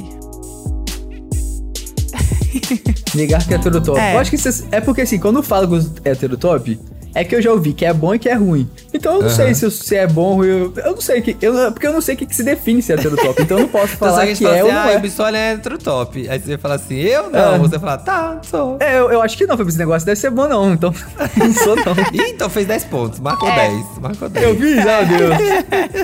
Negar 3.17 3.45
que 3.45 3.53
é 3.53 3.57
heterotop. 3.57 3.99
É. 3.99 4.15
Eu 4.15 4.19
acho 4.21 4.31
que 4.31 4.39
cês- 4.39 4.65
é 4.71 4.81
porque 4.81 5.01
assim, 5.01 5.19
quando 5.19 5.37
eu 5.41 5.43
falo 5.43 5.67
com 5.67 5.75
os 5.75 5.91
heterotop, 6.05 6.79
é 7.21 7.25
que 7.25 7.35
eu 7.35 7.43
já 7.43 7.51
ouvi 7.53 7.73
que 7.73 7.85
é 7.85 7.93
bom 7.93 8.15
e 8.15 8.19
que 8.19 8.29
é 8.29 8.35
ruim. 8.35 8.69
Então 8.95 9.17
eu 9.17 9.23
não 9.23 9.29
sei 9.31 9.55
se, 9.55 9.71
se 9.71 9.97
é 9.97 10.07
bom 10.07 10.23
ou 10.31 10.35
ruim. 10.37 10.49
Eu, 10.49 10.73
eu 10.77 10.91
não 10.93 11.01
sei. 11.01 11.21
Que, 11.21 11.37
eu, 11.41 11.53
não- 11.53 11.73
porque 11.73 11.87
eu 11.87 11.93
não 11.93 12.01
sei 12.01 12.15
o 12.15 12.19
que, 12.19 12.27
que 12.27 12.35
se 12.37 12.43
define 12.43 12.81
se 12.81 12.93
é 12.93 12.95
heterotop. 12.97 13.43
Então 13.43 13.59
eu 13.59 13.63
não 13.63 13.69
posso 13.69 13.95
Então, 13.99 14.09
falar 14.09 14.27
gente 14.27 14.39
que 14.39 14.45
fala 14.45 14.57
é 14.57 14.61
assim, 14.61 14.69
ou 14.69 14.75
não 14.75 14.81
ah, 14.83 14.93
é. 14.93 14.97
o 14.97 15.01
Bissoli 15.01 15.37
é 15.37 15.53
hétero 15.53 15.79
top. 15.79 16.29
Aí 16.29 16.39
você 16.39 16.57
fala 16.59 16.75
assim, 16.77 16.97
eu 16.97 17.31
não. 17.31 17.55
É. 17.55 17.59
Você 17.59 17.79
fala, 17.79 17.99
tá, 17.99 18.39
sou. 18.43 18.77
É, 18.81 18.99
eu, 18.99 19.11
eu 19.11 19.23
acho 19.23 19.37
que 19.37 19.47
não, 19.47 19.57
Fabrício. 19.57 19.77
Esse 19.77 19.79
negócio 19.79 20.07
deve 20.07 20.21
ser 20.21 20.31
bom, 20.31 20.49
não. 20.49 20.73
Então, 20.73 20.95
não 21.37 21.53
sou, 21.55 21.77
não. 21.77 21.93
Ih, 22.13 22.31
então 22.31 22.49
fez 22.49 22.67
10 22.67 22.85
pontos. 22.85 23.21
Marcou 23.21 23.51
10. 23.51 23.85
Marcou 24.01 24.29
10. 24.29 24.47
Eu 24.47 24.55
vi, 24.55 24.75
já, 24.77 25.03
Deus. 25.03 25.35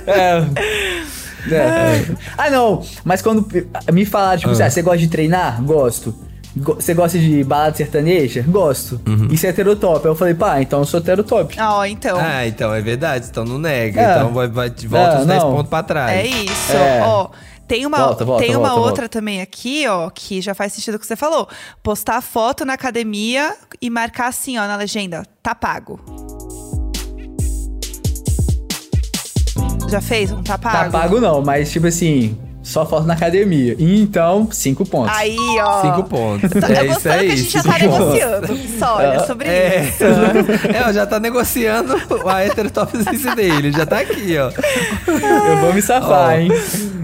É. 0.07 0.45
É. 1.51 2.05
Ah, 2.39 2.51
não. 2.51 2.83
Mas 3.05 3.21
quando 3.21 3.47
me 3.93 4.05
falaram, 4.05 4.39
tipo, 4.39 4.53
Ah. 4.53 4.67
ah. 4.67 4.71
você 4.71 4.83
gosta 4.83 4.99
de 4.99 5.09
treinar? 5.09 5.63
Gosto. 5.63 6.15
Você 6.57 6.95
gosta 6.95 7.19
de 7.19 7.43
balada 7.43 7.77
sertaneja? 7.77 8.43
Gosto. 8.47 9.01
Uhum. 9.07 9.29
Isso 9.31 9.45
é 9.45 9.49
heterotop. 9.49 10.07
Aí 10.07 10.13
eu 10.13 10.17
falei, 10.17 10.35
pá, 10.35 10.63
então 10.63 10.79
eu 10.81 10.85
sou 10.85 11.01
heterotop. 11.01 11.57
Ó, 11.61 11.85
então. 11.85 12.17
Ah, 12.21 12.47
então 12.47 12.73
é 12.73 12.81
verdade. 12.81 13.27
Então 13.29 13.45
não 13.45 13.59
nega. 13.59 14.01
É. 14.01 14.17
Então 14.17 14.33
vai, 14.33 14.47
vai, 14.49 14.71
volta 14.87 15.17
É, 15.17 15.21
os 15.21 15.27
10 15.27 15.43
não. 15.43 15.53
pontos 15.53 15.69
pra 15.71 15.83
trás. 15.83 16.13
É 16.17 16.27
isso. 16.27 16.73
É. 16.73 17.03
Ó, 17.05 17.29
tem 17.67 17.85
uma, 17.87 17.97
Volta, 17.99 18.25
volta, 18.25 18.45
tem 18.45 18.55
uma 18.55 18.69
volta, 18.69 18.81
outra 18.83 19.03
volta. 19.05 19.09
também 19.09 19.41
aqui, 19.41 19.87
ó, 19.89 20.11
que 20.11 20.41
já 20.41 20.55
faz 20.55 20.73
sentido 20.75 20.95
o 20.95 20.99
que 20.99 21.07
você 21.07 21.17
falou. 21.17 21.49
Postar 21.83 22.21
foto 22.21 22.65
na 22.65 22.75
academia 22.75 23.57
e 23.81 23.89
marcar 23.91 24.29
assim, 24.29 24.57
ó, 24.59 24.67
na 24.67 24.77
legenda, 24.77 25.23
tá 25.43 25.55
pago. 25.55 25.99
Já 29.91 30.01
fez 30.01 30.31
um 30.33 30.43
tá 30.43 30.59
pago? 30.59 30.91
Tá 30.91 30.99
pago 31.01 31.21
não, 31.21 31.43
mas 31.43 31.71
tipo 31.71 31.87
assim, 31.87 32.37
só 32.65 32.85
foto 32.87 33.07
na 33.07 33.15
academia. 33.15 33.77
Então, 33.79 34.49
cinco 34.51 34.85
pontos. 34.85 35.17
Aí, 35.17 35.37
ó. 35.61 35.83
5 35.83 36.05
pontos. 36.09 36.51
É 36.63 36.87
isso 36.87 37.09
aí. 37.09 37.27
que 37.27 37.33
a 37.33 37.37
gente 37.37 37.51
já 37.53 37.63
cinco 37.63 37.75
tá 37.75 37.79
pontos. 37.85 37.99
negociando. 38.09 38.79
Só, 38.79 38.97
olha, 38.97 39.27
sobre 39.27 39.49
É, 39.49 39.85
isso. 39.85 40.03
é, 40.75 40.89
ó, 40.89 40.93
já 40.93 41.07
tá 41.07 41.21
negociando 41.21 41.95
a 42.27 42.45
heterotopsice 42.45 43.35
dele. 43.37 43.71
Já 43.71 43.85
tá 43.87 44.01
aqui, 44.01 44.37
ó. 44.39 44.51
Eu 45.07 45.57
vou 45.59 45.73
me 45.75 45.83
safar, 45.83 46.31
Ó, 46.31 46.33
hein? 46.33 46.49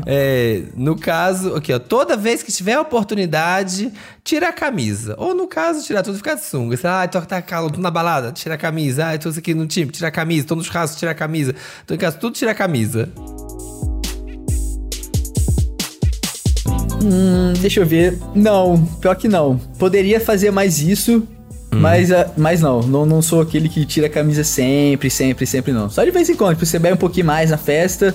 É, 0.07 0.63
no 0.75 0.97
caso, 0.97 1.55
aqui, 1.55 1.73
ó, 1.73 1.79
toda 1.79 2.17
vez 2.17 2.43
que 2.43 2.51
tiver 2.51 2.79
oportunidade, 2.79 3.93
tira 4.25 4.49
a 4.49 4.53
camisa. 4.53 5.15
Ou 5.19 5.35
no 5.35 5.47
caso, 5.47 5.85
tirar 5.85 6.03
tudo 6.03 6.15
e 6.15 6.19
ficar 6.19 6.35
de 6.37 6.45
sunga. 6.45 6.77
Você, 6.77 6.87
ah, 6.87 7.07
tô, 7.07 7.21
tá 7.21 7.41
calor, 7.43 7.71
tô 7.71 7.81
na 7.81 7.91
balada, 7.91 8.33
tira 8.33 8.55
a 8.55 8.59
camisa. 8.59 9.11
Ah, 9.13 9.19
tô 9.19 9.29
aqui 9.29 9.53
no 9.55 9.67
time, 9.67 9.91
tira 9.91 10.09
a 10.09 10.11
camisa. 10.11 10.47
Tô 10.47 10.55
no 10.57 10.65
churrasco, 10.65 10.97
tira 10.99 11.11
a 11.11 11.15
camisa. 11.15 11.55
Tô 11.87 11.95
em 11.95 11.99
casa, 11.99 12.17
tudo 12.17 12.33
tira 12.35 12.53
a 12.53 12.55
camisa. 12.55 13.09
Hum, 17.03 17.53
deixa 17.61 17.81
eu 17.81 17.87
ver. 17.87 18.19
Não, 18.35 18.85
pior 19.01 19.15
que 19.15 19.29
não. 19.29 19.59
Poderia 19.79 20.21
fazer 20.21 20.51
mais 20.51 20.81
isso, 20.81 21.27
mas, 21.71 22.11
ah, 22.13 22.31
mas 22.37 22.61
não, 22.61 22.81
não. 22.81 23.07
Não 23.07 23.23
sou 23.23 23.41
aquele 23.41 23.69
que 23.69 23.85
tira 23.85 24.07
a 24.07 24.11
camisa 24.11 24.45
sempre, 24.45 25.11
sempre, 25.11 25.47
sempre 25.47 25.73
não. 25.73 25.89
Só 25.89 26.05
de 26.05 26.11
vez 26.11 26.29
em 26.29 26.35
quando. 26.35 26.55
Tipo, 26.55 26.67
você 26.67 26.79
bebe 26.79 26.95
um 26.95 26.99
pouquinho 26.99 27.27
mais 27.27 27.51
na 27.51 27.57
festa. 27.57 28.15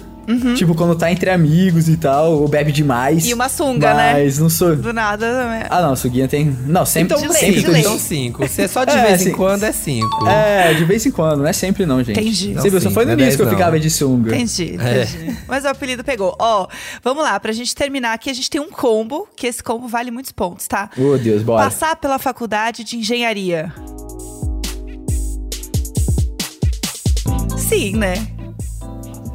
Tipo, 0.55 0.73
quando 0.73 0.95
tá 0.95 1.11
entre 1.11 1.29
amigos 1.29 1.87
e 1.87 1.97
tal, 1.97 2.33
ou 2.41 2.47
bebe 2.47 2.71
demais. 2.71 3.25
E 3.27 3.33
uma 3.33 3.47
sunga, 3.47 3.93
né? 3.93 4.13
Mas 4.13 4.39
não 4.39 4.49
sou. 4.49 4.75
Do 4.75 4.91
nada 4.91 5.25
também. 5.27 5.63
Ah, 5.69 5.81
não, 5.81 5.95
suguinha 5.95 6.27
tem. 6.27 6.55
Não, 6.65 6.85
sempre, 6.85 7.15
Então, 7.15 7.27
de 7.27 7.33
sempre 7.37 7.51
lei, 7.55 7.61
de 7.63 7.67
lei. 7.69 7.81
então 7.81 7.99
cinco. 7.99 8.47
Se 8.47 8.63
é 8.63 8.67
só 8.67 8.83
de 8.83 8.91
É, 8.97 9.01
vez 9.07 9.21
em 9.21 9.25
sim. 9.25 9.31
quando, 9.33 9.63
é 9.63 9.71
cinco. 9.71 10.27
É, 10.27 10.73
de 10.73 10.83
vez 10.85 11.05
em 11.05 11.11
quando, 11.11 11.39
não 11.41 11.47
é 11.47 11.53
sempre 11.53 11.85
não, 11.85 12.03
gente. 12.03 12.19
Entendi. 12.19 12.53
Você 12.53 12.69
viu, 12.69 12.79
só 12.81 12.85
Não, 12.89 12.93
foi 12.93 13.03
sim, 13.03 13.09
no 13.11 13.15
não 13.17 13.23
é 13.23 13.27
início 13.27 13.37
que 13.37 13.41
eu 13.43 13.45
10 13.45 13.51
não. 13.51 13.57
ficava 13.57 13.79
de 13.79 13.89
sunga. 13.89 14.35
Entendi, 14.35 14.77
É. 14.79 15.03
entendi. 15.03 15.37
Mas 15.47 15.63
o 15.63 15.67
apelido 15.67 16.03
pegou. 16.03 16.35
Ó, 16.39 16.67
vamos 17.03 17.23
lá, 17.23 17.39
pra 17.39 17.51
gente 17.51 17.75
terminar 17.75 18.13
aqui, 18.13 18.29
a 18.29 18.33
gente 18.33 18.49
tem 18.49 18.59
um 18.61 18.69
combo, 18.71 19.27
que 19.35 19.45
esse 19.47 19.61
combo 19.63 19.87
vale 19.87 20.09
muitos 20.11 20.31
pontos, 20.31 20.67
tá? 20.67 20.89
Oh, 20.97 21.17
Deus, 21.17 21.43
bora. 21.43 21.63
Passar 21.65 21.95
pela 21.97 22.17
faculdade 22.17 22.83
de 22.83 22.97
engenharia. 22.97 23.71
Sim, 27.57 27.95
né? 27.97 28.15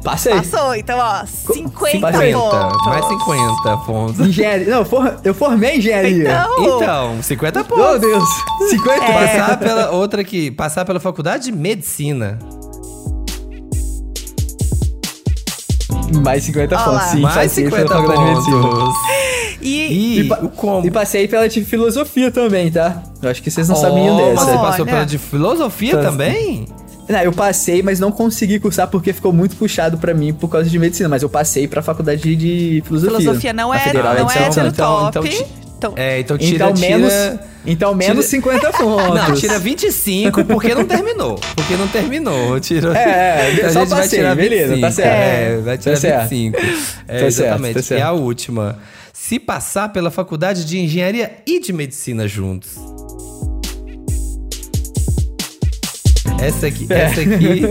Passei. 0.03 0.33
Passou, 0.33 0.73
então, 0.75 0.97
ó, 0.97 1.25
50 1.25 1.99
Passei. 2.11 2.33
pontos. 2.33 2.85
mais 2.87 3.05
50 3.05 3.77
pontos. 3.85 4.19
Engenharia. 4.27 4.65
Não, 4.67 4.79
eu 4.79 4.85
for- 4.85 5.19
eu 5.23 5.33
formei 5.33 5.77
engenharia. 5.77 6.23
Então, 6.57 6.75
Então, 6.81 7.21
50 7.23 7.61
Oh, 7.61 7.63
pontos. 7.65 8.01
Deus. 8.01 8.29
50 8.71 9.03
É. 9.05 9.37
Passar 9.37 9.57
pela 9.59 9.91
outra 9.91 10.21
aqui, 10.21 10.49
passar 10.49 10.85
pela 10.85 10.99
faculdade 10.99 11.45
de 11.45 11.51
medicina. 11.51 12.39
Mais 16.23 16.43
50 16.43 16.75
Olha 16.75 16.83
pontos, 16.85 17.07
sim. 17.07 17.21
Mais 17.21 17.35
passei 17.35 17.63
pela 17.69 17.77
50 17.87 17.95
faculdade 17.95 18.23
de 18.23 18.29
medicina. 18.51 18.61
pontos. 18.61 18.95
e, 19.61 20.19
E, 20.19 20.23
pa- 20.27 20.39
o 20.41 20.49
combo. 20.49 20.87
E 20.87 20.91
passei 20.91 21.27
pela 21.27 21.47
de 21.47 21.63
filosofia 21.63 22.31
também, 22.31 22.71
tá? 22.71 23.01
Eu 23.21 23.29
acho 23.29 23.41
que 23.41 23.49
vocês 23.51 23.69
não 23.69 23.75
Oh, 23.75 23.79
sabiam 23.79 24.17
Você 24.17 24.45
dessa. 24.45 24.57
passou 24.57 24.85
Olha. 24.85 24.93
pela 24.93 25.05
de 25.05 25.17
filosofia 25.17 25.97
Tá. 25.97 26.03
também? 26.09 26.65
Não, 27.11 27.19
eu 27.21 27.31
passei, 27.31 27.81
mas 27.83 27.99
não 27.99 28.11
consegui 28.11 28.59
cursar 28.59 28.87
porque 28.87 29.11
ficou 29.13 29.31
muito 29.33 29.55
puxado 29.55 29.97
pra 29.97 30.13
mim 30.13 30.33
por 30.33 30.47
causa 30.49 30.69
de 30.69 30.79
medicina. 30.79 31.09
Mas 31.09 31.21
eu 31.23 31.29
passei 31.29 31.67
pra 31.67 31.81
faculdade 31.81 32.35
de, 32.35 32.81
filosofia. 32.85 33.17
filosofia 33.19 33.53
não 33.53 33.73
é, 33.73 33.79
Federal 33.79 34.13
não 34.15 34.29
é 34.31 34.71
Paulo. 34.71 35.09
então- 35.09 35.11
top. 35.11 35.27
então 35.29 35.61
Então, 35.77 35.93
É, 35.97 36.19
então 36.19 36.37
tira, 36.37 36.55
Então 36.55 36.73
tira... 36.75 36.89
menos, 36.97 37.13
então 37.65 37.95
menos 37.95 38.25
tira- 38.27 38.41
50 38.43 38.71
pontos. 38.77 39.15
Não, 39.15 39.33
tira 39.33 39.57
25 39.57 40.45
porque 40.45 40.75
não 40.75 40.85
terminou. 40.85 41.39
Porque 41.55 41.75
não 41.75 41.87
terminou. 41.87 42.59
Tira... 42.59 42.95
É, 42.95 43.59
é, 43.61 43.65
a 43.65 43.71
só 43.71 43.79
gente 43.79 43.89
vai 43.89 43.99
passei, 44.01 44.19
tirar 44.19 44.35
beleza, 44.35 44.75
25. 44.75 44.81
tá 44.81 44.91
certo. 44.91 45.09
É, 45.11 45.57
vai 45.57 45.77
tirar 45.79 45.93
Tá 45.95 45.99
certo. 45.99 46.29
25. 46.29 46.57
É, 46.57 46.61
Tá 46.61 46.67
certo, 47.07 47.25
exatamente. 47.25 47.73
tá 47.73 47.81
certo. 47.81 47.99
E 47.99 48.03
a 48.03 48.11
última. 48.11 48.77
Se 49.11 49.39
passar 49.39 49.89
pela 49.91 50.11
faculdade 50.11 50.65
de 50.65 50.77
engenharia 50.79 51.31
e 51.47 51.59
de 51.59 51.73
medicina 51.73 52.27
juntos. 52.27 52.75
Essa 56.41 56.67
aqui, 56.67 56.87
essa 56.89 57.21
aqui, 57.21 57.61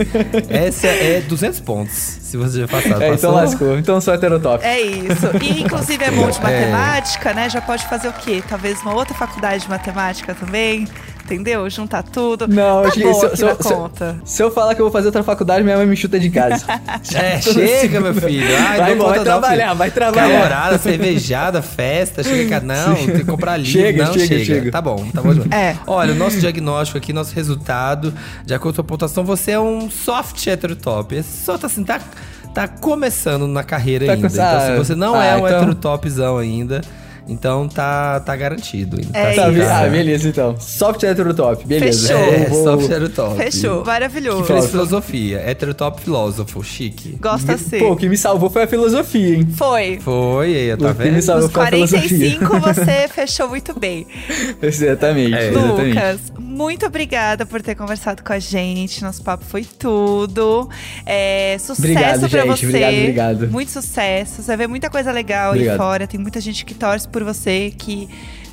essa 0.49 0.87
é 0.87 1.21
200 1.21 1.59
pontos. 1.59 1.93
Se 2.21 2.37
você 2.37 2.61
já 2.61 2.67
passar. 2.67 3.01
É, 3.01 3.13
então 3.13 3.33
lascou. 3.33 3.77
Então 3.77 3.99
sou 3.99 4.13
heterotop. 4.13 4.63
é 4.63 4.79
isso. 4.81 5.27
E 5.41 5.61
inclusive 5.63 6.03
é 6.03 6.11
bom 6.11 6.29
de 6.29 6.39
É. 6.41 6.41
matemática, 6.71 7.33
né? 7.33 7.49
Já 7.49 7.59
pode 7.61 7.85
fazer 7.87 8.07
o 8.07 8.13
quê? 8.13 8.41
Talvez 8.47 8.81
uma 8.81 8.93
outra 8.93 9.13
faculdade 9.13 9.63
de 9.63 9.69
matemática 9.69 10.33
também. 10.33 10.87
Entendeu? 11.33 11.69
Juntar 11.69 12.03
tudo. 12.03 12.47
Não, 12.47 12.81
tá 12.81 12.87
acho 12.89 12.97
que 12.97 13.03
boa 13.03 13.29
se, 13.29 13.37
se 13.37 13.45
se 13.45 14.35
se 14.35 14.43
eu 14.43 14.51
falar 14.51 14.75
que 14.75 14.81
eu 14.81 14.85
vou 14.85 14.91
fazer 14.91 15.07
outra 15.07 15.23
faculdade, 15.23 15.63
minha 15.63 15.77
mãe 15.77 15.85
me 15.85 15.95
chuta 15.95 16.19
de 16.19 16.29
casa. 16.29 16.65
É, 17.15 17.39
chega, 17.41 17.99
meu 17.99 18.13
filho. 18.13 18.45
Ai, 18.57 18.77
Vai, 18.77 18.95
bom, 18.95 19.07
vai 19.07 19.19
trabalhar, 19.21 19.65
filho. 19.67 19.77
vai 19.77 19.91
trabalhar. 19.91 20.37
Calorada, 20.39 20.77
cervejada, 20.77 21.61
festa, 21.61 22.23
chega 22.23 22.59
cá. 22.59 22.65
Não, 22.65 22.95
tem 22.95 23.11
que 23.17 23.23
comprar 23.25 23.57
livro. 23.57 23.71
Chega, 23.71 24.05
não, 24.05 24.13
chega, 24.13 24.25
chega, 24.27 24.45
chega. 24.45 24.71
Tá 24.71 24.81
bom, 24.81 25.05
tá 25.13 25.21
bom. 25.21 25.31
É. 25.55 25.75
Olha, 25.87 26.13
o 26.13 26.15
nosso 26.15 26.39
diagnóstico 26.39 26.97
aqui, 26.97 27.11
nosso 27.13 27.33
resultado, 27.35 28.13
de 28.45 28.53
acordo 28.53 28.75
com 28.75 28.81
a 28.81 28.83
pontuação, 28.85 29.23
você 29.23 29.51
é 29.51 29.59
um 29.59 29.89
soft 29.89 30.45
heterotop. 30.47 31.15
É 31.17 31.23
Só 31.23 31.57
tá 31.57 31.67
assim, 31.67 31.83
tá, 31.83 31.99
tá 32.53 32.67
começando 32.67 33.47
na 33.47 33.63
carreira 33.63 34.05
Tá 34.05 34.13
ainda. 34.13 34.27
com- 34.29 34.33
Então, 34.33 34.45
ah, 34.45 34.61
se 34.67 34.77
você 34.77 34.95
não 34.95 35.15
ah, 35.15 35.25
é 35.25 35.35
um 35.35 35.37
então- 35.47 35.57
heterotopzão 35.59 36.37
ainda, 36.37 36.81
então 37.31 37.67
tá, 37.67 38.19
tá 38.19 38.35
garantido. 38.35 38.99
É 39.13 39.33
Tá, 39.33 39.45
assim, 39.45 39.53
be- 39.55 39.59
isso. 39.61 39.69
ah, 39.71 39.87
beleza 39.87 40.27
então. 40.29 40.55
Soft 40.59 41.03
heterotop, 41.03 41.65
beleza. 41.65 42.07
Fechou. 42.13 42.23
É, 42.33 42.37
Vou- 42.45 42.49
vou- 42.49 42.63
soft 42.63 42.85
heterotop. 42.91 43.37
Fechou, 43.37 43.85
maravilhoso. 43.85 44.41
Que 44.43 44.53
fez 44.53 44.67
filosofia. 44.67 45.37
Heterotop 45.49 46.01
filósofo, 46.01 46.63
chique. 46.63 47.17
Gosta 47.21 47.57
sim. 47.57 47.79
Pô, 47.79 47.91
o 47.91 47.95
que 47.95 48.07
me 48.09 48.17
salvou 48.17 48.49
foi 48.49 48.63
a 48.63 48.67
filosofia, 48.67 49.35
hein? 49.37 49.47
Foi. 49.55 49.99
Foi, 50.01 50.55
aí, 50.55 50.77
tá 50.77 50.89
O 50.91 50.95
que 50.95 51.03
me 51.03 51.09
vendo? 51.11 51.21
salvou 51.21 51.43
Nos 51.45 51.53
foi 51.53 51.63
a 51.63 51.67
filosofia. 51.67 52.37
45 52.37 52.59
você 52.59 53.07
fechou 53.07 53.47
muito 53.49 53.79
bem. 53.79 54.05
Exatamente, 54.61 55.33
É. 55.35 55.49
exatamente. 55.49 55.89
Lucas, 55.95 56.19
muito 56.61 56.85
obrigada 56.85 57.45
por 57.45 57.61
ter 57.61 57.75
conversado 57.75 58.23
com 58.23 58.31
a 58.31 58.39
gente. 58.39 59.03
Nosso 59.03 59.23
papo 59.23 59.43
foi 59.43 59.65
tudo. 59.65 60.69
É, 61.05 61.57
sucesso 61.59 62.27
gente. 62.27 62.45
você. 62.45 62.65
Obrigado, 62.65 62.93
obrigado. 62.93 63.47
Muito 63.49 63.71
sucesso. 63.71 64.41
Você 64.41 64.55
ver 64.55 64.67
muita 64.67 64.89
coisa 64.89 65.11
legal 65.11 65.51
Obrigado. 65.51 65.71
aí 65.73 65.77
fora. 65.77 66.07
Tem 66.07 66.19
muita 66.19 66.39
gente 66.39 66.63
que 66.63 66.73
torce 66.73 67.07
por 67.07 67.23
você, 67.23 67.73
que 67.77 68.07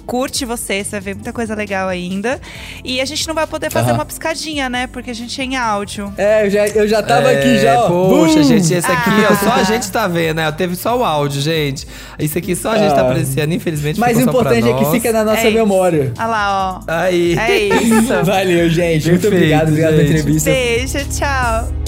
curte 0.09 0.47
você. 0.47 0.83
Você 0.83 0.93
vai 0.93 1.01
ver 1.01 1.15
muita 1.17 1.33
coisa 1.35 1.55
legal 1.55 1.87
ainda. 1.87 2.41
E 2.83 2.99
a 2.99 3.05
gente 3.05 3.29
não 3.29 3.35
vai 3.35 3.47
poder 3.47 3.71
fazer 3.71 3.91
Aham. 3.91 3.99
uma 3.99 4.05
piscadinha, 4.07 4.69
né? 4.71 4.87
Porque 4.87 5.11
a 5.11 5.15
gente 5.15 5.39
é 5.39 5.45
em 5.45 5.55
áudio. 5.57 6.11
É, 6.17 6.47
eu 6.47 6.51
já, 6.51 6.67
eu 6.69 6.89
já 6.89 7.03
tava 7.03 7.31
É, 7.31 7.39
aqui 7.39 7.59
já, 7.59 7.79
ó. 7.79 7.89
Poxa, 8.09 8.37
Bum! 8.39 8.43
gente, 8.43 8.73
esse 8.73 8.91
aqui, 8.91 9.11
ó, 9.31 9.35
só 9.37 9.51
Ah. 9.51 9.55
a 9.57 9.63
gente 9.65 9.91
tá 9.93 10.09
vendo, 10.09 10.37
né? 10.37 10.51
Teve 10.53 10.75
só 10.77 10.97
o 10.99 11.05
áudio, 11.05 11.41
gente. 11.43 11.87
Isso 12.19 12.39
aqui 12.39 12.57
só 12.57 12.71
a 12.73 12.79
gente 12.79 12.95
tá 12.95 13.03
Ah. 13.03 13.11
apreciando, 13.11 13.53
infelizmente. 13.53 14.01
Mas 14.01 14.17
o 14.17 14.23
importante 14.23 14.67
é 14.69 14.73
que 14.73 14.85
fica 14.91 15.13
na 15.13 15.23
nossa 15.25 15.47
É 15.47 15.51
memória. 15.51 16.13
Olha 16.19 16.27
lá, 16.27 16.81
ó. 16.87 16.91
Aí. 16.91 17.39
É 17.39 17.59
isso. 17.59 18.13
Valeu, 18.25 18.71
gente. 18.71 19.11
Muito 19.11 19.21
Perfeito, 19.21 19.35
obrigado, 19.37 19.69
obrigado 19.69 19.91
pela 19.93 20.03
entrevista. 20.05 20.51
Beijo, 20.51 20.99
tchau. 21.11 21.88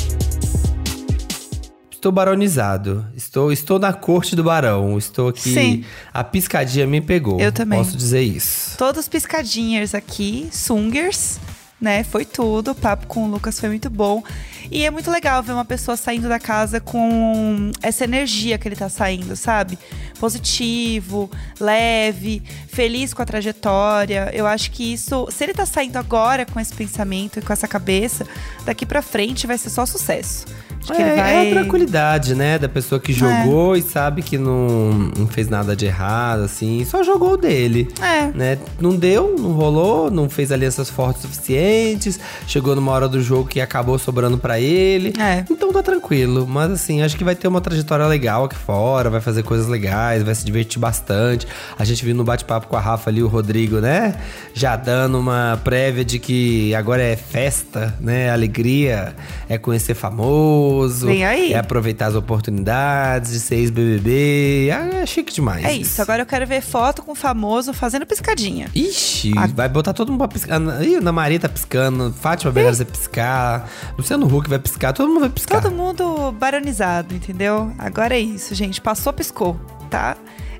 Estou 2.00 2.10
baronizado. 2.10 3.06
Estou, 3.14 3.52
estou 3.52 3.78
na 3.78 3.92
corte 3.92 4.34
do 4.34 4.42
barão. 4.42 4.96
Estou 4.96 5.28
aqui. 5.28 5.52
Sim. 5.52 5.84
A 6.14 6.24
piscadinha 6.24 6.86
me 6.86 6.98
pegou. 6.98 7.38
Eu 7.38 7.52
também. 7.52 7.78
Posso 7.78 7.94
dizer 7.94 8.22
isso. 8.22 8.74
Todos 8.78 9.06
piscadinhas 9.06 9.94
aqui, 9.94 10.48
sungers, 10.50 11.38
né? 11.78 12.02
Foi 12.02 12.24
tudo. 12.24 12.70
O 12.70 12.74
papo 12.74 13.06
com 13.06 13.24
o 13.24 13.30
Lucas 13.30 13.60
foi 13.60 13.68
muito 13.68 13.90
bom. 13.90 14.24
E 14.70 14.82
é 14.82 14.90
muito 14.90 15.10
legal 15.10 15.42
ver 15.42 15.52
uma 15.52 15.64
pessoa 15.64 15.94
saindo 15.94 16.26
da 16.26 16.38
casa 16.38 16.80
com 16.80 17.70
essa 17.82 18.04
energia 18.04 18.56
que 18.56 18.66
ele 18.66 18.76
tá 18.76 18.88
saindo, 18.88 19.36
sabe? 19.36 19.78
positivo, 20.20 21.30
leve, 21.58 22.42
feliz 22.68 23.14
com 23.14 23.22
a 23.22 23.24
trajetória. 23.24 24.30
Eu 24.34 24.46
acho 24.46 24.70
que 24.70 24.92
isso, 24.92 25.26
se 25.32 25.42
ele 25.42 25.54
tá 25.54 25.64
saindo 25.64 25.96
agora 25.96 26.44
com 26.44 26.60
esse 26.60 26.74
pensamento 26.74 27.38
e 27.38 27.42
com 27.42 27.52
essa 27.52 27.66
cabeça, 27.66 28.26
daqui 28.64 28.84
pra 28.84 29.00
frente 29.00 29.46
vai 29.46 29.56
ser 29.56 29.70
só 29.70 29.86
sucesso. 29.86 30.44
É, 30.88 31.16
vai. 31.16 31.46
é 31.46 31.50
a 31.50 31.54
tranquilidade, 31.54 32.34
né? 32.34 32.58
Da 32.58 32.68
pessoa 32.68 33.00
que 33.00 33.12
jogou 33.12 33.76
e 33.76 33.82
sabe 33.82 34.22
que 34.22 34.38
não, 34.38 35.10
não 35.16 35.26
fez 35.26 35.48
nada 35.48 35.76
de 35.76 35.86
errado, 35.86 36.42
assim. 36.42 36.84
Só 36.84 37.02
jogou 37.02 37.32
o 37.32 37.36
dele. 37.36 37.88
É. 38.00 38.26
Né? 38.28 38.58
Não 38.80 38.96
deu, 38.96 39.36
não 39.38 39.52
rolou, 39.52 40.10
não 40.10 40.28
fez 40.28 40.50
alianças 40.50 40.88
fortes 40.88 41.22
suficientes. 41.22 42.18
Chegou 42.46 42.74
numa 42.74 42.92
hora 42.92 43.08
do 43.08 43.20
jogo 43.20 43.48
que 43.48 43.60
acabou 43.60 43.98
sobrando 43.98 44.38
pra 44.38 44.58
ele. 44.58 45.12
É. 45.18 45.44
Então 45.50 45.72
tá 45.72 45.82
tranquilo. 45.82 46.46
Mas 46.46 46.70
assim, 46.70 47.02
acho 47.02 47.16
que 47.16 47.24
vai 47.24 47.34
ter 47.34 47.48
uma 47.48 47.60
trajetória 47.60 48.06
legal 48.06 48.44
aqui 48.44 48.56
fora. 48.56 49.10
Vai 49.10 49.20
fazer 49.20 49.42
coisas 49.42 49.66
legais, 49.68 50.22
vai 50.22 50.34
se 50.34 50.44
divertir 50.44 50.80
bastante. 50.80 51.46
A 51.78 51.84
gente 51.84 52.04
viu 52.04 52.14
no 52.14 52.24
bate-papo 52.24 52.66
com 52.66 52.76
a 52.76 52.80
Rafa 52.80 53.10
ali, 53.10 53.22
o 53.22 53.28
Rodrigo, 53.28 53.80
né? 53.80 54.14
Já 54.54 54.76
dando 54.76 55.18
uma 55.18 55.60
prévia 55.62 56.04
de 56.04 56.18
que 56.18 56.74
agora 56.74 57.02
é 57.02 57.16
festa, 57.16 57.94
né? 58.00 58.30
Alegria, 58.30 59.14
é 59.48 59.58
conhecer 59.58 59.94
famoso. 59.94 60.69
Vem 61.06 61.24
aí. 61.24 61.52
É 61.52 61.58
aproveitar 61.58 62.06
as 62.06 62.14
oportunidades 62.14 63.32
de 63.32 63.40
ser 63.40 63.56
ex-BBB. 63.56 64.70
Ah, 64.72 65.00
É 65.02 65.06
chique 65.06 65.32
demais. 65.32 65.64
É 65.64 65.72
isso. 65.72 66.00
Agora 66.00 66.22
eu 66.22 66.26
quero 66.26 66.46
ver 66.46 66.60
foto 66.60 67.02
com 67.02 67.12
o 67.12 67.14
famoso 67.14 67.72
fazendo 67.72 68.06
piscadinha. 68.06 68.68
Ixi, 68.74 69.32
vai 69.54 69.68
botar 69.68 69.92
todo 69.92 70.08
mundo 70.10 70.18
pra 70.18 70.28
piscar. 70.28 70.60
Ih, 70.82 70.96
Ana 70.96 71.12
Maria 71.12 71.40
tá 71.40 71.48
piscando, 71.48 72.12
Fátima 72.12 72.52
Bernardes 72.52 72.78
vai 72.78 72.86
piscar, 72.86 73.68
Luciano 73.96 74.26
Huck 74.26 74.48
vai 74.48 74.58
piscar, 74.58 74.92
todo 74.92 75.08
mundo 75.08 75.20
vai 75.20 75.30
piscar. 75.30 75.60
Todo 75.60 75.74
mundo 75.74 76.32
baronizado, 76.32 77.14
entendeu? 77.14 77.72
Agora 77.78 78.14
é 78.14 78.20
isso, 78.20 78.54
gente. 78.54 78.80
Passou, 78.80 79.12
piscou, 79.12 79.58
tá? 79.88 80.16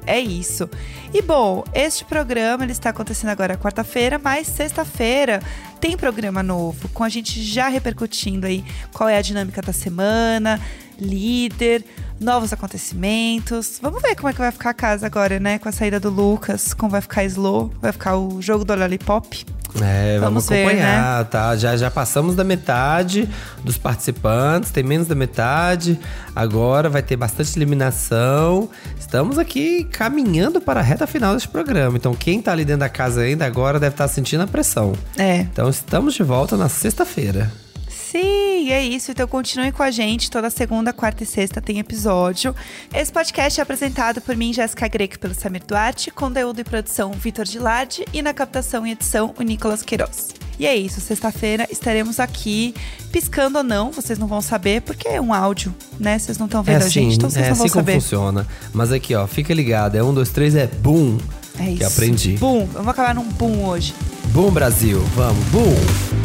É 0.06 0.18
isso. 0.18 0.68
E 1.12 1.20
bom, 1.22 1.64
este 1.74 2.04
programa 2.04 2.64
ele 2.64 2.72
está 2.72 2.90
acontecendo 2.90 3.30
agora 3.30 3.56
quarta-feira, 3.56 4.18
mas 4.18 4.46
sexta-feira 4.46 5.40
tem 5.80 5.96
programa 5.96 6.42
novo, 6.42 6.88
com 6.90 7.02
a 7.02 7.08
gente 7.08 7.42
já 7.42 7.68
repercutindo 7.68 8.46
aí 8.46 8.64
qual 8.92 9.08
é 9.08 9.16
a 9.16 9.22
dinâmica 9.22 9.62
da 9.62 9.72
semana, 9.72 10.60
líder, 10.98 11.84
novos 12.20 12.52
acontecimentos. 12.52 13.78
Vamos 13.80 14.02
ver 14.02 14.14
como 14.14 14.28
é 14.28 14.32
que 14.32 14.38
vai 14.38 14.52
ficar 14.52 14.70
a 14.70 14.74
casa 14.74 15.06
agora, 15.06 15.40
né? 15.40 15.58
Com 15.58 15.68
a 15.68 15.72
saída 15.72 15.98
do 15.98 16.10
Lucas, 16.10 16.74
como 16.74 16.90
vai 16.90 17.00
ficar 17.00 17.24
slow, 17.24 17.72
vai 17.80 17.92
ficar 17.92 18.16
o 18.16 18.40
jogo 18.42 18.64
do 18.64 18.74
Lollipop. 18.74 19.59
É, 19.80 20.18
vamos, 20.18 20.46
Vamos 20.46 20.48
ver, 20.48 20.64
né? 20.64 20.82
acompanhar, 20.82 21.24
tá? 21.26 21.56
Já, 21.56 21.76
já 21.76 21.90
passamos 21.90 22.34
da 22.34 22.42
metade 22.42 23.28
dos 23.62 23.78
participantes, 23.78 24.70
tem 24.70 24.82
menos 24.82 25.06
da 25.06 25.14
metade. 25.14 25.98
Agora 26.34 26.88
vai 26.88 27.02
ter 27.02 27.16
bastante 27.16 27.56
eliminação. 27.56 28.68
Estamos 28.98 29.38
aqui 29.38 29.84
caminhando 29.84 30.60
para 30.60 30.80
a 30.80 30.82
reta 30.82 31.06
final 31.06 31.34
deste 31.34 31.48
programa. 31.48 31.96
Então, 31.96 32.14
quem 32.14 32.40
tá 32.40 32.52
ali 32.52 32.64
dentro 32.64 32.80
da 32.80 32.88
casa 32.88 33.20
ainda 33.22 33.44
agora 33.44 33.78
deve 33.78 33.94
estar 33.94 34.08
sentindo 34.08 34.42
a 34.42 34.46
pressão. 34.46 34.92
É. 35.16 35.38
Então, 35.40 35.68
estamos 35.68 36.14
de 36.14 36.22
volta 36.22 36.56
na 36.56 36.68
sexta-feira. 36.68 37.50
Sim, 37.88 38.49
é 38.70 38.82
isso. 38.82 39.10
Então 39.12 39.26
continue 39.26 39.72
com 39.72 39.82
a 39.82 39.90
gente. 39.90 40.30
Toda 40.30 40.50
segunda, 40.50 40.92
quarta 40.92 41.22
e 41.22 41.26
sexta 41.26 41.60
tem 41.60 41.78
episódio. 41.78 42.54
Esse 42.92 43.12
podcast 43.12 43.60
é 43.60 43.62
apresentado 43.62 44.20
por 44.20 44.36
mim, 44.36 44.52
Jéssica 44.52 44.88
Greco, 44.88 45.18
pelo 45.18 45.34
Samir 45.34 45.62
Duarte, 45.66 46.10
conteúdo 46.10 46.60
e 46.60 46.64
produção 46.64 47.12
Vitor 47.12 47.46
Gilardi 47.46 48.04
e 48.12 48.20
na 48.20 48.34
captação 48.34 48.86
e 48.86 48.90
edição 48.92 49.34
o 49.38 49.42
Nicolas 49.42 49.82
Queiroz. 49.82 50.28
E 50.58 50.66
é 50.66 50.76
isso, 50.76 51.00
sexta-feira 51.00 51.66
estaremos 51.70 52.20
aqui, 52.20 52.74
piscando 53.10 53.56
ou 53.56 53.64
não, 53.64 53.90
vocês 53.90 54.18
não 54.18 54.26
vão 54.26 54.42
saber, 54.42 54.82
porque 54.82 55.08
é 55.08 55.18
um 55.18 55.32
áudio, 55.32 55.74
né? 55.98 56.18
Vocês 56.18 56.36
não 56.36 56.44
estão 56.44 56.60
É 56.60 56.64
vendo 56.64 56.74
a 56.74 56.78
assim, 56.84 56.90
gente, 56.90 57.16
então 57.16 57.30
vocês 57.30 57.46
é 57.46 57.48
não 57.48 57.56
vão 57.56 57.64
assim 57.64 57.72
como 57.72 57.86
saber. 57.86 58.00
funciona. 58.00 58.46
Mas 58.74 58.92
aqui, 58.92 59.14
ó, 59.14 59.26
fica 59.26 59.54
ligado. 59.54 59.94
É 59.96 60.02
um, 60.02 60.12
dois, 60.12 60.28
três, 60.28 60.54
é 60.54 60.66
boom. 60.66 61.16
É 61.58 61.64
isso. 61.70 61.76
Que 61.78 61.84
aprendi. 61.84 62.32
Boom, 62.36 62.66
vamos 62.66 62.88
acabar 62.88 63.14
num 63.14 63.24
boom 63.24 63.64
hoje. 63.64 63.94
Boom, 64.34 64.50
Brasil. 64.50 65.00
Vamos, 65.14 65.42
boom. 65.46 66.19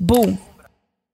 Boom. 0.00 0.38